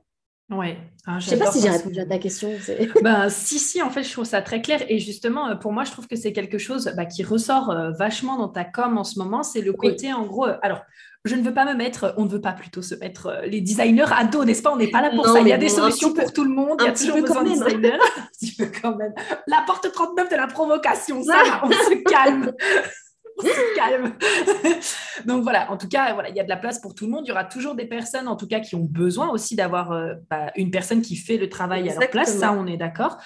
Ouais. 0.52 0.78
Ah, 1.08 1.18
je 1.20 1.30
sais 1.30 1.40
pas 1.40 1.52
si 1.52 1.62
j'ai 1.62 1.70
répondu 1.70 2.00
à 2.00 2.06
ta 2.06 2.18
question. 2.20 2.50
ben, 3.02 3.30
si, 3.30 3.58
si, 3.58 3.82
en 3.82 3.90
fait, 3.90 4.04
je 4.04 4.12
trouve 4.12 4.26
ça 4.26 4.42
très 4.42 4.62
clair. 4.62 4.82
Et 4.90 5.00
justement, 5.00 5.48
euh, 5.48 5.56
pour 5.56 5.72
moi, 5.72 5.84
je 5.84 5.92
trouve 5.92 6.08
que 6.08 6.16
c'est 6.16 6.34
quelque 6.34 6.58
chose 6.58 6.92
bah, 6.96 7.06
qui 7.06 7.24
ressort 7.24 7.72
euh, 7.72 7.92
vachement 7.92 8.38
dans 8.38 8.50
ta 8.50 8.66
com 8.66 8.98
en 8.98 9.04
ce 9.04 9.18
moment. 9.18 9.44
C'est 9.44 9.62
le 9.62 9.74
côté, 9.74 10.14
en 10.14 10.26
gros, 10.26 10.46
euh, 10.46 10.58
alors, 10.62 10.82
je 11.24 11.36
ne 11.36 11.44
veux 11.44 11.54
pas 11.54 11.66
me 11.66 11.76
mettre, 11.76 12.16
on 12.18 12.26
ne 12.26 12.30
veut 12.30 12.42
pas 12.42 12.52
plutôt 12.52 12.82
se 12.82 12.96
mettre 12.96 13.42
les 13.46 13.62
designers 13.62 14.12
à 14.12 14.26
dos, 14.26 14.44
n'est-ce 14.44 14.64
pas? 14.64 14.72
On 14.72 14.78
n'est 14.78 14.90
pas 14.90 15.02
là 15.02 15.12
pour 15.12 15.28
ça. 15.28 15.40
Il 15.40 15.48
y 15.48 15.54
a 15.54 15.58
des 15.58 15.70
solutions 15.70 16.14
pour 16.14 16.34
tout 16.34 16.44
le 16.44 16.50
monde. 16.50 16.78
Il 16.82 16.86
y 16.86 16.90
a 16.90 16.94
toujours 16.94 17.22
besoin 17.22 17.44
de 17.44 17.50
designers. 17.50 17.94
un 18.18 18.28
petit 18.40 18.56
peu 18.56 18.72
quand 18.82 18.96
même. 18.96 19.14
La 19.46 19.64
porte 19.68 19.92
39 19.92 20.30
de 20.30 20.36
la 20.36 20.48
provocation, 20.48 21.24
ça, 21.24 21.62
on 21.64 21.70
se 21.70 22.04
calme. 22.10 22.52
calme. 23.76 24.14
Donc 25.26 25.44
voilà, 25.44 25.72
en 25.72 25.78
tout 25.78 25.88
cas, 25.88 26.14
voilà, 26.14 26.30
il 26.30 26.36
y 26.36 26.40
a 26.40 26.44
de 26.44 26.50
la 26.50 26.58
place 26.58 26.80
pour 26.80 26.96
tout 26.96 27.06
le 27.06 27.12
monde. 27.12 27.24
Il 27.26 27.30
y 27.30 27.32
aura 27.32 27.46
toujours 27.46 27.76
des 27.76 27.86
personnes, 27.86 28.28
en 28.28 28.36
tout 28.36 28.48
cas, 28.48 28.60
qui 28.60 28.76
ont 28.76 28.84
besoin 28.84 29.30
aussi 29.30 29.56
d'avoir 29.56 29.92
euh, 29.92 30.14
bah, 30.30 30.52
une 30.56 30.72
personne 30.72 31.02
qui 31.02 31.16
fait 31.16 31.38
le 31.38 31.50
travail 31.50 31.90
à 31.90 32.00
leur 32.00 32.10
place. 32.10 32.38
Ça, 32.38 32.54
on 32.54 32.68
est 32.68 32.78
d'accord. 32.78 33.18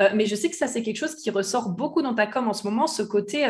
Euh, 0.00 0.10
mais 0.14 0.26
je 0.26 0.34
sais 0.34 0.50
que 0.50 0.56
ça, 0.56 0.66
c'est 0.66 0.82
quelque 0.82 0.96
chose 0.96 1.14
qui 1.14 1.30
ressort 1.30 1.70
beaucoup 1.70 2.02
dans 2.02 2.14
ta 2.14 2.26
com 2.26 2.48
en 2.48 2.52
ce 2.52 2.66
moment, 2.66 2.86
ce 2.86 3.02
côté. 3.02 3.46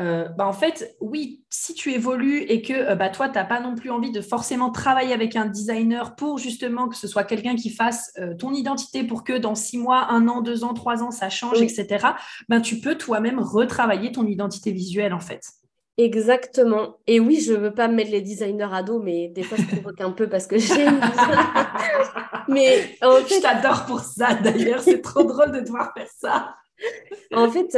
Euh, 0.00 0.28
bah 0.30 0.46
en 0.46 0.52
fait, 0.52 0.96
oui, 1.00 1.44
si 1.50 1.72
tu 1.72 1.92
évolues 1.92 2.40
et 2.40 2.62
que 2.62 2.72
euh, 2.72 2.96
bah, 2.96 3.10
toi, 3.10 3.28
tu 3.28 3.34
n'as 3.34 3.44
pas 3.44 3.60
non 3.60 3.76
plus 3.76 3.90
envie 3.90 4.10
de 4.10 4.20
forcément 4.20 4.70
travailler 4.70 5.12
avec 5.12 5.36
un 5.36 5.46
designer 5.46 6.16
pour 6.16 6.38
justement 6.38 6.88
que 6.88 6.96
ce 6.96 7.06
soit 7.06 7.22
quelqu'un 7.22 7.54
qui 7.54 7.70
fasse 7.70 8.12
euh, 8.18 8.34
ton 8.34 8.52
identité 8.52 9.04
pour 9.04 9.22
que 9.22 9.38
dans 9.38 9.54
six 9.54 9.78
mois, 9.78 10.10
un 10.10 10.26
an, 10.26 10.40
deux 10.40 10.64
ans, 10.64 10.74
trois 10.74 11.04
ans, 11.04 11.12
ça 11.12 11.30
change, 11.30 11.62
etc., 11.62 12.08
ben, 12.48 12.60
tu 12.60 12.80
peux 12.80 12.96
toi-même 12.96 13.38
retravailler 13.38 14.10
ton 14.10 14.26
identité 14.26 14.72
visuelle 14.72 15.14
en 15.14 15.20
fait. 15.20 15.42
Exactement. 15.96 16.98
Et 17.06 17.20
oui, 17.20 17.40
je 17.40 17.52
ne 17.52 17.58
veux 17.58 17.74
pas 17.74 17.86
mettre 17.86 18.10
les 18.10 18.20
designers 18.20 18.68
à 18.72 18.82
dos, 18.82 19.00
mais 19.00 19.28
des 19.28 19.42
fois, 19.42 19.56
je 19.58 19.76
provoque 19.76 20.00
un 20.00 20.10
peu 20.10 20.28
parce 20.28 20.46
que 20.46 20.58
j'aime. 20.58 21.00
mais 22.48 22.96
en 23.00 23.16
fait... 23.18 23.36
Je 23.36 23.42
t'adore 23.42 23.86
pour 23.86 24.00
ça, 24.00 24.34
d'ailleurs. 24.34 24.80
C'est 24.80 25.00
trop 25.00 25.22
drôle 25.22 25.52
de 25.52 25.60
devoir 25.60 25.92
faire 25.94 26.08
ça. 26.18 26.56
en 27.32 27.48
fait, 27.48 27.76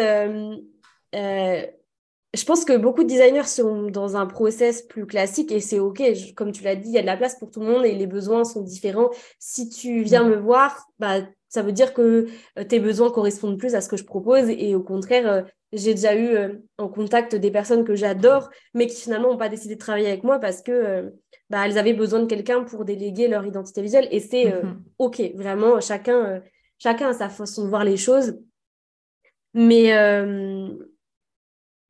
je 2.37 2.45
pense 2.45 2.65
que 2.65 2.77
beaucoup 2.77 3.03
de 3.03 3.09
designers 3.09 3.45
sont 3.45 3.85
dans 3.91 4.17
un 4.17 4.27
process 4.27 4.83
plus 4.83 5.07
classique 5.07 5.51
et 5.53 5.61
c'est 5.61 5.79
OK. 5.79 6.03
comme 6.37 6.53
tu 6.53 6.63
l'as 6.63 6.77
dit, 6.77 6.89
il 6.89 6.95
y 6.95 6.99
a 6.99 7.03
de 7.03 7.07
la 7.07 7.17
place 7.17 7.39
pour 7.39 7.51
tout 7.51 7.61
le 7.61 7.67
monde 7.67 7.85
et 7.85 7.95
les 7.95 8.07
besoins 8.07 8.45
sont 8.45 8.63
différents. 8.63 9.11
Si 9.39 9.69
tu 9.69 10.03
viens 10.03 10.25
mm. 10.25 10.31
me 10.31 10.37
voir, 10.37 10.87
bah, 10.99 11.21
ça 11.49 11.63
veut 11.63 11.73
dire 11.73 11.95
que 11.95 12.27
euh, 12.59 12.65
tes 12.65 12.81
besoins 12.81 13.11
correspondent 13.11 13.59
plus 13.59 13.75
à 13.75 13.81
ce 13.81 13.89
que 13.89 13.97
je 13.97 14.05
propose 14.05 14.49
et 14.49 14.75
au 14.75 14.83
contraire, 14.83 15.31
euh, 15.31 15.43
j'ai 15.73 15.95
déjà 15.95 16.15
eu 16.15 16.29
euh, 16.29 16.55
en 16.79 16.89
contact 16.89 17.35
des 17.35 17.51
personnes 17.51 17.85
que 17.85 17.95
j'adore 17.95 18.51
mais 18.75 18.87
qui 18.87 19.01
finalement 19.01 19.31
n'ont 19.31 19.37
pas 19.37 19.49
décidé 19.49 19.75
de 19.75 19.81
travailler 19.81 20.09
avec 20.09 20.25
moi 20.25 20.39
parce 20.39 20.63
que 20.63 21.13
bah, 21.51 21.67
elles 21.67 21.79
avaient 21.79 21.95
besoin 21.95 22.21
de 22.21 22.27
quelqu'un 22.27 22.65
pour 22.65 22.85
déléguer 22.85 23.29
leur 23.29 23.45
identité 23.47 23.83
visuelle 23.83 24.09
et 24.11 24.21
c'est 24.21 24.47
mm-hmm. 24.47 24.77
OK. 24.99 25.23
Vraiment, 25.35 25.81
chacun, 25.81 26.43
chacun 26.79 27.11
a 27.11 27.13
sa 27.13 27.29
façon 27.29 27.65
de 27.65 27.69
voir 27.69 27.85
les 27.85 27.97
choses. 27.97 28.39
Mais 29.55 29.93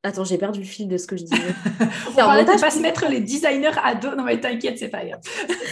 Attends, 0.07 0.23
j'ai 0.23 0.37
perdu 0.37 0.59
le 0.59 0.65
fil 0.65 0.87
de 0.87 0.95
ce 0.95 1.05
que 1.05 1.17
je 1.17 1.23
disais. 1.23 1.53
On 2.09 2.15
parlait 2.15 2.45
de 2.45 2.49
ne 2.49 2.61
pas 2.61 2.71
se 2.71 2.79
mettre 2.79 3.09
les 3.09 3.19
designers 3.19 3.77
à 3.83 3.93
dos. 3.93 4.15
Non, 4.15 4.23
mais 4.23 4.39
t'inquiète, 4.39 4.77
c'est 4.77 4.87
pas 4.87 5.03
grave. 5.03 5.19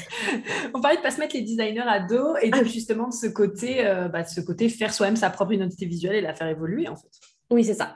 On 0.74 0.82
parlait 0.82 0.98
de 0.98 1.02
pas 1.02 1.12
se 1.12 1.20
mettre 1.20 1.38
les 1.38 1.42
designers 1.42 1.88
à 1.88 2.02
dos 2.02 2.36
et 2.42 2.50
ah 2.52 2.62
justement 2.66 3.08
de 3.08 3.14
ce 3.14 3.28
côté, 3.28 3.88
euh, 3.88 4.10
bah, 4.10 4.24
de 4.24 4.28
ce 4.28 4.42
côté 4.42 4.68
faire 4.68 4.94
soi-même 4.94 5.16
sa 5.16 5.30
propre 5.30 5.54
identité 5.54 5.86
visuelle 5.86 6.18
et 6.18 6.22
la 6.22 6.34
faire 6.34 6.48
évoluer 6.48 6.90
en 6.90 6.98
fait. 6.98 7.08
Oui, 7.50 7.64
c'est 7.64 7.76
ça. 7.76 7.96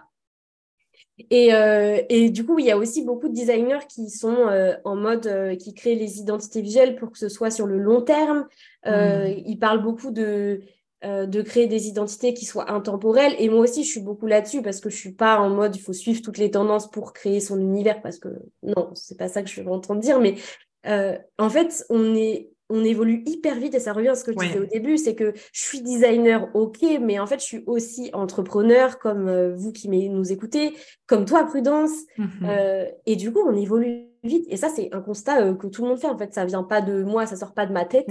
Et, 1.30 1.54
euh, 1.54 2.02
et, 2.08 2.30
du 2.30 2.46
coup, 2.46 2.60
il 2.60 2.66
y 2.66 2.72
a 2.72 2.78
aussi 2.78 3.04
beaucoup 3.04 3.28
de 3.28 3.34
designers 3.34 3.86
qui 3.90 4.10
sont 4.10 4.48
euh, 4.48 4.76
en 4.86 4.96
mode, 4.96 5.58
qui 5.58 5.74
créent 5.74 5.96
les 5.96 6.20
identités 6.20 6.62
visuelles 6.62 6.96
pour 6.96 7.12
que 7.12 7.18
ce 7.18 7.28
soit 7.28 7.52
sur 7.52 7.68
le 7.68 7.78
long 7.78 8.02
terme. 8.02 8.48
Hmm. 8.86 9.26
Ils 9.46 9.60
parlent 9.60 9.84
beaucoup 9.84 10.12
de 10.12 10.62
euh, 11.06 11.26
de 11.26 11.41
créer 11.41 11.68
des 11.68 11.88
identités 11.88 12.34
qui 12.34 12.43
soient 12.43 12.70
intemporelles. 12.70 13.34
Et 13.39 13.47
moi 13.47 13.62
aussi, 13.62 13.86
je 13.86 13.89
suis 13.89 14.02
beaucoup 14.02 14.28
là-dessus 14.28 14.62
parce 14.62 14.82
que 14.82 14.89
je 14.89 14.97
suis 14.97 15.14
pas 15.14 15.39
en 15.39 15.50
mode 15.50 15.74
il 15.74 15.80
faut 15.80 15.93
suivre 15.93 16.22
toutes 16.22 16.38
les 16.38 16.52
tendances 16.52 16.91
pour 16.91 17.14
créer 17.14 17.39
son 17.39 17.58
univers 17.58 18.02
parce 18.02 18.20
que 18.20 18.28
non, 18.64 18.91
c'est 18.95 19.18
pas 19.18 19.30
ça 19.30 19.41
que 19.41 19.47
je 19.47 19.54
suis 19.54 19.66
en 19.66 19.80
train 19.80 19.95
de 19.95 20.02
dire. 20.02 20.20
Mais 20.20 20.36
euh, 20.88 21.18
en 21.38 21.50
fait, 21.50 21.86
on 21.89 22.16
est 22.16 22.50
on 22.68 22.84
évolue 22.84 23.24
hyper 23.26 23.56
vite 23.56 23.76
et 23.76 23.80
ça 23.80 23.93
revient 23.93 24.10
à 24.10 24.16
ce 24.16 24.26
que 24.26 24.34
je 24.34 24.38
disais 24.39 24.60
au 24.60 24.66
début, 24.66 24.97
c'est 24.97 25.16
que 25.16 25.34
je 25.54 25.62
suis 25.62 25.82
designer, 25.82 26.50
ok, 26.54 26.80
mais 27.02 27.18
en 27.18 27.26
fait, 27.26 27.39
je 27.39 27.45
suis 27.45 27.64
aussi 27.66 28.10
entrepreneur 28.12 29.00
comme 29.00 29.30
euh, 29.30 29.56
vous 29.56 29.72
qui 29.72 29.88
nous 29.88 30.32
écoutez, 30.34 30.76
comme 31.08 31.24
toi, 31.24 31.45
Prudence. 31.45 31.91
Mm-hmm. 32.18 32.91
et 33.06 33.16
du 33.16 33.32
coup, 33.32 33.39
on 33.47 33.56
évolue 33.56 34.10
vite. 34.24 34.45
Et 34.50 34.58
ça, 34.58 34.68
c'est 34.68 34.93
un 34.93 35.00
constat 35.00 35.54
que 35.54 35.68
tout 35.68 35.82
le 35.82 35.88
monde 35.88 35.97
fait. 35.97 36.10
En 36.10 36.18
fait, 36.18 36.34
ça 36.34 36.43
vient 36.43 36.64
pas 36.64 36.82
de 36.82 37.04
moi, 37.04 37.26
ça 37.26 37.38
sort 37.38 37.54
pas 37.54 37.66
de 37.66 37.72
ma 37.72 37.86
tête. 37.86 38.06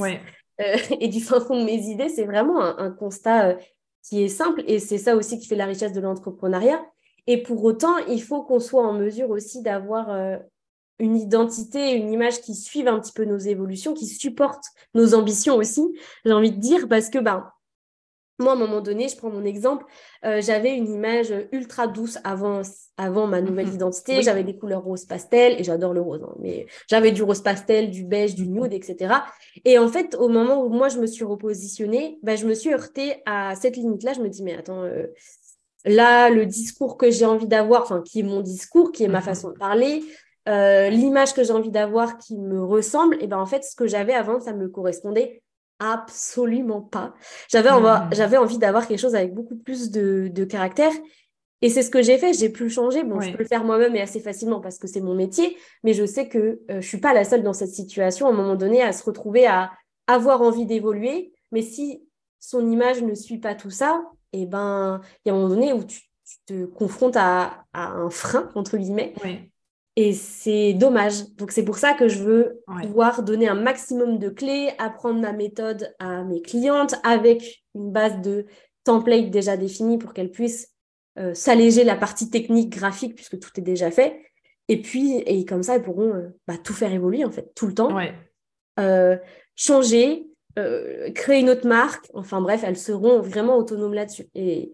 Euh, 0.60 0.76
et 1.00 1.08
du 1.08 1.20
fin 1.20 1.40
fond 1.40 1.58
de 1.58 1.64
mes 1.64 1.88
idées, 1.88 2.08
c'est 2.08 2.24
vraiment 2.24 2.60
un, 2.60 2.90
constat 2.90 3.48
euh, 3.48 3.54
qui 4.02 4.22
est 4.22 4.28
simple 4.28 4.62
et 4.66 4.78
c'est 4.78 4.98
ça 4.98 5.16
aussi 5.16 5.38
qui 5.38 5.46
fait 5.46 5.56
la 5.56 5.66
richesse 5.66 5.92
de 5.92 6.00
l'entrepreneuriat. 6.00 6.84
Et 7.26 7.42
pour 7.42 7.62
autant, 7.64 7.96
il 8.08 8.22
faut 8.22 8.42
qu'on 8.42 8.60
soit 8.60 8.86
en 8.86 8.94
mesure 8.94 9.30
aussi 9.30 9.62
d'avoir 9.62 10.10
euh, 10.10 10.38
une 10.98 11.16
identité, 11.16 11.92
une 11.92 12.10
image 12.10 12.40
qui 12.40 12.54
suive 12.54 12.88
un 12.88 12.98
petit 12.98 13.12
peu 13.12 13.24
nos 13.24 13.38
évolutions, 13.38 13.92
qui 13.92 14.06
supporte 14.06 14.64
nos 14.94 15.14
ambitions 15.14 15.56
aussi, 15.56 15.82
j'ai 16.24 16.32
envie 16.32 16.52
de 16.52 16.60
dire, 16.60 16.88
parce 16.88 17.10
que 17.10 17.18
ben, 17.18 17.46
moi, 18.38 18.52
à 18.52 18.54
un 18.54 18.58
moment 18.58 18.80
donné, 18.80 19.08
je 19.08 19.16
prends 19.16 19.30
mon 19.30 19.44
exemple, 19.44 19.84
euh, 20.24 20.40
j'avais 20.40 20.76
une 20.76 20.88
image 20.88 21.34
ultra 21.50 21.88
douce 21.88 22.18
avant, 22.22 22.62
avant 22.96 23.26
ma 23.26 23.40
nouvelle 23.40 23.66
mhm. 23.66 23.74
identité. 23.74 24.22
J'avais 24.22 24.44
des 24.44 24.56
couleurs 24.56 24.82
rose 24.82 25.04
pastel, 25.04 25.58
et 25.58 25.64
j'adore 25.64 25.92
le 25.92 26.00
rose, 26.00 26.22
hein, 26.22 26.34
mais 26.38 26.66
j'avais 26.88 27.10
du 27.10 27.22
rose 27.22 27.42
pastel, 27.42 27.90
du 27.90 28.04
beige, 28.04 28.34
du 28.34 28.46
nude, 28.46 28.72
etc. 28.72 29.14
Et 29.64 29.78
en 29.78 29.88
fait, 29.88 30.14
au 30.14 30.28
moment 30.28 30.62
où 30.64 30.68
moi, 30.68 30.88
je 30.88 30.98
me 30.98 31.06
suis 31.06 31.24
repositionnée, 31.24 32.18
bah, 32.22 32.36
je 32.36 32.46
me 32.46 32.54
suis 32.54 32.72
heurtée 32.72 33.22
à 33.26 33.54
cette 33.56 33.76
limite-là. 33.76 34.12
Je 34.12 34.20
me 34.20 34.28
dis, 34.28 34.42
mais 34.44 34.56
attends, 34.56 34.84
euh, 34.84 35.06
là, 35.84 36.30
le 36.30 36.46
discours 36.46 36.96
que 36.96 37.10
j'ai 37.10 37.24
envie 37.24 37.48
d'avoir, 37.48 37.82
enfin, 37.82 38.02
qui 38.04 38.20
est 38.20 38.24
mon 38.24 38.40
discours, 38.40 38.92
qui 38.92 39.02
est 39.02 39.08
ma 39.08 39.18
mhm. 39.18 39.24
façon 39.24 39.50
de 39.50 39.58
parler, 39.58 40.04
euh, 40.48 40.88
l'image 40.90 41.34
que 41.34 41.42
j'ai 41.42 41.52
envie 41.52 41.70
d'avoir 41.70 42.18
qui 42.18 42.38
me 42.38 42.62
ressemble, 42.62 43.18
et 43.20 43.26
ben 43.26 43.38
en 43.38 43.46
fait, 43.46 43.64
ce 43.64 43.74
que 43.76 43.86
j'avais 43.86 44.14
avant, 44.14 44.40
ça 44.40 44.54
me 44.54 44.68
correspondait 44.68 45.42
absolument 45.78 46.80
pas. 46.80 47.14
J'avais 47.48 47.70
mmh. 47.70 48.08
j'avais 48.12 48.36
envie 48.36 48.58
d'avoir 48.58 48.86
quelque 48.86 48.98
chose 48.98 49.14
avec 49.14 49.34
beaucoup 49.34 49.56
plus 49.56 49.90
de, 49.90 50.28
de 50.32 50.44
caractère. 50.44 50.92
Et 51.60 51.70
c'est 51.70 51.82
ce 51.82 51.90
que 51.90 52.02
j'ai 52.02 52.18
fait. 52.18 52.32
J'ai 52.32 52.50
pu 52.50 52.64
le 52.64 52.68
changer. 52.68 53.02
Bon, 53.02 53.20
je 53.20 53.32
peux 53.32 53.38
le 53.38 53.48
faire 53.48 53.64
moi-même 53.64 53.96
et 53.96 54.00
assez 54.00 54.20
facilement 54.20 54.60
parce 54.60 54.78
que 54.78 54.86
c'est 54.86 55.00
mon 55.00 55.14
métier. 55.14 55.56
Mais 55.82 55.92
je 55.92 56.06
sais 56.06 56.28
que 56.28 56.60
je 56.68 56.74
euh, 56.74 56.80
je 56.80 56.86
suis 56.86 56.98
pas 56.98 57.12
la 57.12 57.24
seule 57.24 57.42
dans 57.42 57.52
cette 57.52 57.70
situation 57.70 58.26
à 58.26 58.30
un 58.30 58.32
moment 58.32 58.54
donné 58.54 58.82
à 58.82 58.92
se 58.92 59.02
retrouver 59.02 59.46
à 59.46 59.72
avoir 60.06 60.42
envie 60.42 60.66
d'évoluer. 60.66 61.32
Mais 61.50 61.62
si 61.62 62.04
son 62.38 62.70
image 62.70 63.02
ne 63.02 63.14
suit 63.14 63.38
pas 63.38 63.54
tout 63.54 63.70
ça, 63.70 64.02
et 64.32 64.42
eh 64.42 64.46
ben, 64.46 65.00
il 65.24 65.28
y 65.28 65.32
a 65.32 65.34
un 65.34 65.38
moment 65.38 65.48
donné 65.48 65.72
où 65.72 65.82
tu, 65.82 66.02
te 66.46 66.66
confrontes 66.66 67.16
à, 67.16 67.64
à, 67.72 67.88
un 67.88 68.10
frein, 68.10 68.50
entre 68.54 68.76
guillemets. 68.76 69.14
Et 70.00 70.12
c'est 70.12 70.74
dommage. 70.74 71.28
Donc 71.38 71.50
c'est 71.50 71.64
pour 71.64 71.76
ça 71.76 71.92
que 71.92 72.06
je 72.06 72.22
veux 72.22 72.62
pouvoir 72.82 73.24
donner 73.24 73.48
un 73.48 73.56
maximum 73.56 74.20
de 74.20 74.28
clés, 74.28 74.70
apprendre 74.78 75.20
ma 75.20 75.32
méthode 75.32 75.92
à 75.98 76.22
mes 76.22 76.40
clientes 76.40 76.94
avec 77.02 77.64
une 77.74 77.90
base 77.90 78.20
de 78.20 78.46
template 78.84 79.30
déjà 79.30 79.56
définie 79.56 79.98
pour 79.98 80.14
qu'elles 80.14 80.30
puissent 80.30 80.72
euh, 81.18 81.34
s'alléger 81.34 81.82
la 81.82 81.96
partie 81.96 82.30
technique, 82.30 82.70
graphique, 82.70 83.16
puisque 83.16 83.40
tout 83.40 83.50
est 83.56 83.60
déjà 83.60 83.90
fait. 83.90 84.22
Et 84.68 84.80
puis, 84.80 85.16
et 85.26 85.44
comme 85.44 85.64
ça, 85.64 85.74
elles 85.74 85.82
pourront 85.82 86.14
euh, 86.14 86.28
bah, 86.46 86.58
tout 86.62 86.74
faire 86.74 86.92
évoluer, 86.92 87.24
en 87.24 87.32
fait, 87.32 87.52
tout 87.56 87.66
le 87.66 87.74
temps. 87.74 87.92
Ouais. 87.92 88.14
Euh, 88.78 89.16
changer, 89.56 90.28
créer 91.16 91.40
une 91.40 91.50
autre 91.50 91.66
marque. 91.66 92.08
Enfin 92.14 92.40
bref, 92.40 92.62
elles 92.64 92.78
seront 92.78 93.20
vraiment 93.20 93.56
autonomes 93.56 93.94
là-dessus. 93.94 94.28
Et 94.36 94.72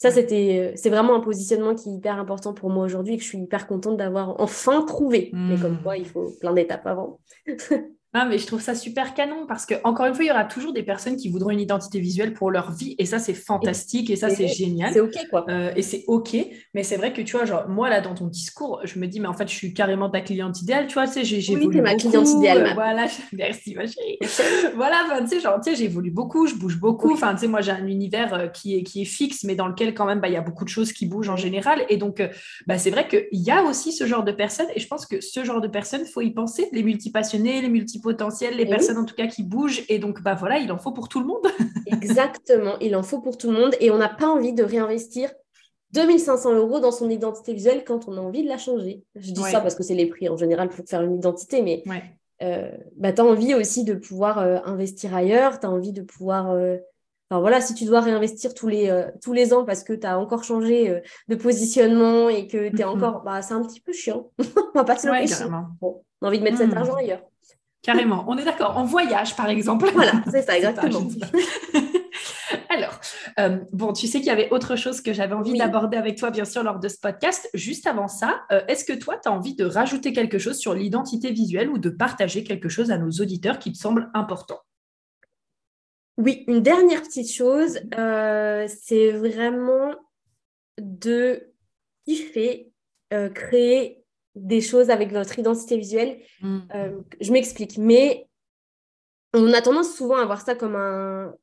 ça, 0.00 0.10
c'était, 0.10 0.72
c'est 0.76 0.88
vraiment 0.88 1.14
un 1.14 1.20
positionnement 1.20 1.74
qui 1.74 1.90
est 1.90 1.92
hyper 1.92 2.18
important 2.18 2.54
pour 2.54 2.70
moi 2.70 2.86
aujourd'hui 2.86 3.14
et 3.14 3.16
que 3.18 3.22
je 3.22 3.28
suis 3.28 3.38
hyper 3.38 3.66
contente 3.66 3.98
d'avoir 3.98 4.40
enfin 4.40 4.82
trouvé. 4.86 5.28
Mais 5.34 5.58
comme 5.60 5.74
hmm. 5.74 5.82
quoi, 5.82 5.98
il 5.98 6.06
faut 6.06 6.32
plein 6.40 6.54
d'étapes 6.54 6.86
avant. 6.86 7.20
Non, 8.12 8.26
mais 8.28 8.38
je 8.38 8.46
trouve 8.46 8.60
ça 8.60 8.74
super 8.74 9.14
canon 9.14 9.46
parce 9.46 9.66
que, 9.66 9.74
encore 9.84 10.06
une 10.06 10.14
fois, 10.14 10.24
il 10.24 10.28
y 10.28 10.30
aura 10.32 10.44
toujours 10.44 10.72
des 10.72 10.82
personnes 10.82 11.14
qui 11.16 11.28
voudront 11.28 11.50
une 11.50 11.60
identité 11.60 12.00
visuelle 12.00 12.34
pour 12.34 12.50
leur 12.50 12.72
vie 12.72 12.96
et 12.98 13.06
ça, 13.06 13.20
c'est 13.20 13.34
fantastique 13.34 14.10
et, 14.10 14.16
ça, 14.16 14.30
c'est 14.30 14.48
génial. 14.48 14.92
C'est 14.92 15.00
OK, 15.00 15.14
quoi. 15.30 15.44
Euh, 15.48 15.70
et 15.76 15.82
c'est 15.82 16.02
OK, 16.08 16.36
mais 16.74 16.82
c'est 16.82 16.96
vrai 16.96 17.12
que, 17.12 17.22
tu 17.22 17.36
vois, 17.36 17.44
genre, 17.44 17.68
moi, 17.68 17.88
là, 17.88 18.00
dans 18.00 18.14
ton 18.14 18.26
discours, 18.26 18.80
je 18.82 18.98
me 18.98 19.06
dis, 19.06 19.20
mais 19.20 19.28
en 19.28 19.32
fait, 19.34 19.48
je 19.48 19.54
suis 19.54 19.72
carrément 19.74 20.10
ta 20.10 20.22
cliente 20.22 20.60
idéale, 20.60 20.88
tu 20.88 20.94
vois, 20.94 21.06
tu 21.06 21.24
sais, 21.24 21.24
j'ai 21.24 21.54
Oui, 21.54 21.80
ma 21.80 21.94
cliente 21.94 22.28
idéale. 22.28 22.66
Euh, 22.66 22.74
voilà, 22.74 23.06
merci, 23.32 23.76
ma 23.76 23.86
chérie. 23.86 24.18
voilà, 24.74 24.96
tu 25.20 25.28
sais, 25.28 25.40
genre, 25.40 25.60
tu 25.62 25.70
sais, 25.70 25.76
j'évolue 25.76 26.10
beaucoup, 26.10 26.48
je 26.48 26.56
bouge 26.56 26.80
beaucoup. 26.80 27.12
Enfin, 27.12 27.34
tu 27.34 27.42
sais, 27.42 27.46
moi, 27.46 27.60
j'ai 27.60 27.70
un 27.72 27.86
univers 27.86 28.34
euh, 28.34 28.46
qui 28.48 28.76
est, 28.76 28.82
qui 28.82 29.02
est 29.02 29.06
fixe, 29.06 29.44
mais 29.44 29.54
dans 29.54 29.68
lequel, 29.68 29.94
quand 29.94 30.04
même, 30.04 30.18
bah, 30.18 30.26
il 30.26 30.34
y 30.34 30.36
a 30.36 30.42
beaucoup 30.42 30.64
de 30.64 30.68
choses 30.70 30.92
qui 30.92 31.06
bougent 31.06 31.28
en 31.28 31.36
général. 31.36 31.84
Et 31.88 31.96
donc, 31.96 32.20
bah, 32.66 32.76
c'est 32.76 32.90
vrai 32.90 33.06
qu'il 33.06 33.28
y 33.30 33.52
a 33.52 33.62
aussi 33.62 33.92
ce 33.92 34.04
genre 34.04 34.24
de 34.24 34.32
personnes 34.32 34.66
et 34.74 34.80
je 34.80 34.88
pense 34.88 35.06
que 35.06 35.20
ce 35.20 35.44
genre 35.44 35.60
de 35.60 35.68
personnes, 35.68 36.02
il 36.04 36.10
faut 36.10 36.22
y 36.22 36.32
penser, 36.32 36.68
les 36.72 36.82
multipassionnés, 36.82 37.60
les 37.60 37.68
multipotentiels, 38.00 38.56
les 38.56 38.66
personnes 38.66 38.98
en 38.98 39.04
tout 39.04 39.14
cas 39.14 39.26
qui 39.26 39.42
bougent. 39.42 39.82
Et 39.88 39.98
donc, 39.98 40.22
bah 40.22 40.34
voilà, 40.34 40.58
il 40.58 40.70
en 40.72 40.78
faut 40.78 40.92
pour 40.92 41.08
tout 41.08 41.20
le 41.20 41.26
monde. 41.26 41.46
Exactement, 41.86 42.78
il 42.80 42.96
en 42.96 43.02
faut 43.02 43.20
pour 43.20 43.36
tout 43.36 43.50
le 43.50 43.58
monde. 43.58 43.74
Et 43.80 43.90
on 43.90 43.98
n'a 43.98 44.08
pas 44.08 44.28
envie 44.28 44.52
de 44.52 44.62
réinvestir 44.62 45.30
2500 45.92 46.54
euros 46.54 46.80
dans 46.80 46.92
son 46.92 47.10
identité 47.10 47.52
visuelle 47.52 47.84
quand 47.84 48.08
on 48.08 48.16
a 48.16 48.20
envie 48.20 48.42
de 48.42 48.48
la 48.48 48.58
changer. 48.58 49.02
Je 49.16 49.32
dis 49.32 49.42
ça 49.42 49.60
parce 49.60 49.74
que 49.74 49.82
c'est 49.82 49.94
les 49.94 50.06
prix 50.06 50.28
en 50.28 50.36
général 50.36 50.68
pour 50.68 50.84
faire 50.86 51.02
une 51.02 51.16
identité, 51.16 51.62
mais 51.62 51.82
euh, 52.42 52.70
bah, 52.96 53.12
tu 53.12 53.20
as 53.20 53.24
envie 53.24 53.54
aussi 53.54 53.84
de 53.84 53.94
pouvoir 53.94 54.38
euh, 54.38 54.58
investir 54.64 55.14
ailleurs, 55.14 55.60
tu 55.60 55.66
as 55.66 55.70
envie 55.70 55.92
de 55.92 56.02
pouvoir... 56.02 56.50
Euh, 56.52 56.76
enfin, 57.28 57.40
voilà, 57.40 57.60
si 57.60 57.74
tu 57.74 57.84
dois 57.84 58.00
réinvestir 58.00 58.54
tous 58.54 58.68
les, 58.68 59.06
tous 59.20 59.32
les 59.32 59.52
ans 59.52 59.64
parce 59.64 59.84
que 59.84 59.92
tu 59.92 60.06
as 60.06 60.18
encore 60.18 60.44
changé 60.44 61.02
de 61.28 61.34
positionnement 61.34 62.28
et 62.28 62.46
que 62.46 62.68
tu 62.68 62.80
es 62.80 62.84
mhm. 62.84 62.92
encore... 62.92 63.22
Bah, 63.22 63.42
c'est 63.42 63.54
un 63.54 63.62
petit 63.62 63.80
peu 63.80 63.92
chiant. 63.92 64.30
on 64.38 64.78
va 64.78 64.84
pas 64.84 64.96
se 64.96 65.08
bon, 65.80 66.02
on 66.20 66.26
a 66.26 66.28
envie 66.28 66.38
de 66.38 66.44
mettre 66.44 66.58
cet 66.58 66.72
hmm. 66.72 66.78
argent 66.78 66.94
ailleurs. 66.94 67.22
Carrément, 67.82 68.24
on 68.28 68.36
est 68.36 68.44
d'accord. 68.44 68.76
En 68.76 68.84
voyage, 68.84 69.34
par 69.36 69.48
exemple. 69.48 69.90
Voilà, 69.94 70.12
c'est 70.30 70.42
ça, 70.46 70.56
exactement. 70.56 71.00
Alors, 72.68 73.00
euh, 73.38 73.58
bon, 73.72 73.92
tu 73.92 74.06
sais 74.06 74.18
qu'il 74.18 74.28
y 74.28 74.30
avait 74.30 74.50
autre 74.50 74.76
chose 74.76 75.00
que 75.00 75.12
j'avais 75.12 75.34
envie 75.34 75.56
d'aborder 75.56 75.96
avec 75.96 76.18
toi, 76.18 76.30
bien 76.30 76.44
sûr, 76.44 76.62
lors 76.62 76.78
de 76.78 76.88
ce 76.88 76.98
podcast. 76.98 77.48
Juste 77.54 77.86
avant 77.86 78.08
ça, 78.08 78.42
euh, 78.52 78.60
est-ce 78.68 78.84
que 78.84 78.92
toi, 78.92 79.16
tu 79.16 79.28
as 79.28 79.32
envie 79.32 79.54
de 79.54 79.64
rajouter 79.64 80.12
quelque 80.12 80.38
chose 80.38 80.58
sur 80.58 80.74
l'identité 80.74 81.30
visuelle 81.30 81.70
ou 81.70 81.78
de 81.78 81.90
partager 81.90 82.44
quelque 82.44 82.68
chose 82.68 82.90
à 82.90 82.98
nos 82.98 83.10
auditeurs 83.10 83.58
qui 83.58 83.72
te 83.72 83.78
semble 83.78 84.10
important? 84.14 84.60
Oui, 86.18 86.44
une 86.48 86.62
dernière 86.62 87.02
petite 87.02 87.32
chose, 87.32 87.80
euh, 87.98 88.66
c'est 88.68 89.12
vraiment 89.12 89.94
de 90.78 91.52
kiffer, 92.04 92.72
créer 93.34 93.99
des 94.34 94.60
choses 94.60 94.90
avec 94.90 95.12
votre 95.12 95.38
identité 95.38 95.76
visuelle. 95.76 96.18
Mm. 96.42 96.58
Euh, 96.74 97.00
je 97.20 97.32
m'explique. 97.32 97.78
Mais 97.78 98.26
on 99.34 99.52
a 99.52 99.60
tendance 99.60 99.94
souvent 99.94 100.16
à 100.16 100.24
voir 100.24 100.40
ça 100.40 100.54
comme 100.54 100.76
un. 100.76 101.34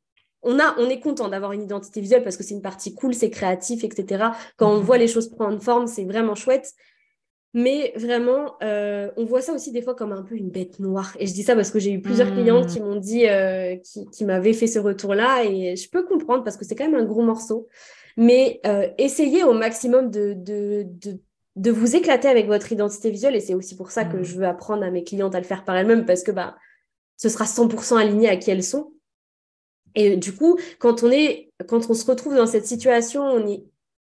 On, 0.44 0.60
a, 0.60 0.76
on 0.78 0.90
est 0.90 1.00
content 1.00 1.28
d'avoir 1.28 1.52
une 1.52 1.64
identité 1.64 2.00
visuelle 2.00 2.24
parce 2.24 2.38
que 2.38 2.44
c'est 2.44 2.54
une 2.54 2.62
partie 2.62 2.94
cool, 2.94 3.14
c'est 3.14 3.30
créatif, 3.30 3.84
etc. 3.84 4.26
Quand 4.56 4.72
on 4.72 4.80
mm-hmm. 4.80 4.84
voit 4.84 4.98
les 4.98 5.08
choses 5.08 5.30
prendre 5.30 5.62
forme, 5.62 5.88
c'est 5.88 6.06
vraiment 6.06 6.36
chouette. 6.36 6.74
Mais 7.54 7.92
vraiment, 7.96 8.54
euh, 8.62 9.10
on 9.18 9.26
voit 9.26 9.42
ça 9.42 9.52
aussi 9.52 9.72
des 9.72 9.82
fois 9.82 9.96
comme 9.96 10.12
un 10.12 10.22
peu 10.22 10.36
une 10.36 10.50
bête 10.50 10.80
noire. 10.80 11.16
Et 11.20 11.26
je 11.26 11.34
dis 11.34 11.44
ça 11.44 11.56
parce 11.56 11.72
que 11.72 11.80
j'ai 11.80 11.92
eu 11.92 12.02
plusieurs 12.02 12.32
clientes 12.32 12.66
mm. 12.66 12.68
qui 12.68 12.80
m'ont 12.82 12.98
dit, 12.98 13.28
euh, 13.28 13.78
qui, 14.14 14.26
m'avaient 14.26 14.54
fait 14.54 14.68
ce 14.68 14.80
retour-là. 14.80 15.44
Et 15.44 15.76
je 15.76 15.90
peux 15.90 16.06
comprendre 16.06 16.44
parce 16.44 16.56
que 16.56 16.66
c'est 16.66 16.76
quand 16.76 16.90
même 16.90 17.00
un 17.02 17.06
gros 17.06 17.24
morceau. 17.24 17.68
Mais 18.16 18.62
essayez 18.98 19.44
au 19.44 19.54
maximum 19.54 20.10
de, 20.10 20.34
de, 20.34 20.86
de 20.88 21.20
de 21.58 21.72
vous 21.72 21.96
éclater 21.96 22.28
avec 22.28 22.48
votre 22.48 22.72
identité 22.72 23.10
visuelle. 23.10 23.36
Et 23.36 23.40
c'est 23.40 23.56
aussi 23.56 23.76
pour 23.76 23.92
ça 23.92 24.06
que 24.06 24.18
mm. 24.18 24.24
je 24.24 24.38
veux 24.38 24.46
apprendre 24.46 24.84
à 24.84 24.92
mes 24.92 25.04
clientes 25.04 25.36
à 25.36 25.40
le 25.40 25.46
faire 25.46 25.66
par 25.66 25.76
elles-mêmes 25.76 26.06
parce 26.06 26.24
que 26.24 26.32
bah, 26.32 26.56
ce 27.18 27.30
sera 27.30 27.46
100% 27.46 27.98
aligné 27.98 28.30
à 28.30 28.38
qui 28.38 28.52
elles 28.52 28.64
sont. 28.64 28.94
Et 29.96 30.16
du 30.16 30.36
coup, 30.36 30.60
quand 30.80 31.04
on, 31.04 31.12
est, 31.12 31.50
quand 31.68 31.90
on 31.90 31.94
se 31.96 32.06
retrouve 32.06 32.36
dans 32.36 32.46
cette 32.46 32.68
situation, 32.68 33.24
on 33.24 33.48
est 33.48 33.64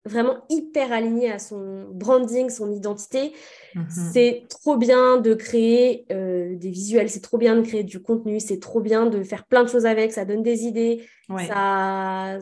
vraiment 0.05 0.37
hyper 0.49 0.93
aligné 0.93 1.31
à 1.31 1.39
son 1.39 1.87
branding, 1.91 2.49
son 2.49 2.71
identité. 2.71 3.33
Mm-hmm. 3.75 4.11
C'est 4.13 4.43
trop 4.49 4.77
bien 4.77 5.17
de 5.17 5.33
créer 5.33 6.05
euh, 6.11 6.55
des 6.55 6.69
visuels, 6.69 7.09
c'est 7.09 7.21
trop 7.21 7.39
bien 7.39 7.55
de 7.55 7.61
créer 7.61 7.83
du 7.83 8.01
contenu, 8.01 8.39
c'est 8.39 8.59
trop 8.59 8.81
bien 8.81 9.07
de 9.07 9.23
faire 9.23 9.45
plein 9.45 9.63
de 9.63 9.69
choses 9.69 9.87
avec, 9.87 10.13
ça 10.13 10.25
donne 10.25 10.43
des 10.43 10.63
idées, 10.65 11.03
ça... 11.47 12.37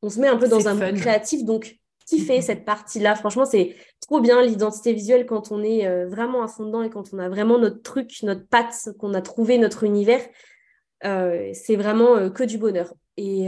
on 0.00 0.08
se 0.08 0.18
met 0.18 0.28
un 0.28 0.36
peu 0.36 0.48
dans 0.48 0.66
un 0.66 0.74
monde 0.74 0.94
créatif. 0.94 1.44
Donc, 1.44 1.81
fait 2.20 2.36
mhm. 2.36 2.42
cette 2.42 2.64
partie-là. 2.64 3.14
Franchement, 3.14 3.44
c'est 3.44 3.74
trop 4.00 4.20
bien 4.20 4.42
l'identité 4.42 4.92
visuelle 4.92 5.26
quand 5.26 5.52
on 5.52 5.62
est 5.62 5.86
euh, 5.86 6.06
vraiment 6.08 6.42
à 6.42 6.48
fond 6.48 6.66
dedans 6.66 6.82
et 6.82 6.90
quand 6.90 7.12
on 7.12 7.18
a 7.18 7.28
vraiment 7.28 7.58
notre 7.58 7.82
truc, 7.82 8.10
notre 8.22 8.46
patte, 8.46 8.74
qu'on 8.98 9.14
a 9.14 9.22
trouvé 9.22 9.58
notre 9.58 9.84
univers. 9.84 10.20
Euh, 11.04 11.50
c'est 11.52 11.76
vraiment 11.76 12.16
euh, 12.16 12.30
que 12.30 12.44
du 12.44 12.58
bonheur. 12.58 12.94
Et 13.18 13.44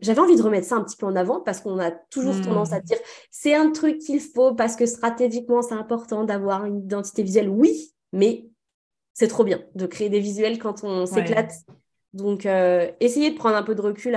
j'avais 0.00 0.18
envie 0.18 0.34
de 0.34 0.42
remettre 0.42 0.66
ça 0.66 0.74
un 0.74 0.82
petit 0.82 0.96
peu 0.96 1.06
en 1.06 1.14
avant 1.14 1.40
parce 1.40 1.60
qu'on 1.60 1.78
a 1.78 1.92
toujours 1.92 2.34
hmm. 2.34 2.40
tendance 2.42 2.72
à 2.72 2.80
dire 2.80 2.98
c'est 3.30 3.54
un 3.54 3.70
truc 3.70 3.98
qu'il 3.98 4.18
faut 4.18 4.52
parce 4.52 4.74
que 4.74 4.84
stratégiquement 4.84 5.62
c'est 5.62 5.76
important 5.76 6.24
d'avoir 6.24 6.64
une 6.64 6.78
identité 6.78 7.22
visuelle. 7.22 7.48
Oui, 7.48 7.94
mais 8.12 8.46
c'est 9.14 9.28
trop 9.28 9.44
bien 9.44 9.60
de 9.76 9.86
créer 9.86 10.08
des 10.08 10.18
visuels 10.18 10.58
quand 10.58 10.82
on 10.82 11.06
s'éclate 11.06 11.52
donc, 12.16 12.46
euh, 12.46 12.90
essayez 13.00 13.30
de 13.30 13.36
prendre 13.36 13.56
un 13.56 13.62
peu 13.62 13.74
de 13.74 13.82
recul 13.82 14.16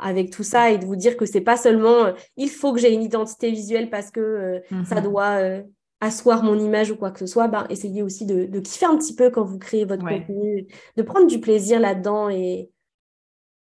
avec 0.00 0.30
tout 0.30 0.42
ça 0.42 0.70
et 0.70 0.78
de 0.78 0.84
vous 0.84 0.96
dire 0.96 1.16
que 1.16 1.26
c'est 1.26 1.40
pas 1.40 1.56
seulement 1.56 2.06
euh, 2.06 2.12
il 2.36 2.50
faut 2.50 2.72
que 2.72 2.80
j'ai 2.80 2.92
une 2.92 3.04
identité 3.04 3.50
visuelle 3.52 3.88
parce 3.88 4.10
que 4.10 4.20
euh, 4.20 4.58
ça 4.84 4.96
mhm. 4.96 5.02
doit 5.04 5.38
asseoir 6.00 6.42
mon 6.42 6.58
image 6.58 6.90
ou 6.90 6.96
quoi 6.96 7.12
que 7.12 7.20
ce 7.20 7.26
soit. 7.26 7.46
Ben, 7.46 7.66
essayez 7.70 8.02
aussi 8.02 8.26
de, 8.26 8.58
kiffer 8.58 8.86
un 8.86 8.96
petit 8.96 9.14
peu 9.14 9.30
quand 9.30 9.44
vous 9.44 9.58
créez 9.58 9.84
votre 9.84 10.04
contenu, 10.04 10.66
de 10.96 11.02
prendre 11.02 11.28
du 11.28 11.40
plaisir 11.40 11.78
là-dedans 11.78 12.28
et 12.30 12.70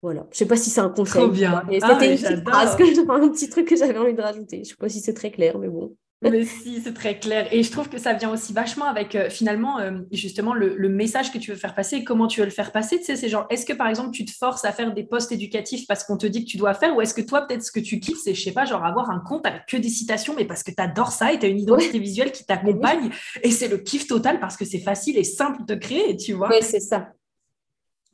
voilà. 0.00 0.26
Je 0.30 0.38
sais 0.38 0.46
pas 0.46 0.56
si 0.56 0.70
c'est 0.70 0.80
un 0.80 0.88
conseil. 0.88 1.22
Trop 1.22 1.30
bien. 1.30 1.62
C'était 1.70 1.84
ah, 1.84 2.04
une 2.04 2.16
petite 2.16 2.48
phrase, 2.48 2.76
un 3.08 3.28
petit 3.28 3.50
truc 3.50 3.68
que 3.68 3.76
j'avais 3.76 3.98
envie 3.98 4.14
de 4.14 4.22
rajouter. 4.22 4.62
Je 4.64 4.70
sais 4.70 4.76
pas 4.76 4.88
si 4.88 5.00
c'est 5.00 5.14
très 5.14 5.30
clair, 5.30 5.58
mais 5.58 5.68
bon. 5.68 5.94
Mais 6.22 6.44
si, 6.44 6.80
c'est 6.80 6.94
très 6.94 7.18
clair. 7.18 7.46
Et 7.52 7.62
je 7.62 7.70
trouve 7.70 7.88
que 7.88 7.98
ça 7.98 8.12
vient 8.12 8.32
aussi 8.32 8.52
vachement 8.52 8.86
avec 8.86 9.14
euh, 9.14 9.30
finalement 9.30 9.78
euh, 9.78 10.00
justement 10.10 10.52
le, 10.52 10.88
message 10.88 11.32
que 11.32 11.38
tu 11.38 11.52
veux 11.52 11.56
faire 11.56 11.74
passer 11.74 11.96
et 11.96 12.04
comment 12.04 12.26
tu 12.26 12.40
veux 12.40 12.46
le 12.46 12.52
faire 12.52 12.72
passer. 12.72 12.98
Tu 12.98 13.04
sais, 13.04 13.16
c'est 13.16 13.28
genre, 13.28 13.46
est-ce 13.50 13.64
que 13.64 13.72
par 13.72 13.86
exemple 13.86 14.10
tu 14.10 14.24
te 14.24 14.32
forces 14.32 14.64
à 14.64 14.72
faire 14.72 14.92
des 14.92 15.04
posts 15.04 15.30
éducatifs 15.30 15.86
parce 15.86 16.02
qu'on 16.02 16.16
te 16.16 16.26
dit 16.26 16.44
que 16.44 16.50
tu 16.50 16.56
dois 16.56 16.74
faire 16.74 16.96
ou 16.96 17.00
est-ce 17.00 17.14
que 17.14 17.20
toi, 17.20 17.42
peut-être 17.42 17.62
ce 17.62 17.70
que 17.70 17.80
tu 17.80 18.00
kiffes, 18.00 18.18
c'est, 18.24 18.34
je 18.34 18.42
sais 18.42 18.52
pas, 18.52 18.64
genre 18.64 18.84
avoir 18.84 19.10
un 19.10 19.20
compte 19.20 19.46
avec 19.46 19.66
que 19.66 19.76
des 19.76 19.88
citations, 19.88 20.34
mais 20.36 20.44
parce 20.44 20.62
que 20.62 20.72
tu 20.72 20.82
adores 20.82 21.12
ça 21.12 21.32
et 21.32 21.38
tu 21.38 21.46
as 21.46 21.48
une 21.48 21.60
identité 21.60 21.98
visuelle 21.98 22.32
qui 22.32 22.44
t'accompagne 22.44 23.10
et 23.42 23.50
c'est 23.50 23.68
le 23.68 23.78
kiff 23.78 24.06
total 24.06 24.40
parce 24.40 24.56
que 24.56 24.64
c'est 24.64 24.80
facile 24.80 25.18
et 25.18 25.24
simple 25.24 25.64
de 25.66 25.74
créer, 25.74 26.16
tu 26.16 26.32
vois. 26.32 26.48
Oui, 26.48 26.56
c'est 26.62 26.80
ça. 26.80 27.12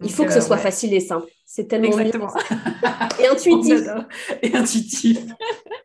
Il 0.03 0.11
faut 0.11 0.25
que 0.25 0.33
ce 0.33 0.39
euh, 0.39 0.43
soit 0.43 0.59
facile 0.59 0.93
et 0.93 1.01
simple. 1.01 1.29
C'est 1.47 1.69
tellement 1.69 1.97
Exactement. 1.99 2.33
et 3.21 3.29
intuitif. 3.29 3.81
et 4.43 4.57
intuitif. 4.57 5.19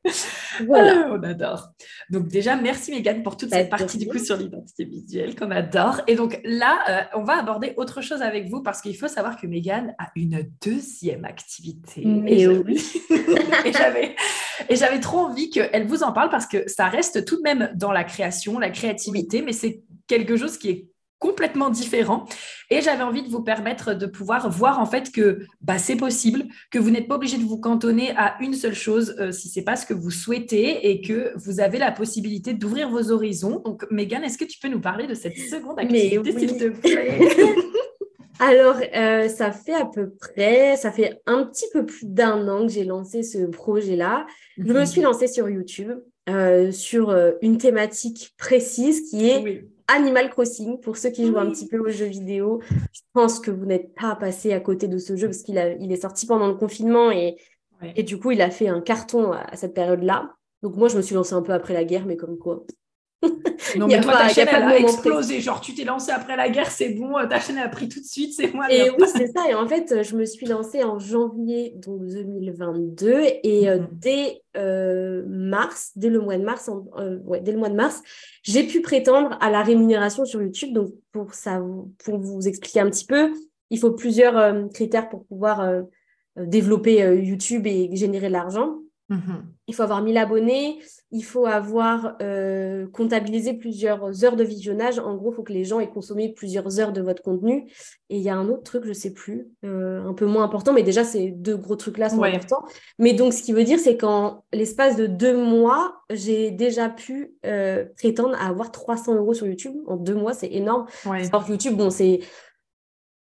voilà. 0.66 1.12
on 1.12 1.22
adore. 1.22 1.70
Donc 2.10 2.28
déjà, 2.28 2.56
merci 2.56 2.92
Megan 2.92 3.22
pour 3.22 3.38
toute 3.38 3.52
bah, 3.52 3.58
cette 3.58 3.70
partie 3.70 4.00
du 4.00 4.08
coup 4.08 4.18
sur 4.18 4.36
l'identité 4.36 4.86
visuelle 4.86 5.36
qu'on 5.36 5.52
adore. 5.52 6.02
Et 6.08 6.16
donc 6.16 6.40
là, 6.44 6.80
euh, 6.90 7.20
on 7.20 7.24
va 7.24 7.38
aborder 7.38 7.74
autre 7.78 8.02
chose 8.02 8.24
avec 8.24 8.50
vous 8.50 8.64
parce 8.64 8.82
qu'il 8.82 8.98
faut 8.98 9.08
savoir 9.08 9.40
que 9.40 9.46
Megan 9.46 9.94
a 10.00 10.10
une 10.16 10.50
deuxième 10.66 11.24
activité. 11.24 12.02
et 12.02 12.48
oui. 12.48 12.84
et 14.70 14.76
j'avais 14.76 15.00
trop 15.00 15.20
envie 15.20 15.52
qu'elle 15.52 15.86
vous 15.86 16.02
en 16.02 16.14
parle 16.14 16.30
parce 16.30 16.48
que 16.48 16.68
ça 16.68 16.88
reste 16.88 17.26
tout 17.26 17.38
de 17.38 17.44
même 17.44 17.72
dans 17.76 17.92
la 17.92 18.04
création, 18.04 18.58
la 18.58 18.72
créativité, 18.72 19.44
mais 19.44 19.54
c'est 19.54 19.84
quelque 20.08 20.36
chose 20.36 20.58
qui 20.58 20.70
est 20.70 20.89
complètement 21.20 21.70
différent. 21.70 22.26
Et 22.70 22.82
j'avais 22.82 23.04
envie 23.04 23.22
de 23.22 23.30
vous 23.30 23.44
permettre 23.44 23.94
de 23.94 24.06
pouvoir 24.06 24.50
voir 24.50 24.80
en 24.80 24.86
fait 24.86 25.12
que 25.12 25.40
bah, 25.62 25.78
c'est 25.78 25.98
possible, 25.98 26.46
que 26.72 26.80
vous 26.80 26.90
n'êtes 26.90 27.08
pas 27.08 27.16
obligé 27.16 27.38
de 27.38 27.44
vous 27.44 27.60
cantonner 27.60 28.12
à 28.16 28.38
une 28.42 28.54
seule 28.54 28.74
chose 28.74 29.16
euh, 29.20 29.32
si 29.32 29.50
ce 29.50 29.60
n'est 29.60 29.66
pas 29.66 29.76
ce 29.76 29.86
que 29.86 29.94
vous 29.94 30.12
souhaitez 30.12 30.90
et 30.90 31.02
que 31.02 31.34
vous 31.36 31.60
avez 31.60 31.78
la 31.78 31.92
possibilité 31.92 32.54
d'ouvrir 32.54 32.90
vos 32.90 33.12
horizons. 33.12 33.62
Donc, 33.64 33.86
Megan, 33.92 34.24
est-ce 34.24 34.38
que 34.38 34.46
tu 34.46 34.60
peux 34.60 34.70
nous 34.70 34.80
parler 34.80 35.08
de 35.08 35.14
cette 35.14 35.38
seconde 35.38 35.80
activité, 35.80 36.40
s'il 36.40 36.58
te 36.58 36.70
plaît? 36.70 37.20
Alors, 38.42 38.78
euh, 38.96 39.28
ça 39.28 39.52
fait 39.52 39.74
à 39.74 39.84
peu 39.84 40.12
près, 40.12 40.78
ça 40.78 40.94
fait 40.94 41.20
un 41.26 41.44
petit 41.44 41.66
peu 41.74 41.86
plus 41.86 42.06
d'un 42.06 42.48
an 42.48 42.66
que 42.66 42.72
j'ai 42.72 42.86
lancé 42.86 43.22
ce 43.22 43.40
projet-là. 43.40 44.26
Je 44.58 44.64
me 44.72 44.80
mhm. 44.80 44.86
suis 44.86 45.02
lancée 45.02 45.28
sur 45.28 45.50
YouTube 45.50 45.92
euh, 46.30 46.72
sur 46.72 47.14
une 47.42 47.58
thématique 47.58 48.34
précise 48.38 49.10
qui 49.10 49.30
est 49.30 49.66
Animal 49.90 50.30
Crossing, 50.30 50.80
pour 50.80 50.98
ceux 50.98 51.10
qui 51.10 51.26
jouent 51.26 51.38
un 51.38 51.50
petit 51.50 51.68
peu 51.68 51.80
aux 51.80 51.90
jeux 51.90 52.06
vidéo, 52.06 52.62
je 52.70 53.02
pense 53.14 53.40
que 53.40 53.52
vous 53.52 53.66
n'êtes 53.66 53.94
pas 53.96 54.16
passé 54.16 54.54
à 54.54 54.60
côté 54.60 54.88
de 54.88 54.98
ce 54.98 55.16
jeu 55.16 55.28
parce 55.28 55.42
qu'il 55.42 55.78
il 55.80 55.92
est 55.92 56.02
sorti 56.02 56.26
pendant 56.26 56.48
le 56.48 56.56
confinement 56.56 57.12
et, 57.12 57.38
et 57.96 58.04
du 58.04 58.20
coup, 58.20 58.32
il 58.32 58.42
a 58.42 58.52
fait 58.52 58.68
un 58.68 58.82
carton 58.82 59.32
à, 59.32 59.56
cette 59.56 59.74
période-là. 59.74 60.36
Donc 60.62 60.76
moi, 60.76 60.90
je 60.90 60.98
me 60.98 61.02
suis 61.02 61.16
lancée 61.16 61.34
un 61.34 61.42
peu 61.42 61.54
après 61.54 61.74
la 61.74 61.86
guerre, 61.86 62.06
mais 62.06 62.18
comme 62.18 62.38
quoi, 62.38 62.64
Non, 63.78 63.88
mais 63.88 64.00
toi, 64.02 64.14
ta 64.14 64.30
chaîne, 64.30 64.48
elle 64.52 64.64
a 64.64 64.78
explosé. 64.78 65.42
Genre, 65.42 65.60
tu 65.62 65.74
t'es 65.74 65.84
lancé 65.84 66.12
après 66.12 66.36
la 66.36 66.50
guerre, 66.50 66.72
c'est 66.72 66.90
bon, 66.90 67.14
ta 67.28 67.40
chaîne, 67.40 67.58
a 67.58 67.68
pris 67.68 67.90
tout 67.90 68.00
de 68.00 68.06
suite, 68.06 68.34
c'est 68.34 68.54
moi. 68.54 68.72
Et 68.72 68.90
oui, 68.90 69.06
c'est 69.14 69.28
ça. 69.28 69.50
Et 69.50 69.54
en 69.54 69.68
fait, 69.68 70.04
je 70.04 70.16
me 70.16 70.26
suis 70.26 70.46
lancée 70.46 70.84
en 70.84 71.00
janvier 71.00 71.74
donc, 71.76 72.06
2022. 72.06 73.22
Et 73.44 73.70
euh, 73.70 73.80
mhm. 73.80 73.88
dès 73.92 74.42
euh, 74.58 75.24
mars, 75.28 75.92
dès 75.96 76.10
le 76.10 76.20
mois 76.20 76.38
de 76.38 76.44
mars, 76.44 76.70
euh, 76.98 77.20
ouais, 77.26 77.42
dès 77.42 77.52
le 77.52 77.58
mois 77.58 77.70
de 77.70 77.76
mars, 77.76 78.02
j'ai 78.44 78.64
pu 78.64 78.82
prétendre 78.82 79.38
à 79.42 79.52
la 79.52 79.64
rémunération 79.64 80.26
sur 80.26 80.42
YouTube. 80.42 80.74
Donc, 80.74 80.94
pour, 81.12 81.34
ça, 81.34 81.62
pour 82.04 82.20
vous 82.20 82.48
expliquer 82.48 82.80
un 82.80 82.90
petit 82.90 83.06
peu, 83.06 83.32
il 83.70 83.80
faut 83.80 83.92
plusieurs 83.92 84.70
critères 84.70 85.10
pour 85.10 85.26
pouvoir 85.26 85.84
développer 86.36 86.98
YouTube 87.22 87.68
et 87.68 87.90
générer 87.96 88.28
de 88.28 88.34
l'argent. 88.34 88.80
Mhm. 89.10 89.44
Il 89.70 89.76
faut 89.76 89.84
avoir 89.84 90.02
1000 90.02 90.18
abonnés, 90.18 90.80
il 91.12 91.24
faut 91.24 91.46
avoir 91.46 92.16
euh, 92.24 92.88
comptabilisé 92.92 93.54
plusieurs 93.54 94.26
heures 94.26 94.36
de 94.36 94.44
visionnage. 94.44 94.98
En 94.98 95.16
gros, 95.16 95.32
il 95.32 95.36
faut 95.36 95.44
que 95.44 95.54
les 95.54 95.64
gens 95.64 95.80
aient 95.80 95.90
consommé 95.90 96.34
plusieurs 96.34 96.80
heures 96.80 96.92
de 96.92 97.02
votre 97.02 97.22
contenu. 97.22 97.68
Et 98.10 98.18
il 98.18 98.22
y 98.24 98.30
a 98.30 98.36
un 98.36 98.50
autre 98.50 98.64
truc, 98.64 98.84
je 98.84 98.90
ne 98.90 98.94
sais 98.94 99.14
plus, 99.14 99.48
euh, 99.64 100.04
un 100.04 100.14
peu 100.16 100.26
moins 100.26 100.44
important, 100.44 100.74
mais 100.74 100.82
déjà, 100.82 101.04
ces 101.04 101.30
deux 101.30 101.56
gros 101.56 101.76
trucs-là 101.76 102.10
sont 102.10 102.24
importants. 102.24 102.66
Mais 102.98 103.14
donc, 103.14 103.34
ce 103.34 103.44
qui 103.44 103.54
veut 103.54 103.64
dire, 103.64 103.78
c'est 103.78 103.96
qu'en 103.96 104.44
l'espace 104.54 104.96
de 104.96 105.06
deux 105.06 105.38
mois, 105.38 106.02
j'ai 106.10 106.50
déjà 106.50 106.90
pu 106.90 107.36
euh, 107.46 107.86
prétendre 107.96 108.36
à 108.40 108.48
avoir 108.48 108.72
300 108.72 109.16
euros 109.16 109.36
sur 109.36 109.46
YouTube. 109.46 109.76
En 109.86 109.98
deux 109.98 110.16
mois, 110.16 110.34
c'est 110.34 110.52
énorme. 110.52 110.88
Ouais. 111.06 111.22
YouTube, 111.48 111.78
bon, 111.78 111.92
c'est 111.92 112.22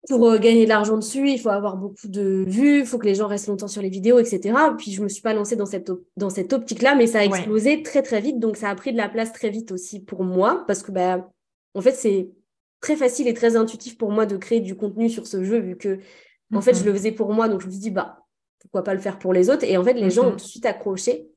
pour 0.08 0.28
euh, 0.28 0.38
gagner 0.38 0.64
de 0.64 0.68
l'argent 0.68 0.96
dessus, 0.96 1.30
il 1.30 1.38
faut 1.38 1.48
avoir 1.48 1.76
beaucoup 1.76 2.08
de 2.08 2.44
vues, 2.46 2.80
il 2.80 2.86
faut 2.86 2.98
que 2.98 3.06
les 3.06 3.14
gens 3.14 3.26
restent 3.26 3.48
longtemps 3.48 3.68
sur 3.68 3.82
les 3.82 3.88
vidéos, 3.88 4.18
etc. 4.18 4.54
Puis 4.76 4.92
je 4.92 5.02
me 5.02 5.08
suis 5.08 5.22
pas 5.22 5.34
lancée 5.34 5.56
dans 5.56 5.66
cette, 5.66 5.90
dans 6.16 6.30
cette 6.30 6.52
optique-là, 6.52 6.94
mais 6.94 7.06
ça 7.06 7.20
a 7.20 7.24
explosé 7.24 7.82
très 7.82 8.02
très 8.02 8.20
vite, 8.20 8.38
donc 8.38 8.56
ça 8.56 8.68
a 8.68 8.74
pris 8.74 8.92
de 8.92 8.96
la 8.96 9.08
place 9.08 9.32
très 9.32 9.50
vite 9.50 9.72
aussi 9.72 10.00
pour 10.00 10.24
moi, 10.24 10.64
parce 10.66 10.82
que 10.82 10.92
bah, 10.92 11.28
en 11.74 11.80
fait 11.80 11.92
c'est 11.92 12.28
très 12.80 12.96
facile 12.96 13.28
et 13.28 13.34
très 13.34 13.56
intuitif 13.56 13.96
pour 13.96 14.10
moi 14.10 14.26
de 14.26 14.36
créer 14.36 14.60
du 14.60 14.76
contenu 14.76 15.08
sur 15.08 15.26
ce 15.26 15.42
jeu, 15.42 15.58
vu 15.58 15.76
que 15.76 15.98
en 16.52 16.60
fait 16.60 16.74
je 16.74 16.82
mm-hmm. 16.82 16.86
le 16.86 16.92
faisais 16.92 17.12
pour 17.12 17.32
moi, 17.32 17.48
donc 17.48 17.62
je 17.62 17.66
me 17.66 17.72
suis 17.72 17.80
dit 17.80 17.90
bah 17.90 18.18
pourquoi 18.60 18.84
pas 18.84 18.94
le 18.94 19.00
faire 19.00 19.18
pour 19.18 19.32
les 19.32 19.48
autres, 19.50 19.64
et 19.64 19.76
en 19.76 19.84
fait 19.84 19.94
les 19.94 20.10
gens 20.10 20.24
mm-hmm. 20.24 20.26
ont 20.26 20.30
tout 20.32 20.36
de 20.36 20.42
suite 20.42 20.66
accroché. 20.66 21.28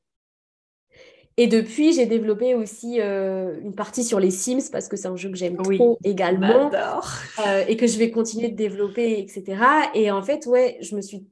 Et 1.40 1.46
depuis, 1.46 1.94
j'ai 1.94 2.08
développé 2.08 2.56
aussi 2.56 3.00
euh, 3.00 3.60
une 3.62 3.76
partie 3.76 4.04
sur 4.04 4.20
les 4.20 4.32
Sims 4.32 4.72
parce 4.72 4.88
que 4.88 4.98
c'est 4.98 5.08
un 5.08 5.16
jeu 5.16 5.30
que 5.30 5.38
j'aime 5.38 5.56
trop 5.56 6.00
également 6.04 6.72
euh, 6.74 7.64
et 7.68 7.78
que 7.78 7.86
je 7.86 8.00
vais 8.00 8.10
continuer 8.10 8.50
de 8.50 8.56
développer, 8.56 9.20
etc. 9.20 9.62
Et 9.94 10.10
en 10.10 10.24
fait, 10.24 10.48
ouais, 10.48 10.80
je 10.82 10.96
me 10.96 11.02
suis, 11.02 11.28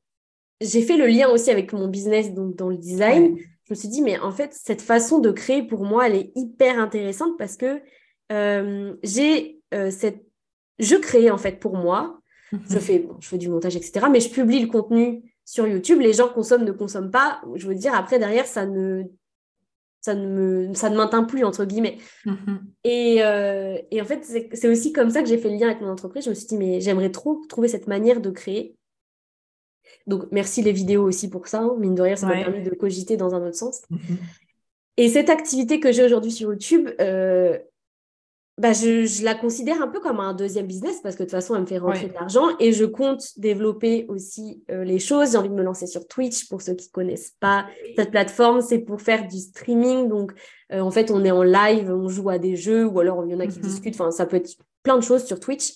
j'ai 0.61 0.83
fait 0.83 0.95
le 0.95 1.07
lien 1.07 1.29
aussi 1.29 1.49
avec 1.49 1.73
mon 1.73 1.87
business 1.87 2.31
donc 2.33 2.55
dans 2.55 2.69
le 2.69 2.77
design. 2.77 3.35
Je 3.63 3.73
me 3.73 3.75
suis 3.75 3.87
dit, 3.87 4.03
mais 4.03 4.19
en 4.19 4.31
fait, 4.31 4.53
cette 4.53 4.83
façon 4.83 5.17
de 5.17 5.31
créer 5.31 5.63
pour 5.63 5.83
moi, 5.83 6.05
elle 6.05 6.15
est 6.15 6.31
hyper 6.35 6.79
intéressante 6.79 7.35
parce 7.39 7.57
que 7.57 7.81
euh, 8.31 8.93
j'ai 9.01 9.59
cette, 9.89 10.23
je 10.77 10.95
crée 10.95 11.31
en 11.31 11.37
fait 11.39 11.59
pour 11.59 11.77
moi. 11.77 12.19
Mhm. 12.51 12.61
Je 12.69 12.77
fais, 12.77 13.07
je 13.19 13.27
fais 13.27 13.39
du 13.39 13.49
montage, 13.49 13.75
etc. 13.75 14.05
Mais 14.11 14.19
je 14.19 14.29
publie 14.29 14.59
le 14.59 14.67
contenu 14.67 15.23
sur 15.45 15.67
YouTube. 15.67 15.99
Les 15.99 16.13
gens 16.13 16.29
consomment, 16.29 16.63
ne 16.63 16.71
consomment 16.71 17.09
pas. 17.09 17.41
Je 17.55 17.67
veux 17.67 17.73
dire, 17.73 17.95
après 17.95 18.19
derrière, 18.19 18.45
ça 18.45 18.67
ne 18.67 19.05
ça 20.05 20.13
ne 20.13 20.27
me 20.27 20.73
ça 20.75 20.91
ne 20.91 20.95
m'atteint 20.95 21.23
plus 21.23 21.43
entre 21.43 21.65
guillemets 21.65 21.97
mm-hmm. 22.27 22.59
et, 22.83 23.23
euh, 23.23 23.79
et, 23.89 23.99
en 24.03 24.05
fait 24.05 24.23
c'est 24.23 24.67
aussi 24.67 24.93
comme 24.93 25.09
ça 25.09 25.23
que 25.23 25.27
j'ai 25.27 25.39
fait 25.39 25.49
le 25.49 25.55
lien 25.55 25.65
avec 25.69 25.81
mon 25.81 25.89
entreprise 25.89 26.25
je 26.25 26.29
me 26.29 26.35
suis 26.35 26.45
dit 26.45 26.57
mais 26.57 26.79
j'aimerais 26.79 27.09
trop 27.09 27.41
trouver 27.49 27.67
cette 27.67 27.87
manière 27.87 28.21
de 28.21 28.29
créer 28.29 28.75
donc 30.05 30.27
merci 30.31 30.61
les 30.61 30.73
vidéos 30.73 31.03
aussi 31.03 31.27
pour 31.27 31.47
ça 31.47 31.61
hein. 31.61 31.75
mine 31.79 31.95
de 31.95 32.03
rien 32.03 32.15
ça 32.15 32.27
m'a 32.27 32.35
permis 32.35 32.61
de 32.61 32.69
cogiter 32.75 33.17
dans 33.17 33.33
un 33.33 33.47
autre 33.47 33.57
sens 33.57 33.81
mm-hmm. 33.89 34.17
et 34.97 35.09
cette 35.09 35.31
activité 35.31 35.79
que 35.79 35.91
j'ai 35.91 36.05
aujourd'hui 36.05 36.31
sur 36.31 36.51
YouTube 36.51 36.87
euh, 37.01 37.57
bah, 38.57 38.71
je, 38.71 39.23
la 39.23 39.35
considère 39.35 39.81
un 39.81 39.87
peu 39.89 39.99
comme 39.99 40.21
un 40.21 40.33
deuxième 40.33 40.65
business 40.65 41.01
parce 41.03 41.15
que 41.15 41.23
de 41.23 41.25
toute 41.25 41.31
façon, 41.31 41.55
elle 41.55 41.61
me 41.61 41.65
fait 41.65 41.77
rentrer 41.77 42.07
de 42.07 42.13
l'argent 42.13 42.47
et 42.59 42.71
je 42.71 42.85
compte 42.85 43.37
développer 43.37 44.05
aussi 44.07 44.63
euh, 44.71 44.85
les 44.85 44.97
choses. 44.99 45.33
J'ai 45.33 45.37
envie 45.37 45.49
de 45.49 45.53
me 45.53 45.63
lancer 45.63 45.87
sur 45.87 46.07
Twitch 46.07 46.47
pour 46.47 46.61
ceux 46.61 46.73
qui 46.73 46.89
connaissent 46.89 47.33
pas 47.41 47.65
cette 47.97 48.11
plateforme. 48.11 48.61
C'est 48.61 48.79
pour 48.79 49.01
faire 49.01 49.27
du 49.27 49.39
streaming. 49.39 50.07
Donc, 50.07 50.31
euh, 50.71 50.79
en 50.79 50.89
fait, 50.89 51.11
on 51.11 51.25
est 51.25 51.31
en 51.31 51.43
live, 51.43 51.91
on 51.91 52.07
joue 52.07 52.29
à 52.29 52.37
des 52.37 52.55
jeux 52.55 52.85
ou 52.85 52.97
alors 53.01 53.25
il 53.25 53.33
y 53.33 53.35
en 53.35 53.41
a 53.41 53.47
qui 53.47 53.59
mm-hmm. 53.59 53.61
discutent. 53.61 53.95
Enfin, 53.95 54.11
ça 54.11 54.25
peut 54.25 54.37
être 54.37 54.49
plein 54.83 54.95
de 54.95 55.03
choses 55.03 55.25
sur 55.25 55.41
Twitch. 55.41 55.73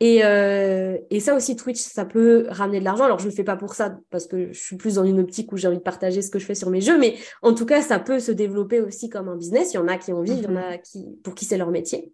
Et, 0.00 0.24
euh, 0.24 0.98
et 1.10 1.20
ça 1.20 1.34
aussi, 1.34 1.54
Twitch, 1.54 1.78
ça 1.78 2.04
peut 2.04 2.46
ramener 2.50 2.80
de 2.80 2.84
l'argent. 2.84 3.04
Alors, 3.04 3.20
je 3.20 3.26
ne 3.26 3.30
le 3.30 3.36
fais 3.36 3.44
pas 3.44 3.56
pour 3.56 3.74
ça 3.74 3.96
parce 4.10 4.26
que 4.26 4.52
je 4.52 4.60
suis 4.60 4.76
plus 4.76 4.96
dans 4.96 5.04
une 5.04 5.20
optique 5.20 5.52
où 5.52 5.56
j'ai 5.56 5.68
envie 5.68 5.78
de 5.78 5.82
partager 5.82 6.22
ce 6.22 6.30
que 6.30 6.40
je 6.40 6.44
fais 6.44 6.56
sur 6.56 6.70
mes 6.70 6.80
jeux. 6.80 6.98
Mais 6.98 7.14
en 7.40 7.54
tout 7.54 7.66
cas, 7.66 7.82
ça 7.82 8.00
peut 8.00 8.18
se 8.18 8.32
développer 8.32 8.80
aussi 8.80 9.08
comme 9.08 9.28
un 9.28 9.36
business. 9.36 9.72
Il 9.72 9.76
y 9.76 9.78
en 9.78 9.88
a 9.88 9.96
qui 9.96 10.12
en 10.12 10.22
vivent, 10.22 10.38
il 10.38 10.44
y 10.44 10.46
en 10.48 10.50
mm-hmm. 10.50 10.74
a 10.74 10.78
qui, 10.78 11.06
pour 11.22 11.34
qui 11.34 11.44
c'est 11.44 11.56
leur 11.56 11.70
métier. 11.70 12.12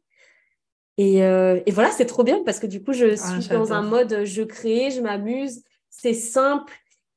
Et, 0.98 1.24
euh, 1.24 1.60
et 1.64 1.70
voilà, 1.70 1.90
c'est 1.90 2.06
trop 2.06 2.22
bien 2.22 2.42
parce 2.44 2.58
que 2.58 2.66
du 2.66 2.82
coup, 2.82 2.92
je 2.92 3.12
ah, 3.12 3.40
suis 3.40 3.48
dans 3.48 3.72
un 3.72 3.82
mode 3.82 4.24
je 4.24 4.42
crée, 4.42 4.90
je 4.90 5.00
m'amuse, 5.00 5.62
c'est 5.88 6.14
simple. 6.14 6.72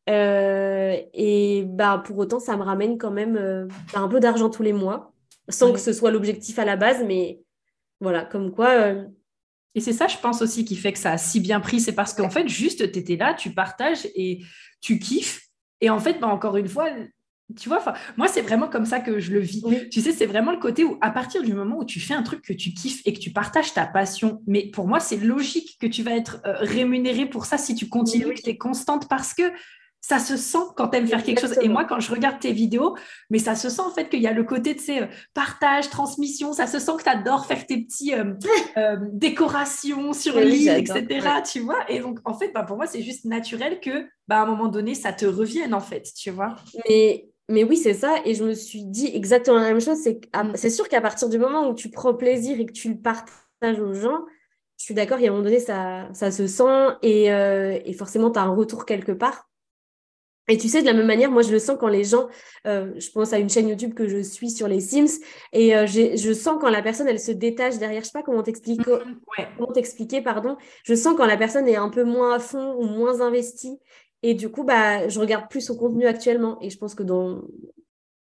Euh, 0.09 0.95
et 1.13 1.63
bah, 1.65 2.01
pour 2.05 2.17
autant, 2.17 2.39
ça 2.39 2.55
me 2.55 2.63
ramène 2.63 2.97
quand 2.97 3.11
même 3.11 3.37
euh, 3.37 3.67
un 3.93 4.07
peu 4.07 4.19
d'argent 4.19 4.49
tous 4.49 4.63
les 4.63 4.73
mois, 4.73 5.13
sans 5.49 5.73
que 5.73 5.79
ce 5.79 5.93
soit 5.93 6.11
l'objectif 6.11 6.57
à 6.59 6.65
la 6.65 6.75
base. 6.75 7.03
Mais 7.05 7.41
voilà, 7.99 8.23
comme 8.23 8.51
quoi. 8.51 8.93
Et 9.73 9.81
c'est 9.81 9.93
ça, 9.93 10.07
je 10.07 10.17
pense 10.17 10.41
aussi, 10.41 10.63
qui 10.63 10.77
fait 10.77 10.93
que 10.93 10.99
ça 10.99 11.11
a 11.11 11.17
si 11.17 11.39
bien 11.39 11.59
pris. 11.59 11.81
C'est 11.81 11.93
parce 11.93 12.13
qu'en 12.13 12.29
fait, 12.29 12.47
juste, 12.47 12.91
tu 12.91 12.99
étais 12.99 13.17
là, 13.17 13.33
tu 13.33 13.51
partages 13.51 14.07
et 14.15 14.41
tu 14.79 14.99
kiffes. 14.99 15.41
Et 15.81 15.89
en 15.89 15.99
fait, 15.99 16.19
bah, 16.19 16.27
encore 16.27 16.55
une 16.55 16.69
fois, 16.69 16.89
tu 17.55 17.69
vois, 17.69 17.83
moi, 18.17 18.27
c'est 18.27 18.41
vraiment 18.41 18.67
comme 18.67 18.85
ça 18.85 18.99
que 18.99 19.19
je 19.19 19.31
le 19.31 19.39
vis. 19.39 19.63
Tu 19.91 20.01
sais, 20.01 20.11
c'est 20.11 20.25
vraiment 20.25 20.51
le 20.51 20.57
côté 20.57 20.83
où, 20.83 20.97
à 21.01 21.11
partir 21.11 21.43
du 21.43 21.53
moment 21.53 21.77
où 21.77 21.85
tu 21.85 21.99
fais 21.99 22.15
un 22.15 22.23
truc 22.23 22.41
que 22.41 22.53
tu 22.53 22.73
kiffes 22.73 23.01
et 23.05 23.13
que 23.13 23.19
tu 23.19 23.31
partages 23.31 23.73
ta 23.73 23.85
passion, 23.85 24.41
mais 24.47 24.71
pour 24.71 24.87
moi, 24.87 24.99
c'est 24.99 25.17
logique 25.17 25.77
que 25.79 25.85
tu 25.85 26.01
vas 26.01 26.15
être 26.15 26.41
euh, 26.45 26.55
rémunéré 26.59 27.27
pour 27.27 27.45
ça 27.45 27.57
si 27.57 27.75
tu 27.75 27.87
continues, 27.87 28.33
que 28.33 28.41
tu 28.41 28.49
es 28.49 28.57
constante 28.57 29.07
parce 29.07 29.33
que 29.33 29.43
ça 30.01 30.19
se 30.19 30.37
sent 30.37 30.59
quand 30.75 30.89
tu 30.89 30.97
aimes 30.97 31.07
faire 31.07 31.23
quelque 31.23 31.41
chose. 31.41 31.57
Et 31.61 31.69
moi, 31.69 31.85
quand 31.85 31.99
je 31.99 32.11
regarde 32.11 32.39
tes 32.39 32.51
vidéos, 32.51 32.95
mais 33.29 33.39
ça 33.39 33.55
se 33.55 33.69
sent 33.69 33.81
en 33.81 33.89
fait 33.91 34.09
qu'il 34.09 34.21
y 34.21 34.27
a 34.27 34.33
le 34.33 34.43
côté 34.43 34.73
de 34.73 34.79
ces 34.79 35.01
euh, 35.01 35.07
partage, 35.35 35.89
transmission, 35.89 36.51
ça 36.51 36.65
se 36.65 36.79
sent 36.79 36.91
que 36.97 37.03
tu 37.03 37.09
adores 37.09 37.45
faire 37.45 37.65
tes 37.65 37.81
petits 37.81 38.13
euh, 38.13 38.97
décorations 39.13 40.13
sur 40.13 40.39
l'île, 40.39 40.69
etc. 40.69 41.27
Tu 41.51 41.59
vois. 41.59 41.89
Et 41.89 41.99
donc, 41.99 42.19
en 42.25 42.33
fait, 42.33 42.51
bah, 42.53 42.63
pour 42.63 42.77
moi, 42.77 42.87
c'est 42.87 43.03
juste 43.03 43.25
naturel 43.25 43.79
que, 43.79 44.07
bah, 44.27 44.39
à 44.39 44.43
un 44.43 44.45
moment 44.45 44.67
donné, 44.67 44.95
ça 44.95 45.13
te 45.13 45.25
revienne, 45.25 45.73
en 45.73 45.79
fait, 45.79 46.07
tu 46.15 46.31
vois. 46.31 46.55
Mais 46.87 47.29
mais 47.49 47.63
oui, 47.63 47.77
c'est 47.77 47.93
ça. 47.93 48.15
Et 48.25 48.33
je 48.33 48.43
me 48.43 48.53
suis 48.53 48.83
dit 48.83 49.11
exactement 49.13 49.59
la 49.59 49.69
même 49.69 49.81
chose. 49.81 49.97
C'est, 50.03 50.19
c'est 50.55 50.69
sûr 50.69 50.89
qu'à 50.89 51.01
partir 51.01 51.29
du 51.29 51.37
moment 51.37 51.69
où 51.69 51.75
tu 51.75 51.89
prends 51.89 52.13
plaisir 52.13 52.59
et 52.59 52.65
que 52.65 52.73
tu 52.73 52.89
le 52.89 52.97
partages 52.97 53.79
aux 53.79 53.93
gens, 53.93 54.25
je 54.77 54.85
suis 54.85 54.93
d'accord, 54.93 55.19
qu'à 55.19 55.27
un 55.27 55.31
moment 55.31 55.43
donné, 55.43 55.59
ça, 55.59 56.09
ça 56.13 56.31
se 56.31 56.47
sent 56.47 56.97
et, 57.01 57.31
euh, 57.31 57.79
et 57.85 57.93
forcément, 57.93 58.31
tu 58.31 58.39
as 58.39 58.43
un 58.43 58.53
retour 58.53 58.85
quelque 58.85 59.11
part. 59.11 59.49
Et 60.47 60.57
tu 60.57 60.69
sais, 60.69 60.81
de 60.81 60.85
la 60.85 60.93
même 60.93 61.07
manière, 61.07 61.31
moi, 61.31 61.41
je 61.41 61.51
le 61.51 61.57
sens 61.57 61.75
quand 61.79 61.87
les 61.87 62.03
gens, 62.03 62.27
euh, 62.67 62.93
je 62.97 63.09
pense 63.09 63.33
à 63.33 63.39
une 63.39 63.49
chaîne 63.49 63.67
YouTube 63.67 63.95
que 63.95 64.07
je 64.07 64.21
suis 64.21 64.51
sur 64.51 64.67
les 64.67 64.79
Sims, 64.79 65.19
et 65.53 65.75
euh, 65.75 65.87
je 65.87 66.33
sens 66.33 66.57
quand 66.61 66.69
la 66.69 66.83
personne, 66.83 67.07
elle 67.07 67.19
se 67.19 67.31
détache 67.31 67.79
derrière, 67.79 68.01
je 68.01 68.07
sais 68.07 68.11
pas 68.13 68.21
comment 68.21 68.43
t'expliquer, 68.43 68.83
mm-hmm. 68.83 69.47
comment 69.57 69.71
t'expliquer, 69.71 70.21
pardon, 70.21 70.55
je 70.83 70.93
sens 70.93 71.15
quand 71.17 71.25
la 71.25 71.37
personne 71.37 71.67
est 71.67 71.77
un 71.77 71.89
peu 71.89 72.03
moins 72.03 72.35
à 72.35 72.39
fond 72.39 72.75
ou 72.75 72.83
moins 72.83 73.21
investie, 73.21 73.79
et 74.27 74.33
du 74.33 74.49
coup, 74.49 74.63
bah, 74.63 75.07
je 75.07 75.19
regarde 75.19 75.47
plus 75.51 75.61
son 75.61 75.77
contenu 75.77 76.07
actuellement. 76.07 76.57
Et 76.59 76.71
je 76.71 76.79
pense 76.79 76.95
que 76.95 77.03
dans... 77.03 77.43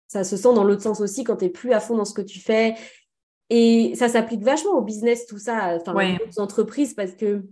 ça 0.07 0.23
se 0.23 0.37
sent 0.37 0.53
dans 0.53 0.63
l'autre 0.63 0.81
sens 0.81 1.01
aussi 1.01 1.25
quand 1.25 1.35
tu 1.35 1.45
es 1.45 1.49
plus 1.49 1.73
à 1.73 1.81
fond 1.81 1.97
dans 1.97 2.05
ce 2.05 2.13
que 2.13 2.21
tu 2.21 2.39
fais. 2.39 2.75
Et 3.49 3.91
ça 3.95 4.07
s'applique 4.07 4.41
vachement 4.41 4.77
au 4.77 4.81
business, 4.81 5.25
tout 5.25 5.39
ça, 5.39 5.75
enfin, 5.75 6.17
aux 6.25 6.39
entreprises, 6.39 6.93
parce 6.93 7.11
que 7.15 7.43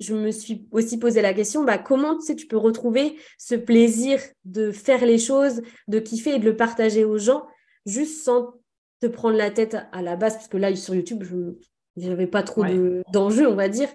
je 0.00 0.14
me 0.14 0.30
suis 0.32 0.68
aussi 0.70 0.98
posé 0.98 1.22
la 1.22 1.32
question, 1.32 1.64
bah, 1.64 1.78
comment 1.78 2.14
tu, 2.18 2.26
sais, 2.26 2.36
tu 2.36 2.46
peux 2.46 2.58
retrouver 2.58 3.16
ce 3.38 3.54
plaisir 3.54 4.20
de 4.44 4.70
faire 4.70 5.06
les 5.06 5.18
choses, 5.18 5.62
de 5.86 5.98
kiffer 5.98 6.34
et 6.34 6.38
de 6.38 6.44
le 6.44 6.56
partager 6.56 7.04
aux 7.04 7.16
gens, 7.16 7.46
juste 7.86 8.22
sans 8.22 8.52
te 9.00 9.06
prendre 9.06 9.38
la 9.38 9.50
tête 9.50 9.78
à 9.92 10.02
la 10.02 10.16
base, 10.16 10.34
parce 10.34 10.48
que 10.48 10.58
là, 10.58 10.76
sur 10.76 10.94
YouTube, 10.94 11.24
je 11.24 12.06
n'avais 12.06 12.26
pas 12.26 12.42
trop 12.42 12.64
d'enjeux, 13.12 13.48
on 13.48 13.56
va 13.56 13.70
dire. 13.70 13.88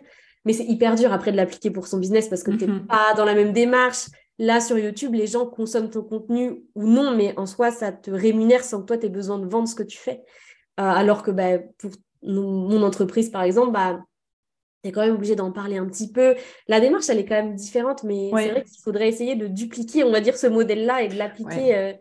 Mais 0.45 0.53
c'est 0.53 0.65
hyper 0.65 0.95
dur 0.95 1.13
après 1.13 1.31
de 1.31 1.37
l'appliquer 1.37 1.71
pour 1.71 1.87
son 1.87 1.97
business 1.97 2.27
parce 2.27 2.43
que 2.43 2.51
tu 2.51 2.65
n'es 2.65 2.73
mhm. 2.73 2.87
pas 2.87 3.13
dans 3.15 3.25
la 3.25 3.33
même 3.33 3.53
démarche. 3.53 4.07
Là, 4.39 4.59
sur 4.59 4.77
YouTube, 4.77 5.13
les 5.13 5.27
gens 5.27 5.45
consomment 5.45 5.89
ton 5.89 6.01
contenu 6.01 6.63
ou 6.75 6.87
non, 6.87 7.15
mais 7.15 7.37
en 7.37 7.45
soi, 7.45 7.71
ça 7.71 7.91
te 7.91 8.09
rémunère 8.09 8.63
sans 8.63 8.81
que 8.81 8.87
toi, 8.87 8.97
tu 8.97 9.05
aies 9.05 9.09
besoin 9.09 9.37
de 9.37 9.47
vendre 9.47 9.67
ce 9.67 9.75
que 9.75 9.83
tu 9.83 9.97
fais. 9.97 10.23
Euh, 10.79 10.83
alors 10.83 11.21
que 11.21 11.29
bah, 11.29 11.59
pour 11.77 11.91
mon 12.23 12.81
entreprise, 12.81 13.29
par 13.29 13.43
exemple, 13.43 13.71
bah, 13.71 13.99
tu 14.83 14.89
es 14.89 14.91
quand 14.91 15.01
même 15.01 15.15
obligé 15.15 15.35
d'en 15.35 15.51
parler 15.51 15.77
un 15.77 15.85
petit 15.85 16.11
peu. 16.11 16.35
La 16.67 16.79
démarche, 16.79 17.09
elle 17.09 17.19
est 17.19 17.25
quand 17.25 17.35
même 17.35 17.55
différente, 17.55 18.03
mais 18.03 18.31
c'est 18.35 18.49
vrai 18.49 18.63
qu'il 18.63 18.81
faudrait 18.81 19.07
essayer 19.07 19.35
de 19.35 19.47
dupliquer, 19.47 20.03
on 20.03 20.11
va 20.11 20.19
dire, 20.19 20.35
ce 20.35 20.47
modèle-là 20.47 21.03
et 21.03 21.09
de 21.09 21.15
l'appliquer 21.15 21.75
euh, 21.75 21.93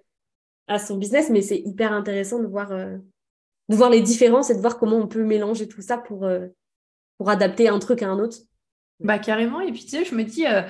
à 0.68 0.78
son 0.78 0.96
business. 0.96 1.28
Mais 1.28 1.42
c'est 1.42 1.58
hyper 1.58 1.92
intéressant 1.92 2.38
de 2.38 2.46
voir, 2.46 2.72
euh, 2.72 2.96
de 3.68 3.76
voir 3.76 3.90
les 3.90 4.00
différences 4.00 4.48
et 4.48 4.54
de 4.54 4.60
voir 4.60 4.78
comment 4.78 4.96
on 4.96 5.06
peut 5.06 5.22
mélanger 5.22 5.68
tout 5.68 5.82
ça 5.82 5.98
pour, 5.98 6.26
pour 7.22 7.30
adapter 7.30 7.68
un 7.68 7.78
truc 7.78 8.02
à 8.02 8.08
un 8.08 8.18
autre 8.18 8.38
Bah 8.98 9.20
carrément. 9.20 9.60
Et 9.60 9.70
puis 9.70 9.82
tu 9.84 9.90
sais, 9.90 10.04
je 10.04 10.12
me 10.12 10.24
dis, 10.24 10.44
euh, 10.44 10.62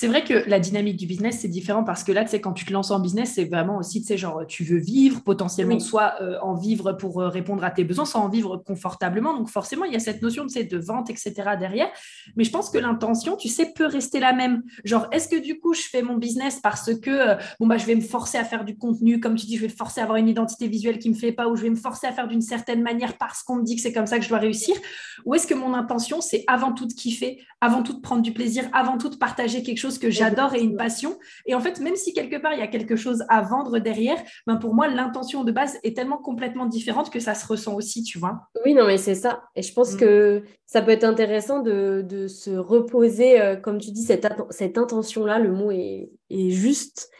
C'est 0.00 0.06
vrai 0.06 0.22
que 0.22 0.48
la 0.48 0.60
dynamique 0.60 0.96
du 0.96 1.06
business, 1.06 1.40
c'est 1.40 1.48
différent 1.48 1.82
parce 1.82 2.04
que 2.04 2.12
là, 2.12 2.22
tu 2.22 2.30
sais, 2.30 2.40
quand 2.40 2.52
tu 2.52 2.64
te 2.64 2.72
lances 2.72 2.92
en 2.92 3.00
business, 3.00 3.32
c'est 3.34 3.46
vraiment 3.46 3.78
aussi, 3.78 4.00
tu 4.00 4.06
sais, 4.06 4.16
genre, 4.16 4.46
tu 4.46 4.62
veux 4.62 4.78
vivre, 4.78 5.24
potentiellement, 5.24 5.80
soit 5.80 6.14
euh, 6.20 6.38
en 6.40 6.54
vivre 6.54 6.92
pour 6.92 7.20
euh, 7.20 7.28
répondre 7.28 7.64
à 7.64 7.72
tes 7.72 7.82
besoins, 7.82 8.04
soit 8.04 8.20
en 8.20 8.28
vivre 8.28 8.58
confortablement. 8.58 9.36
Donc, 9.36 9.48
forcément, 9.48 9.84
il 9.86 9.92
y 9.92 9.96
a 9.96 9.98
cette 9.98 10.22
notion, 10.22 10.44
tu 10.46 10.50
sais, 10.50 10.62
de 10.62 10.78
vente, 10.78 11.10
etc. 11.10 11.32
derrière. 11.58 11.88
Mais 12.36 12.44
je 12.44 12.52
pense 12.52 12.70
que 12.70 12.78
l'intention, 12.78 13.34
tu 13.34 13.48
sais, 13.48 13.72
peut 13.74 13.86
rester 13.86 14.20
la 14.20 14.32
même. 14.32 14.62
Genre, 14.84 15.08
est-ce 15.10 15.26
que 15.26 15.34
du 15.34 15.58
coup, 15.58 15.74
je 15.74 15.82
fais 15.82 16.02
mon 16.02 16.16
business 16.16 16.60
parce 16.60 16.94
que, 16.94 17.10
euh, 17.10 17.34
bon, 17.58 17.66
bah, 17.66 17.76
je 17.76 17.84
vais 17.84 17.96
me 17.96 18.00
forcer 18.00 18.38
à 18.38 18.44
faire 18.44 18.64
du 18.64 18.76
contenu, 18.76 19.18
comme 19.18 19.34
tu 19.34 19.46
dis, 19.46 19.56
je 19.56 19.62
vais 19.62 19.66
me 19.66 19.76
forcer 19.76 20.00
à 20.00 20.04
avoir 20.04 20.18
une 20.18 20.28
identité 20.28 20.68
visuelle 20.68 21.00
qui 21.00 21.10
me 21.10 21.16
fait 21.16 21.32
pas, 21.32 21.48
ou 21.48 21.56
je 21.56 21.62
vais 21.62 21.70
me 21.70 21.74
forcer 21.74 22.06
à 22.06 22.12
faire 22.12 22.28
d'une 22.28 22.40
certaine 22.40 22.82
manière 22.82 23.18
parce 23.18 23.42
qu'on 23.42 23.56
me 23.56 23.64
dit 23.64 23.74
que 23.74 23.82
c'est 23.82 23.92
comme 23.92 24.06
ça 24.06 24.18
que 24.18 24.24
je 24.24 24.28
dois 24.28 24.38
réussir? 24.38 24.76
Ou 25.24 25.34
est-ce 25.34 25.48
que 25.48 25.54
mon 25.54 25.74
intention, 25.74 26.20
c'est 26.20 26.44
avant 26.46 26.72
tout 26.72 26.86
de 26.86 26.92
kiffer, 26.92 27.42
avant 27.60 27.82
tout 27.82 27.94
de 27.94 28.00
prendre 28.00 28.22
du 28.22 28.32
plaisir, 28.32 28.70
avant 28.72 28.96
tout 28.96 29.08
de 29.08 29.16
partager 29.16 29.64
quelque 29.64 29.78
chose 29.78 29.87
que 29.96 30.10
j'adore 30.10 30.54
et 30.54 30.60
une 30.60 30.76
passion. 30.76 31.18
Et 31.46 31.54
en 31.54 31.60
fait, 31.60 31.80
même 31.80 31.96
si 31.96 32.12
quelque 32.12 32.36
part 32.36 32.52
il 32.52 32.58
y 32.58 32.62
a 32.62 32.66
quelque 32.66 32.96
chose 32.96 33.24
à 33.30 33.40
vendre 33.40 33.78
derrière, 33.78 34.18
ben 34.46 34.56
pour 34.56 34.74
moi, 34.74 34.88
l'intention 34.88 35.44
de 35.44 35.52
base 35.52 35.78
est 35.84 35.96
tellement 35.96 36.18
complètement 36.18 36.66
différente 36.66 37.08
que 37.08 37.20
ça 37.20 37.34
se 37.34 37.46
ressent 37.46 37.74
aussi, 37.74 38.02
tu 38.02 38.18
vois. 38.18 38.40
Oui, 38.66 38.74
non, 38.74 38.86
mais 38.86 38.98
c'est 38.98 39.14
ça. 39.14 39.44
Et 39.56 39.62
je 39.62 39.72
pense 39.72 39.94
mm. 39.94 39.96
que 39.96 40.42
ça 40.66 40.82
peut 40.82 40.90
être 40.90 41.04
intéressant 41.04 41.60
de, 41.60 42.04
de 42.06 42.26
se 42.26 42.50
reposer, 42.50 43.40
euh, 43.40 43.56
comme 43.56 43.78
tu 43.78 43.92
dis, 43.92 44.02
cette, 44.02 44.26
cette 44.50 44.76
intention-là, 44.76 45.38
le 45.38 45.52
mot 45.52 45.70
est, 45.70 46.10
est 46.28 46.50
juste. 46.50 47.10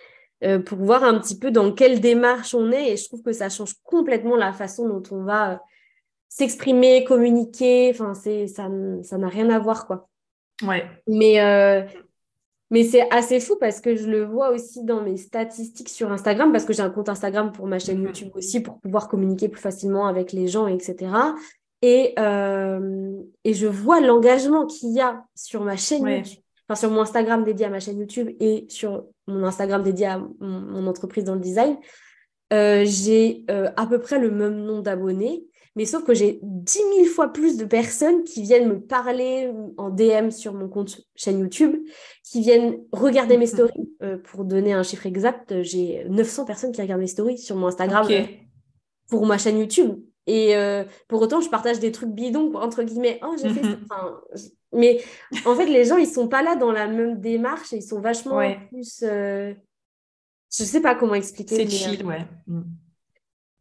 Euh, 0.44 0.60
pour 0.60 0.78
voir 0.78 1.02
un 1.02 1.18
petit 1.18 1.36
peu 1.36 1.50
dans 1.50 1.72
quelle 1.72 2.00
démarche 2.00 2.54
on 2.54 2.70
est. 2.70 2.92
Et 2.92 2.96
je 2.96 3.06
trouve 3.06 3.22
que 3.22 3.32
ça 3.32 3.48
change 3.48 3.74
complètement 3.82 4.36
la 4.36 4.52
façon 4.52 4.88
dont 4.88 5.02
on 5.10 5.24
va 5.24 5.52
euh, 5.52 5.56
s'exprimer, 6.28 7.02
communiquer. 7.02 7.90
Enfin, 7.90 8.14
c'est 8.14 8.46
ça, 8.46 8.68
ça 9.02 9.18
n'a 9.18 9.28
rien 9.28 9.50
à 9.50 9.58
voir, 9.58 9.86
quoi. 9.86 10.08
Ouais. 10.62 10.84
Mais, 11.08 11.40
euh, 11.40 11.82
mais 12.70 12.84
c'est 12.84 13.08
assez 13.10 13.40
fou 13.40 13.56
parce 13.58 13.80
que 13.80 13.96
je 13.96 14.08
le 14.08 14.24
vois 14.24 14.50
aussi 14.50 14.84
dans 14.84 15.02
mes 15.02 15.16
statistiques 15.16 15.88
sur 15.88 16.12
Instagram, 16.12 16.52
parce 16.52 16.64
que 16.64 16.72
j'ai 16.72 16.82
un 16.82 16.90
compte 16.90 17.08
Instagram 17.08 17.50
pour 17.52 17.66
ma 17.66 17.78
chaîne 17.78 17.98
mhm. 17.98 18.06
YouTube 18.06 18.28
aussi, 18.34 18.60
pour 18.60 18.78
pouvoir 18.80 19.08
communiquer 19.08 19.48
plus 19.48 19.60
facilement 19.60 20.06
avec 20.06 20.32
les 20.32 20.48
gens, 20.48 20.66
etc. 20.66 21.10
Et, 21.80 22.14
euh, 22.18 23.22
et 23.44 23.54
je 23.54 23.66
vois 23.66 24.00
l'engagement 24.00 24.66
qu'il 24.66 24.92
y 24.92 25.00
a 25.00 25.24
sur 25.34 25.62
ma 25.62 25.76
chaîne 25.76 26.06
YouTube, 26.06 26.42
enfin 26.68 26.78
sur 26.78 26.90
mon 26.90 27.02
Instagram 27.02 27.44
dédié 27.44 27.66
à 27.66 27.70
ma 27.70 27.80
chaîne 27.80 27.98
YouTube 27.98 28.30
et 28.40 28.66
sur 28.68 29.06
mon 29.26 29.44
Instagram 29.44 29.82
dédié 29.82 30.06
à 30.06 30.22
mon, 30.40 30.86
entreprise 30.86 31.24
dans 31.24 31.34
le 31.34 31.40
design. 31.40 31.76
Euh, 32.52 32.82
j'ai 32.84 33.44
à 33.48 33.86
peu 33.86 34.00
près 34.00 34.18
le 34.18 34.30
même 34.30 34.56
nombre 34.64 34.82
d'abonnés, 34.82 35.46
mais 35.78 35.84
sauf 35.84 36.02
que 36.02 36.12
j'ai 36.12 36.40
10 36.42 36.78
000 36.96 37.06
fois 37.06 37.32
plus 37.32 37.56
de 37.56 37.64
personnes 37.64 38.24
qui 38.24 38.42
viennent 38.42 38.68
me 38.68 38.80
parler 38.80 39.48
en 39.76 39.90
DM 39.90 40.30
sur 40.30 40.52
mon 40.52 40.68
compte 40.68 41.02
chaîne 41.14 41.38
YouTube, 41.38 41.76
qui 42.24 42.40
viennent 42.40 42.80
regarder 42.90 43.36
mes 43.36 43.44
mhm. 43.44 43.52
stories. 43.52 43.90
Euh, 44.02 44.18
pour 44.18 44.44
donner 44.44 44.72
un 44.72 44.82
chiffre 44.82 45.06
exact, 45.06 45.62
j'ai 45.62 46.04
900 46.08 46.46
personnes 46.46 46.72
qui 46.72 46.82
regardent 46.82 47.02
mes 47.02 47.06
stories 47.06 47.38
sur 47.38 47.54
mon 47.54 47.68
Instagram 47.68 48.08
pour 49.08 49.24
ma 49.24 49.38
chaîne 49.38 49.56
YouTube. 49.56 50.00
Et 50.26 50.56
euh, 50.56 50.82
pour 51.06 51.22
autant, 51.22 51.40
je 51.40 51.48
partage 51.48 51.78
des 51.78 51.92
trucs 51.92 52.10
bidons, 52.10 52.52
entre 52.56 52.82
guillemets. 52.82 53.20
Oh, 53.22 53.36
j'ai 53.40 53.48
fait 53.48 53.62
ça. 53.62 53.68
Mhm. 53.68 54.50
mais 54.72 55.00
en 55.46 55.54
fait, 55.54 55.66
les 55.66 55.84
gens, 55.84 55.96
ils 55.96 56.08
sont 56.08 56.26
pas 56.26 56.42
là 56.42 56.56
dans 56.56 56.72
la 56.72 56.88
même 56.88 57.20
démarche 57.20 57.72
et 57.72 57.76
ils 57.76 57.82
sont 57.82 58.00
vachement 58.00 58.40
plus. 58.68 59.04
Euh... 59.04 59.54
Je 60.50 60.64
sais 60.64 60.80
pas 60.80 60.96
comment 60.96 61.14
expliquer. 61.14 61.54
C'est 61.54 61.68
chill, 61.68 62.04
ouais. 62.04 62.26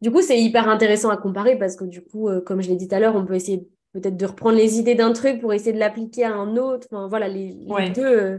Du 0.00 0.10
coup, 0.10 0.22
c'est 0.22 0.40
hyper 0.40 0.68
intéressant 0.68 1.10
à 1.10 1.16
comparer 1.16 1.58
parce 1.58 1.76
que 1.76 1.84
du 1.84 2.02
coup, 2.02 2.28
euh, 2.28 2.40
comme 2.40 2.60
je 2.62 2.68
l'ai 2.68 2.76
dit 2.76 2.88
tout 2.88 2.94
à 2.94 3.00
l'heure, 3.00 3.16
on 3.16 3.24
peut 3.24 3.34
essayer 3.34 3.68
peut-être 3.92 4.16
de 4.16 4.26
reprendre 4.26 4.56
les 4.56 4.78
idées 4.78 4.94
d'un 4.94 5.12
truc 5.12 5.40
pour 5.40 5.52
essayer 5.52 5.72
de 5.72 5.78
l'appliquer 5.78 6.24
à 6.24 6.34
un 6.34 6.56
autre. 6.56 6.86
Enfin, 6.90 7.08
voilà, 7.08 7.28
les, 7.28 7.54
deux, 7.94 8.04
euh, 8.04 8.38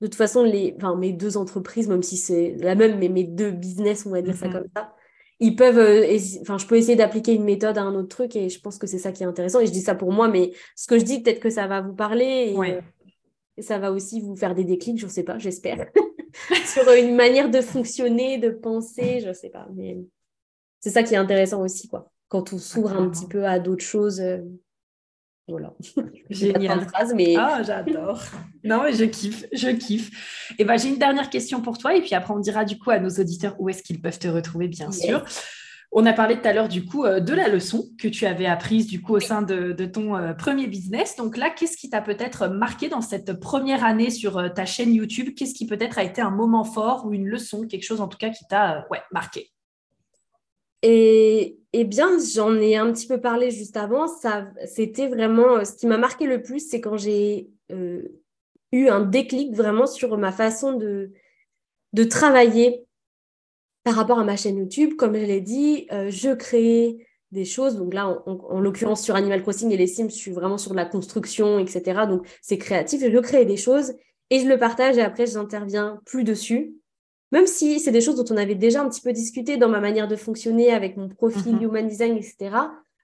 de 0.00 0.06
toute 0.06 0.14
façon, 0.14 0.42
les, 0.42 0.74
enfin, 0.76 0.96
mes 0.96 1.12
deux 1.12 1.36
entreprises, 1.36 1.88
même 1.88 2.02
si 2.02 2.16
c'est 2.16 2.54
la 2.58 2.74
même, 2.74 2.98
mais 2.98 3.08
mes 3.08 3.24
deux 3.24 3.50
business, 3.50 4.04
on 4.06 4.10
va 4.10 4.20
dire 4.20 4.34
ça 4.34 4.48
mm-hmm. 4.48 4.52
comme 4.52 4.66
ça, 4.76 4.94
ils 5.38 5.56
peuvent, 5.56 5.78
euh, 5.78 6.18
enfin, 6.42 6.58
je 6.58 6.66
peux 6.66 6.76
essayer 6.76 6.96
d'appliquer 6.96 7.32
une 7.32 7.44
méthode 7.44 7.78
à 7.78 7.82
un 7.82 7.94
autre 7.94 8.08
truc 8.08 8.36
et 8.36 8.50
je 8.50 8.60
pense 8.60 8.76
que 8.76 8.86
c'est 8.86 8.98
ça 8.98 9.10
qui 9.10 9.22
est 9.22 9.26
intéressant. 9.26 9.60
Et 9.60 9.66
je 9.66 9.72
dis 9.72 9.80
ça 9.80 9.94
pour 9.94 10.12
moi, 10.12 10.28
mais 10.28 10.52
ce 10.76 10.86
que 10.86 10.98
je 10.98 11.04
dis, 11.04 11.22
peut-être 11.22 11.40
que 11.40 11.50
ça 11.50 11.66
va 11.66 11.80
vous 11.80 11.94
parler 11.94 12.54
et, 12.54 12.78
et 13.56 13.62
ça 13.62 13.78
va 13.78 13.90
aussi 13.90 14.20
vous 14.20 14.36
faire 14.36 14.54
des 14.54 14.64
déclics, 14.64 14.98
je 14.98 15.06
ne 15.06 15.10
sais 15.10 15.22
pas, 15.22 15.38
j'espère, 15.38 15.86
sur 16.66 16.90
une 16.92 17.14
manière 17.14 17.50
de 17.50 17.60
fonctionner, 17.60 18.38
de 18.38 18.50
penser, 18.50 19.20
je 19.20 19.28
ne 19.28 19.32
sais 19.32 19.50
pas. 19.50 19.66
Mais 19.74 19.98
c'est 20.80 20.90
ça 20.90 21.02
qui 21.02 21.14
est 21.14 21.18
intéressant 21.18 21.62
aussi, 21.62 21.88
quoi. 21.88 22.10
Quand 22.28 22.52
on 22.52 22.58
s'ouvre 22.58 22.92
un 22.92 23.08
petit 23.08 23.26
peu 23.26 23.46
à 23.46 23.58
d'autres 23.58 23.84
choses. 23.84 24.20
Euh, 24.20 24.38
voilà. 25.46 25.74
Génial. 26.30 26.86
Phrase, 26.88 27.12
mais... 27.14 27.34
Ah, 27.36 27.62
j'adore. 27.62 28.22
non, 28.64 28.84
mais 28.84 28.92
je 28.92 29.04
kiffe, 29.04 29.46
je 29.52 29.68
kiffe. 29.68 30.50
Et 30.52 30.54
eh 30.62 30.64
ben, 30.64 30.78
j'ai 30.78 30.88
une 30.88 30.98
dernière 30.98 31.28
question 31.28 31.60
pour 31.60 31.76
toi, 31.76 31.94
et 31.94 32.00
puis 32.00 32.14
après, 32.14 32.32
on 32.32 32.38
dira 32.38 32.64
du 32.64 32.78
coup 32.78 32.90
à 32.90 32.98
nos 32.98 33.10
auditeurs 33.10 33.56
où 33.58 33.68
est-ce 33.68 33.82
qu'ils 33.82 34.00
peuvent 34.00 34.18
te 34.18 34.28
retrouver, 34.28 34.68
bien 34.68 34.90
sûr. 34.92 35.24
On 35.92 36.06
a 36.06 36.12
parlé 36.12 36.40
tout 36.40 36.46
à 36.46 36.52
l'heure 36.52 36.68
du 36.68 36.84
coup 36.84 37.04
euh, 37.04 37.18
de 37.18 37.34
la 37.34 37.48
leçon 37.48 37.90
que 37.98 38.06
tu 38.06 38.24
avais 38.24 38.46
apprise 38.46 38.86
du 38.86 39.02
coup 39.02 39.16
au 39.16 39.18
sein 39.18 39.42
de, 39.42 39.72
ton 39.86 40.16
euh, 40.16 40.34
premier 40.34 40.68
business. 40.68 41.16
Donc 41.16 41.36
là, 41.36 41.50
qu'est-ce 41.50 41.76
qui 41.76 41.90
t'a 41.90 42.00
peut-être 42.00 42.46
marqué 42.46 42.88
dans 42.88 43.00
cette 43.00 43.40
première 43.40 43.84
année 43.84 44.10
sur 44.10 44.54
ta 44.54 44.66
chaîne 44.66 44.94
YouTube? 44.94 45.34
Qu'est-ce 45.36 45.52
qui 45.52 45.66
peut-être 45.66 45.98
a 45.98 46.04
été 46.04 46.22
un 46.22 46.30
moment 46.30 46.62
fort 46.62 47.06
ou 47.06 47.12
une 47.12 47.26
leçon, 47.26 47.66
quelque 47.66 47.82
chose 47.82 48.00
en 48.00 48.06
tout 48.06 48.18
cas 48.18 48.30
qui 48.30 48.46
t'a 48.48 48.86
ouais, 48.92 49.02
marqué? 49.10 49.50
Et, 50.82 51.58
eh 51.72 51.84
bien, 51.84 52.18
j'en 52.34 52.54
ai 52.56 52.76
un 52.76 52.92
petit 52.92 53.06
peu 53.06 53.20
parlé 53.20 53.50
juste 53.50 53.76
avant. 53.76 54.06
C'était 54.66 55.08
vraiment 55.08 55.58
euh, 55.58 55.64
ce 55.64 55.74
qui 55.74 55.86
m'a 55.86 55.98
marqué 55.98 56.26
le 56.26 56.42
plus, 56.42 56.68
c'est 56.68 56.80
quand 56.80 56.96
j'ai 56.96 57.50
euh, 57.70 58.02
eu 58.72 58.88
un 58.88 59.00
déclic 59.00 59.54
vraiment 59.54 59.86
sur 59.86 60.16
ma 60.18 60.32
façon 60.32 60.72
de, 60.72 61.12
travailler 62.08 62.86
par 63.84 63.94
rapport 63.94 64.18
à 64.18 64.24
ma 64.24 64.36
chaîne 64.36 64.58
YouTube. 64.58 64.96
Comme 64.96 65.14
je 65.14 65.24
l'ai 65.24 65.40
dit, 65.40 65.86
euh, 65.92 66.10
je 66.10 66.34
crée 66.34 67.06
des 67.30 67.44
choses. 67.44 67.76
Donc 67.76 67.94
là, 67.94 68.22
en, 68.26 68.60
l'occurrence, 68.60 69.04
sur 69.04 69.14
Animal 69.14 69.42
Crossing 69.42 69.70
et 69.70 69.76
les 69.76 69.86
Sims, 69.86 70.08
je 70.08 70.14
suis 70.14 70.32
vraiment 70.32 70.58
sur 70.58 70.74
la 70.74 70.86
construction, 70.86 71.58
etc. 71.58 72.06
Donc 72.08 72.26
c'est 72.42 72.58
créatif. 72.58 73.02
Je 73.02 73.18
crée 73.18 73.44
des 73.44 73.56
choses 73.56 73.94
et 74.30 74.40
je 74.40 74.48
le 74.48 74.58
partage 74.58 74.98
et 74.98 75.02
après, 75.02 75.26
je 75.26 75.34
n'interviens 75.34 76.00
plus 76.06 76.24
dessus 76.24 76.79
même 77.32 77.46
si 77.46 77.80
c'est 77.80 77.92
des 77.92 78.00
choses 78.00 78.16
dont 78.16 78.34
on 78.34 78.36
avait 78.36 78.54
déjà 78.54 78.82
un 78.82 78.88
petit 78.88 79.00
peu 79.00 79.12
discuté 79.12 79.56
dans 79.56 79.68
ma 79.68 79.80
manière 79.80 80.08
de 80.08 80.16
fonctionner 80.16 80.72
avec 80.72 80.96
mon 80.96 81.08
profil 81.08 81.54
mhm. 81.54 81.62
Human 81.62 81.88
Design, 81.88 82.16
etc., 82.16 82.50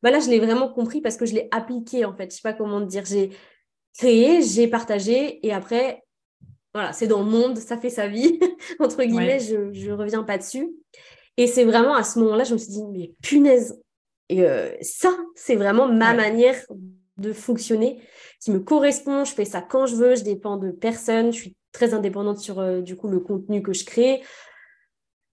bah 0.03 0.11
là, 0.11 0.21
je 0.21 0.29
l'ai 0.29 0.39
vraiment 0.39 0.69
compris 0.69 1.01
parce 1.01 1.17
que 1.17 1.27
je 1.27 1.35
l'ai 1.35 1.49
appliqué, 1.51 2.05
en 2.05 2.15
fait. 2.15 2.31
Je 2.31 2.37
sais 2.37 2.43
pas 2.43 2.53
comment 2.53 2.81
dire. 2.81 3.05
J'ai 3.07 3.31
créé, 3.99 4.43
j'ai 4.43 4.69
partagé, 4.69 5.45
et 5.45 5.53
après, 5.53 6.05
voilà, 6.75 6.93
c'est 6.93 7.07
dans 7.07 7.21
le 7.21 7.31
monde, 7.31 7.57
ça 7.57 7.79
fait 7.79 7.91
sa 7.91 8.07
vie, 8.07 8.39
entre 8.79 9.03
guillemets, 9.03 9.41
je 9.41 9.57
ne 9.89 9.93
reviens 9.95 10.23
pas 10.23 10.37
dessus. 10.37 10.69
Et 11.39 11.47
c'est 11.47 11.65
vraiment 11.65 11.95
à 11.95 12.03
ce 12.03 12.19
moment-là, 12.19 12.45
je 12.45 12.53
me 12.53 12.59
suis 12.59 12.73
dit, 12.73 12.85
mais 12.85 13.15
punaise, 13.23 13.81
et 14.29 14.43
euh, 14.43 14.71
ça, 14.81 15.17
c'est 15.35 15.57
vraiment 15.57 15.89
ma 15.89 16.15
manière 16.15 16.57
de 17.17 17.33
fonctionner 17.33 18.01
qui 18.41 18.51
me 18.51 18.61
correspond. 18.61 19.25
Je 19.25 19.33
fais 19.33 19.45
ça 19.45 19.63
quand 19.63 19.87
je 19.87 19.97
veux, 19.97 20.17
je 20.17 20.25
dépends 20.25 20.57
de 20.57 20.71
personne, 20.71 21.33
je 21.33 21.39
suis 21.39 21.57
très 21.77 21.93
indépendante 21.93 22.39
sur 22.39 22.59
euh, 22.59 22.81
du 22.81 22.97
coup 22.97 23.09
le 23.09 23.21
contenu 23.21 23.63
que 23.63 23.73
je 23.73 23.85
crée. 23.85 24.23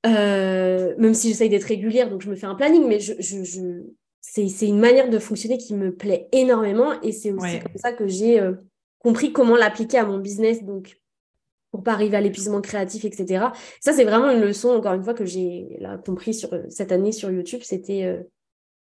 Euh, 0.06 0.94
même 0.98 1.14
si 1.14 1.30
j'essaye 1.30 1.50
d'être 1.50 1.64
régulière, 1.64 2.10
donc 2.10 2.22
je 2.22 2.30
me 2.30 2.36
fais 2.36 2.46
un 2.46 2.56
planning, 2.56 2.86
mais 2.86 3.00
je, 3.00 3.14
je, 3.20 3.84
c'est 4.20 4.68
une 4.68 4.80
manière 4.80 5.10
de 5.10 5.18
fonctionner 5.18 5.58
qui 5.58 5.74
me 5.74 5.96
plaît 5.96 6.28
énormément 6.34 7.00
et 7.02 7.14
c'est 7.14 7.32
aussi 7.32 7.60
comme 7.60 7.78
ça 7.78 7.94
que 7.94 8.06
j'ai 8.08 8.42
euh, 8.42 8.54
compris 9.00 9.32
comment 9.32 9.56
l'appliquer 9.56 10.00
à 10.00 10.06
mon 10.06 10.18
business, 10.18 10.64
donc 10.64 11.00
pour 11.72 11.84
pas 11.84 11.94
arriver 11.94 12.18
à 12.18 12.22
l'épuisement 12.22 12.60
créatif, 12.60 13.06
etc. 13.06 13.46
Ça, 13.80 13.94
c'est 13.94 14.04
vraiment 14.04 14.30
une 14.30 14.42
leçon, 14.42 14.70
encore 14.70 14.94
une 14.94 15.04
fois, 15.04 15.14
que 15.14 15.26
j'ai 15.26 15.80
compris 16.06 16.34
sur, 16.34 16.50
cette 16.70 16.92
année 16.92 17.12
sur 17.12 17.32
YouTube. 17.32 17.62
C'était 17.64 18.24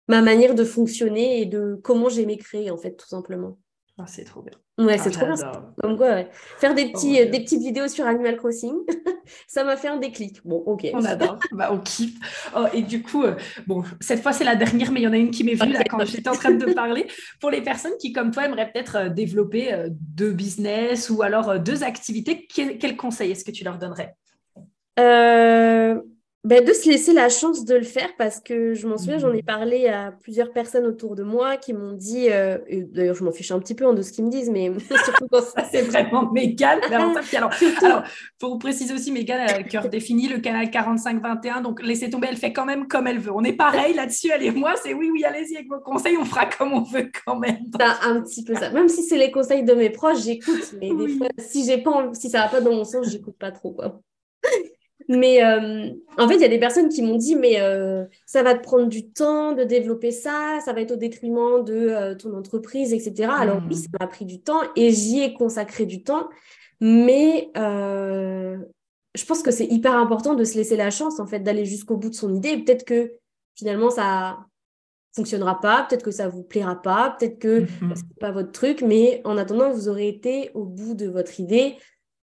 ma 0.06 0.22
manière 0.22 0.54
de 0.54 0.62
fonctionner 0.62 1.40
et 1.40 1.46
de 1.46 1.80
comment 1.82 2.08
j'aimais 2.08 2.36
créer, 2.36 2.70
en 2.70 2.76
fait, 2.76 2.92
tout 2.92 3.08
simplement. 3.08 3.58
Ah, 3.98 4.04
c'est 4.06 4.24
trop 4.24 4.42
bien. 4.42 4.52
Ouais, 4.76 4.98
c'est 4.98 5.10
trop 5.10 5.24
bien. 5.24 5.36
Comme 5.80 5.96
quoi, 5.96 6.24
Faire 6.58 6.74
des, 6.74 6.92
petits, 6.92 7.18
oh, 7.22 7.30
des 7.30 7.40
petites 7.40 7.62
vidéos 7.62 7.88
sur 7.88 8.06
Animal 8.06 8.36
Crossing, 8.36 8.74
ça 9.48 9.64
m'a 9.64 9.78
fait 9.78 9.88
un 9.88 9.96
déclic. 9.96 10.40
Bon, 10.44 10.56
ok. 10.56 10.86
On 10.92 11.02
adore. 11.02 11.38
bah, 11.52 11.70
on 11.72 11.78
kiffe. 11.78 12.14
Oh, 12.54 12.66
et 12.74 12.82
du 12.82 13.02
coup, 13.02 13.22
euh, 13.22 13.36
bon, 13.66 13.84
cette 14.00 14.20
fois, 14.20 14.34
c'est 14.34 14.44
la 14.44 14.54
dernière, 14.54 14.92
mais 14.92 15.00
il 15.00 15.04
y 15.04 15.08
en 15.08 15.14
a 15.14 15.16
une 15.16 15.30
qui 15.30 15.44
m'est 15.44 15.54
venue 15.54 15.72
là 15.72 15.84
quand 15.88 16.04
j'étais 16.04 16.28
en 16.28 16.34
train 16.34 16.50
de 16.50 16.72
parler. 16.74 17.06
Pour 17.40 17.50
les 17.50 17.62
personnes 17.62 17.96
qui, 17.98 18.12
comme 18.12 18.32
toi, 18.32 18.44
aimeraient 18.44 18.70
peut-être 18.70 18.96
euh, 18.96 19.08
développer 19.08 19.72
euh, 19.72 19.88
deux 19.90 20.32
business 20.32 21.08
ou 21.08 21.22
alors 21.22 21.58
deux 21.58 21.82
activités, 21.82 22.46
quel, 22.46 22.76
quel 22.76 22.96
conseil 22.96 23.30
est-ce 23.30 23.46
que 23.46 23.50
tu 23.50 23.64
leur 23.64 23.78
donnerais? 23.78 24.14
Ben, 26.46 26.64
de 26.64 26.72
se 26.72 26.88
laisser 26.88 27.12
la 27.12 27.28
chance 27.28 27.64
de 27.64 27.74
le 27.74 27.82
faire 27.82 28.10
parce 28.16 28.38
que 28.38 28.72
je 28.72 28.86
m'en 28.86 28.98
souviens, 28.98 29.18
j'en 29.18 29.32
ai 29.32 29.42
mmh. 29.42 29.46
parlé 29.46 29.88
à 29.88 30.12
plusieurs 30.12 30.52
personnes 30.52 30.86
autour 30.86 31.16
de 31.16 31.24
moi 31.24 31.56
qui 31.56 31.72
m'ont 31.72 31.90
dit, 31.90 32.28
euh, 32.30 32.58
d'ailleurs 32.92 33.16
je 33.16 33.24
m'en 33.24 33.32
fiche 33.32 33.50
un 33.50 33.58
petit 33.58 33.74
peu 33.74 33.84
hein, 33.84 33.94
de 33.94 34.02
ce 34.02 34.12
qu'ils 34.12 34.24
me 34.24 34.30
disent, 34.30 34.48
mais 34.48 34.70
surtout 35.04 35.26
quand 35.28 35.42
ça 35.42 35.64
c'est 35.68 35.82
vraiment 35.82 36.30
Mégane. 36.32 36.78
alors, 36.92 37.50
alors, 37.82 38.02
pour 38.38 38.50
vous 38.50 38.58
préciser 38.58 38.94
aussi, 38.94 39.10
Mégane 39.10 39.40
a 39.40 39.58
le 39.58 39.64
cœur 39.64 39.88
défini, 39.88 40.28
le 40.28 40.38
canal 40.38 40.66
45-21, 40.66 41.62
donc 41.62 41.82
laissez 41.82 42.10
tomber, 42.10 42.28
elle 42.30 42.36
fait 42.36 42.52
quand 42.52 42.64
même 42.64 42.86
comme 42.86 43.08
elle 43.08 43.18
veut. 43.18 43.32
On 43.34 43.42
est 43.42 43.52
pareil 43.52 43.94
là-dessus, 43.94 44.30
elle 44.32 44.44
et 44.44 44.52
moi, 44.52 44.74
c'est 44.80 44.94
oui, 44.94 45.10
oui, 45.12 45.24
allez-y 45.24 45.56
avec 45.56 45.68
vos 45.68 45.80
conseils, 45.80 46.16
on 46.16 46.24
fera 46.24 46.46
comme 46.46 46.72
on 46.72 46.82
veut 46.82 47.10
quand 47.24 47.40
même. 47.40 47.58
C'est 47.76 48.08
un 48.08 48.20
petit 48.20 48.44
peu 48.44 48.54
ça. 48.54 48.70
Même 48.70 48.88
si 48.88 49.02
c'est 49.02 49.18
les 49.18 49.32
conseils 49.32 49.64
de 49.64 49.74
mes 49.74 49.90
proches, 49.90 50.22
j'écoute, 50.22 50.76
mais 50.80 50.94
des 50.94 51.08
fois, 51.08 51.26
si, 51.38 51.64
j'ai 51.64 51.78
pas, 51.78 52.08
si 52.12 52.30
ça 52.30 52.42
va 52.42 52.48
pas 52.48 52.60
dans 52.60 52.72
mon 52.72 52.84
sens, 52.84 53.08
j'écoute 53.10 53.36
pas 53.36 53.50
trop. 53.50 53.72
Quoi. 53.72 54.00
Mais 55.08 55.44
euh, 55.44 55.90
en 56.18 56.28
fait, 56.28 56.34
il 56.34 56.40
y 56.40 56.44
a 56.44 56.48
des 56.48 56.58
personnes 56.58 56.88
qui 56.88 57.02
m'ont 57.02 57.16
dit, 57.16 57.36
mais 57.36 57.60
euh, 57.60 58.04
ça 58.24 58.42
va 58.42 58.54
te 58.54 58.62
prendre 58.62 58.86
du 58.86 59.10
temps 59.10 59.52
de 59.52 59.62
développer 59.62 60.10
ça, 60.10 60.58
ça 60.64 60.72
va 60.72 60.80
être 60.80 60.92
au 60.92 60.96
détriment 60.96 61.62
de 61.64 61.74
euh, 61.74 62.14
ton 62.14 62.36
entreprise, 62.36 62.92
etc. 62.92 63.30
Alors 63.38 63.60
oui, 63.68 63.76
hmm. 63.76 63.78
ça 63.78 63.88
m'a 64.00 64.06
pris 64.06 64.24
du 64.24 64.40
temps 64.40 64.60
et 64.74 64.90
j'y 64.90 65.22
ai 65.22 65.34
consacré 65.34 65.86
du 65.86 66.02
temps, 66.02 66.28
mais 66.80 67.50
je 67.54 69.24
pense 69.24 69.42
que 69.42 69.50
c'est 69.50 69.66
hyper 69.66 69.94
important 69.94 70.34
de 70.34 70.44
se 70.44 70.56
laisser 70.56 70.76
la 70.76 70.90
chance, 70.90 71.20
en 71.20 71.26
fait, 71.26 71.40
d'aller 71.40 71.64
jusqu'au 71.64 71.96
bout 71.96 72.10
de 72.10 72.14
son 72.14 72.34
idée. 72.34 72.58
Peut-être 72.58 72.84
que 72.84 73.14
finalement, 73.54 73.88
ça 73.88 74.38
fonctionnera 75.14 75.60
pas, 75.60 75.86
peut-être 75.88 76.02
que 76.02 76.10
ça 76.10 76.28
vous 76.28 76.42
plaira 76.42 76.82
pas, 76.82 77.16
peut-être 77.18 77.38
que 77.38 77.60
hmm. 77.62 77.94
ce 77.94 78.02
n'est 78.02 78.20
pas 78.20 78.32
votre 78.32 78.52
truc, 78.52 78.82
mais 78.82 79.22
en 79.24 79.38
attendant, 79.38 79.70
vous 79.70 79.88
aurez 79.88 80.08
été 80.08 80.50
au 80.54 80.64
bout 80.64 80.94
de 80.94 81.06
votre 81.06 81.38
idée, 81.40 81.76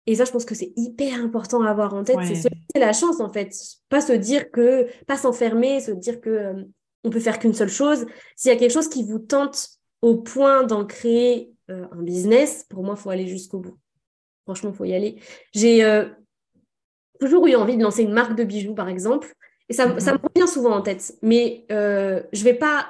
et 0.07 0.16
ça, 0.16 0.24
je 0.24 0.32
pense 0.32 0.44
que 0.44 0.55
c'est 0.55 0.72
hyper 0.76 1.20
important 1.20 1.62
à 1.62 1.70
avoir 1.70 1.94
en 1.94 2.05
tête. 2.05 2.18
C'est 2.24 2.80
la 2.80 2.92
chance, 2.92 3.20
en 3.20 3.32
fait. 3.32 3.55
Pas 3.88 4.00
se 4.00 4.12
dire 4.12 4.50
que, 4.50 4.86
pas 5.07 5.16
s'enfermer, 5.16 5.80
se 5.80 5.92
dire 5.92 6.20
que 6.20 6.30
euh, 6.30 6.64
on 7.05 7.11
peut 7.11 7.20
faire 7.20 7.38
qu'une 7.38 7.55
seule 7.55 7.70
chose. 7.70 8.07
S'il 8.36 8.50
y 8.50 8.55
a 8.55 8.59
quelque 8.59 8.72
chose 8.72 8.88
qui 8.88 9.05
vous 9.05 9.18
tente 9.18 9.68
au 10.02 10.16
point 10.16 10.64
d'en 10.64 10.84
créer 10.84 11.52
euh, 11.70 11.86
un 11.90 12.02
business, 12.02 12.66
pour 12.68 12.82
moi, 12.84 12.96
il 12.98 13.00
faut 13.00 13.11
aller 13.11 13.26
jusqu'au 13.26 13.61
bout. 13.61 13.78
Franchement, 14.44 14.70
il 14.74 14.76
faut 14.76 14.84
y 14.84 14.94
aller. 14.94 15.16
J'ai 15.55 15.82
euh, 15.84 16.07
toujours 17.18 17.46
eu 17.46 17.55
envie 17.55 17.78
de 17.78 17.82
lancer 17.82 18.02
une 18.02 18.12
marque 18.12 18.36
de 18.36 18.44
bijoux, 18.44 18.74
par 18.74 18.90
exemple. 18.90 19.32
Et 19.70 19.72
ça, 19.72 19.98
ça 20.00 20.12
me 20.12 20.18
mhm. 20.18 20.24
revient 20.34 20.48
souvent 20.48 20.72
en 20.72 20.82
tête. 20.82 21.14
Mais 21.22 21.64
je 21.70 22.44
vais 22.44 22.55
pas. 22.55 22.88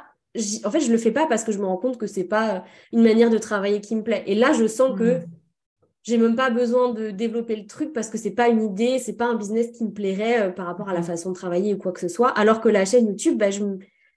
En 0.65 0.71
fait, 0.73 0.81
je 0.81 0.91
le 0.91 0.99
fais 0.99 1.13
pas 1.13 1.29
parce 1.29 1.45
que 1.45 1.53
je 1.53 1.59
me 1.59 1.65
rends 1.65 1.77
compte 1.77 1.97
que 1.97 2.09
c'est 2.09 2.25
pas 2.25 2.65
une 2.93 3.05
manière 3.05 3.31
de 3.31 3.39
travailler 3.39 3.81
qui 3.81 3.95
me 3.95 4.03
plaît. 4.03 4.25
Et 4.27 4.35
là, 4.35 4.53
je 4.53 4.67
sens 4.67 4.99
que 4.99 5.21
mhm 5.21 5.27
j'ai 6.05 6.19
même 6.19 6.37
pas 6.37 6.51
besoin 6.51 6.93
de 6.93 7.11
développer 7.11 7.57
le 7.57 7.67
truc 7.67 7.93
parce 7.93 8.09
que 8.09 8.19
c'est 8.19 8.31
pas 8.31 8.49
une 8.49 8.63
idée, 8.63 8.99
c'est 8.99 9.17
pas 9.17 9.27
un 9.27 9.35
business 9.35 9.73
qui 9.73 9.85
me 9.85 9.91
plairait 9.91 10.43
euh, 10.43 10.51
par 10.51 10.67
rapport 10.67 10.89
à 10.89 10.95
la 10.95 11.01
mm. 11.01 11.05
façon 11.05 11.31
de 11.31 11.35
travailler 11.35 11.75
ou 11.75 11.79
quoi 11.79 11.93
que 11.93 12.01
ce 12.01 12.09
soit. 12.09 12.29
Alors 12.29 12.61
que 12.61 12.69
la 12.69 12.85
chaîne 12.85 13.09
YouTube, 13.09 13.39
bah, 13.39 13.51
je, 13.51 13.65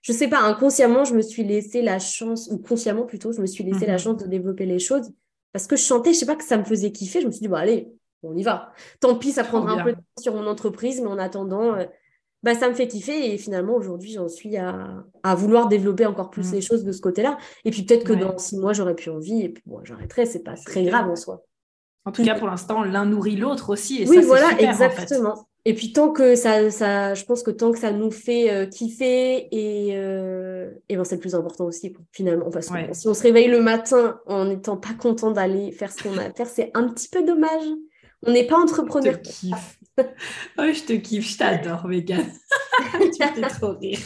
je 0.02 0.12
sais 0.12 0.28
pas, 0.28 0.40
inconsciemment, 0.40 1.04
je 1.04 1.14
me 1.14 1.22
suis 1.22 1.44
laissé 1.44 1.82
la 1.82 1.98
chance, 1.98 2.48
ou 2.52 2.58
consciemment 2.58 3.06
plutôt, 3.06 3.32
je 3.32 3.40
me 3.40 3.46
suis 3.46 3.64
laissé 3.64 3.86
la 3.86 3.96
mm-hmm. 3.96 4.02
chance 4.02 4.16
de 4.18 4.28
développer 4.28 4.66
les 4.66 4.78
choses 4.78 5.10
parce 5.52 5.66
que 5.66 5.76
je 5.76 5.82
chantais, 5.82 6.12
je 6.12 6.18
sais 6.18 6.26
pas 6.26 6.36
que 6.36 6.44
ça 6.44 6.58
me 6.58 6.64
faisait 6.64 6.92
kiffer. 6.92 7.20
Je 7.20 7.26
me 7.26 7.32
suis 7.32 7.40
dit, 7.40 7.48
bon, 7.48 7.56
allez, 7.56 7.88
on 8.22 8.36
y 8.36 8.42
va. 8.42 8.72
Tant 9.00 9.16
pis, 9.16 9.32
ça 9.32 9.44
prendra 9.44 9.72
un 9.72 9.82
peu 9.82 9.92
de 9.92 9.96
temps 9.96 10.22
sur 10.22 10.34
mon 10.34 10.46
entreprise, 10.46 11.00
mais 11.00 11.08
en 11.08 11.18
attendant, 11.18 11.74
euh, 11.74 11.86
bah, 12.42 12.54
ça 12.54 12.68
me 12.68 12.74
fait 12.74 12.86
kiffer. 12.86 13.32
Et 13.32 13.38
finalement, 13.38 13.74
aujourd'hui, 13.74 14.12
j'en 14.12 14.28
suis 14.28 14.56
à, 14.56 15.04
à, 15.22 15.34
vouloir 15.34 15.68
développer 15.68 16.04
encore 16.06 16.30
plus 16.30 16.50
mm. 16.50 16.54
les 16.54 16.60
choses 16.60 16.84
de 16.84 16.92
ce 16.92 17.00
côté-là. 17.00 17.38
Et 17.64 17.70
puis 17.70 17.82
peut-être 17.82 18.04
que 18.04 18.12
dans 18.12 18.36
six 18.36 18.58
mois, 18.58 18.74
j'aurais 18.74 18.94
plus 18.94 19.10
envie 19.10 19.42
et 19.42 19.48
puis 19.48 19.62
bon, 19.66 19.80
j'arrêterai. 19.84 20.26
C'est 20.26 20.44
pas 20.44 20.54
très 20.54 20.84
grave 20.84 21.08
en 21.08 21.16
soi. 21.16 21.47
En 22.08 22.12
tout 22.12 22.24
cas, 22.24 22.34
pour 22.34 22.48
l'instant, 22.48 22.82
l'un 22.82 23.04
nourrit 23.04 23.36
l'autre 23.36 23.70
aussi. 23.70 24.02
Et 24.02 24.08
oui, 24.08 24.22
voilà, 24.22 24.58
exactement. 24.58 25.46
Et 25.66 25.74
puis 25.74 25.92
tant 25.92 26.10
que 26.10 26.34
ça, 26.34 26.70
ça, 26.70 27.12
je 27.12 27.24
pense 27.26 27.42
que 27.42 27.50
tant 27.50 27.72
que 27.72 27.78
ça 27.78 27.92
nous 27.92 28.10
fait 28.10 28.50
euh, 28.50 28.64
kiffer 28.64 29.48
et, 29.52 29.90
euh, 29.92 30.70
et 30.88 30.96
ben 30.96 31.04
c'est 31.04 31.16
le 31.16 31.20
plus 31.20 31.34
important 31.34 31.66
aussi 31.66 31.94
finalement. 32.12 32.48
Parce 32.50 32.68
que 32.68 32.74
si 32.92 33.06
on 33.06 33.12
se 33.12 33.22
réveille 33.22 33.48
le 33.48 33.60
matin 33.60 34.18
en 34.26 34.46
n'étant 34.46 34.78
pas 34.78 34.94
content 34.94 35.30
d'aller 35.30 35.70
faire 35.72 35.92
ce 35.92 36.02
qu'on 36.02 36.16
a 36.16 36.22
à 36.22 36.30
faire, 36.30 36.46
c'est 36.46 36.70
un 36.72 36.88
petit 36.88 37.08
peu 37.08 37.22
dommage. 37.22 37.66
On 38.26 38.32
n'est 38.32 38.46
pas 38.46 38.56
entrepreneur. 38.56 39.12
Je 39.12 39.18
te 39.18 39.28
kiffe. 39.28 39.78
oh, 40.58 40.72
je 40.72 40.84
te 40.84 40.92
kiffe, 40.94 41.32
je 41.32 41.36
t'adore, 41.36 41.86
Megan. 41.86 42.24
tu 42.92 43.22
fais 43.22 43.48
trop 43.48 43.74
rire. 43.78 43.98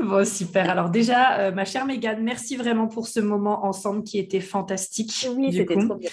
Bon, 0.00 0.24
super. 0.24 0.70
Alors 0.70 0.90
déjà, 0.90 1.38
euh, 1.38 1.52
ma 1.52 1.64
chère 1.64 1.86
Mégane, 1.86 2.22
merci 2.22 2.56
vraiment 2.56 2.88
pour 2.88 3.06
ce 3.06 3.20
moment 3.20 3.64
ensemble 3.64 4.02
qui 4.02 4.18
était 4.18 4.40
fantastique. 4.40 5.28
Oui, 5.36 5.52
c'était 5.52 5.76
trop 5.76 5.94
bien. 5.94 6.10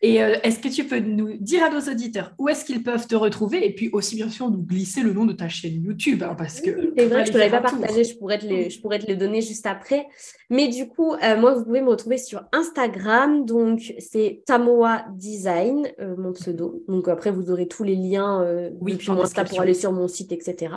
Et 0.00 0.22
euh, 0.22 0.36
est-ce 0.42 0.60
que 0.60 0.68
tu 0.68 0.84
peux 0.84 1.00
nous 1.00 1.36
dire 1.38 1.64
à 1.64 1.70
nos 1.70 1.80
auditeurs 1.80 2.32
où 2.38 2.48
est-ce 2.48 2.64
qu'ils 2.64 2.82
peuvent 2.82 3.06
te 3.06 3.16
retrouver 3.16 3.66
et 3.66 3.74
puis 3.74 3.90
aussi 3.92 4.14
bien 4.14 4.28
sûr 4.28 4.48
nous 4.48 4.62
glisser 4.62 5.02
le 5.02 5.12
nom 5.12 5.24
de 5.24 5.32
ta 5.32 5.48
chaîne 5.48 5.82
YouTube 5.82 6.22
hein, 6.22 6.36
parce 6.36 6.60
que 6.60 6.92
c'est 6.96 7.06
vrai, 7.06 7.24
je 7.24 7.30
ne 7.30 7.34
te 7.34 7.38
l'avais 7.38 7.50
pas 7.50 7.60
partagé, 7.60 8.04
je 8.04 8.16
pourrais, 8.16 8.38
te 8.38 8.46
les, 8.46 8.70
je 8.70 8.80
pourrais 8.80 9.00
te 9.00 9.06
les 9.06 9.16
donner 9.16 9.42
juste 9.42 9.66
après. 9.66 10.06
Mais 10.50 10.68
du 10.68 10.88
coup, 10.88 11.14
euh, 11.14 11.36
moi 11.36 11.54
vous 11.54 11.64
pouvez 11.64 11.80
me 11.80 11.88
retrouver 11.88 12.18
sur 12.18 12.44
Instagram, 12.52 13.44
donc 13.44 13.92
c'est 13.98 14.42
Tamoa 14.46 15.04
Design, 15.16 15.88
euh, 16.00 16.16
mon 16.16 16.32
pseudo. 16.32 16.84
Donc 16.86 17.08
après 17.08 17.32
vous 17.32 17.50
aurez 17.50 17.66
tous 17.66 17.82
les 17.82 17.96
liens 17.96 18.46
oui, 18.80 18.92
depuis 18.92 19.10
mon 19.10 19.22
Insta 19.22 19.44
pour 19.44 19.60
aller 19.60 19.74
sur 19.74 19.92
mon 19.92 20.06
site, 20.06 20.30
etc. 20.30 20.74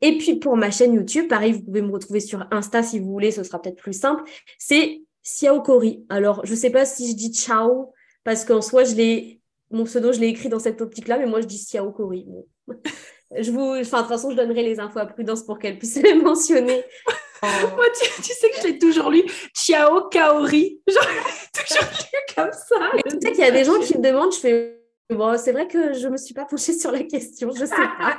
Et 0.00 0.16
puis 0.18 0.36
pour 0.36 0.56
ma 0.56 0.70
chaîne 0.70 0.94
YouTube, 0.94 1.26
pareil, 1.28 1.52
vous 1.52 1.62
pouvez 1.62 1.82
me 1.82 1.90
retrouver 1.90 2.20
sur 2.20 2.46
Insta 2.52 2.84
si 2.84 3.00
vous 3.00 3.10
voulez, 3.10 3.32
ce 3.32 3.42
sera 3.42 3.60
peut-être 3.60 3.82
plus 3.82 3.98
simple. 3.98 4.22
C'est 4.58 5.02
Xiao 5.24 5.60
Kori. 5.62 6.04
Alors, 6.08 6.44
je 6.44 6.52
ne 6.52 6.56
sais 6.56 6.70
pas 6.70 6.84
si 6.84 7.10
je 7.10 7.16
dis 7.16 7.32
ciao 7.32 7.92
parce 8.24 8.44
qu'en 8.44 8.62
soi, 8.62 8.84
je 8.84 8.94
l'ai, 8.94 9.40
mon 9.70 9.84
pseudo, 9.84 10.12
je 10.12 10.20
l'ai 10.20 10.28
écrit 10.28 10.48
dans 10.48 10.58
cette 10.58 10.80
optique-là, 10.80 11.18
mais 11.18 11.26
moi, 11.26 11.40
je 11.40 11.46
dis 11.46 11.58
Xiao 11.58 11.92
Kori. 11.92 12.26
je 13.38 13.50
vous, 13.50 13.76
enfin, 13.80 13.98
de 13.98 14.02
toute 14.02 14.12
façon, 14.12 14.30
je 14.30 14.36
donnerai 14.36 14.62
les 14.62 14.80
infos 14.80 14.98
à 14.98 15.06
Prudence 15.06 15.44
pour 15.44 15.58
qu'elle 15.58 15.78
puisse 15.78 15.96
les 16.02 16.14
mentionner. 16.14 16.84
Moi, 17.42 17.84
tu, 18.22 18.22
sais 18.22 18.48
que 18.48 18.56
je 18.62 18.68
l'ai 18.68 18.78
toujours 18.78 19.10
lu 19.10 19.22
Xiao 19.52 20.08
Kaori. 20.08 20.80
Genre, 20.88 21.04
toujours 21.52 21.90
lu 21.90 22.34
comme 22.34 22.52
ça. 22.52 22.90
sais 23.20 23.32
qu'il 23.32 23.44
y 23.44 23.48
a 23.48 23.50
des 23.50 23.64
gens 23.64 23.78
qui 23.80 23.98
me 23.98 24.02
demandent, 24.02 24.32
je 24.32 24.38
fais, 24.38 24.80
bon, 25.10 25.36
c'est 25.36 25.52
vrai 25.52 25.68
que 25.68 25.92
je 25.92 26.06
ne 26.06 26.12
me 26.12 26.16
suis 26.16 26.32
pas 26.32 26.46
penchée 26.46 26.72
sur 26.72 26.90
la 26.90 27.02
question, 27.02 27.50
je 27.50 27.60
ne 27.60 27.66
sais 27.66 27.74
pas. 27.74 28.18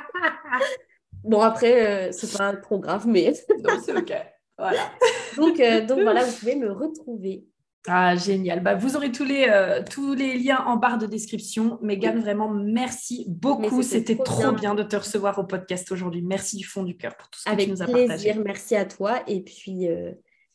bon, 1.24 1.40
après, 1.40 2.12
ce 2.12 2.24
euh, 2.24 2.28
c'est 2.28 2.38
pas 2.38 2.54
trop 2.54 2.78
grave, 2.78 3.08
mais. 3.08 3.32
non, 3.64 3.80
c'est 3.84 3.96
OK. 3.96 4.12
Voilà. 4.58 4.90
donc, 5.36 5.58
euh, 5.60 5.84
donc 5.84 6.00
voilà, 6.00 6.24
vous 6.24 6.38
pouvez 6.38 6.54
me 6.54 6.70
retrouver 6.70 7.44
ah, 7.88 8.16
génial. 8.16 8.62
Bah, 8.62 8.74
vous 8.74 8.96
aurez 8.96 9.12
tous 9.12 9.24
les, 9.24 9.46
euh, 9.48 9.82
tous 9.88 10.14
les 10.14 10.38
liens 10.38 10.64
en 10.66 10.76
barre 10.76 10.98
de 10.98 11.06
description. 11.06 11.78
Megan, 11.82 12.18
vraiment, 12.20 12.48
merci 12.48 13.24
beaucoup. 13.28 13.82
C'était 13.82 14.16
trop, 14.16 14.52
bien. 14.52 14.74
de 14.74 14.82
te 14.82 14.96
recevoir 14.96 15.38
au 15.38 15.44
podcast 15.44 15.90
aujourd'hui. 15.92 16.22
Merci 16.22 16.56
du 16.56 16.64
fond 16.64 16.82
du 16.82 16.96
cœur 16.96 17.16
pour 17.16 17.28
tout 17.30 17.38
ce 17.38 17.50
que 17.50 17.62
tu 17.62 17.70
nous 17.70 17.82
as 17.82 17.86
plaisir. 17.86 18.08
partagé. 18.08 18.34
Merci 18.44 18.76
à 18.76 18.84
toi. 18.84 19.22
Et 19.28 19.40
puis, 19.40 19.88
euh, 19.88 20.12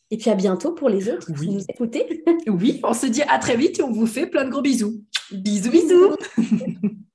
et 0.09 0.17
puis 0.17 0.29
à 0.29 0.35
bientôt 0.35 0.73
pour 0.73 0.89
les 0.89 1.09
autres 1.09 1.31
qui 1.33 1.49
nous 1.49 1.63
écoutez. 1.69 2.23
oui, 2.47 2.81
on 2.83 2.93
se 2.93 3.05
dit 3.05 3.23
à 3.23 3.39
très 3.39 3.55
vite 3.55 3.79
et 3.79 3.83
on 3.83 3.91
vous 3.91 4.07
fait 4.07 4.27
plein 4.27 4.43
de 4.43 4.49
gros 4.49 4.61
bisous. 4.61 5.01
Bisous, 5.31 5.71
bisous. 5.71 6.15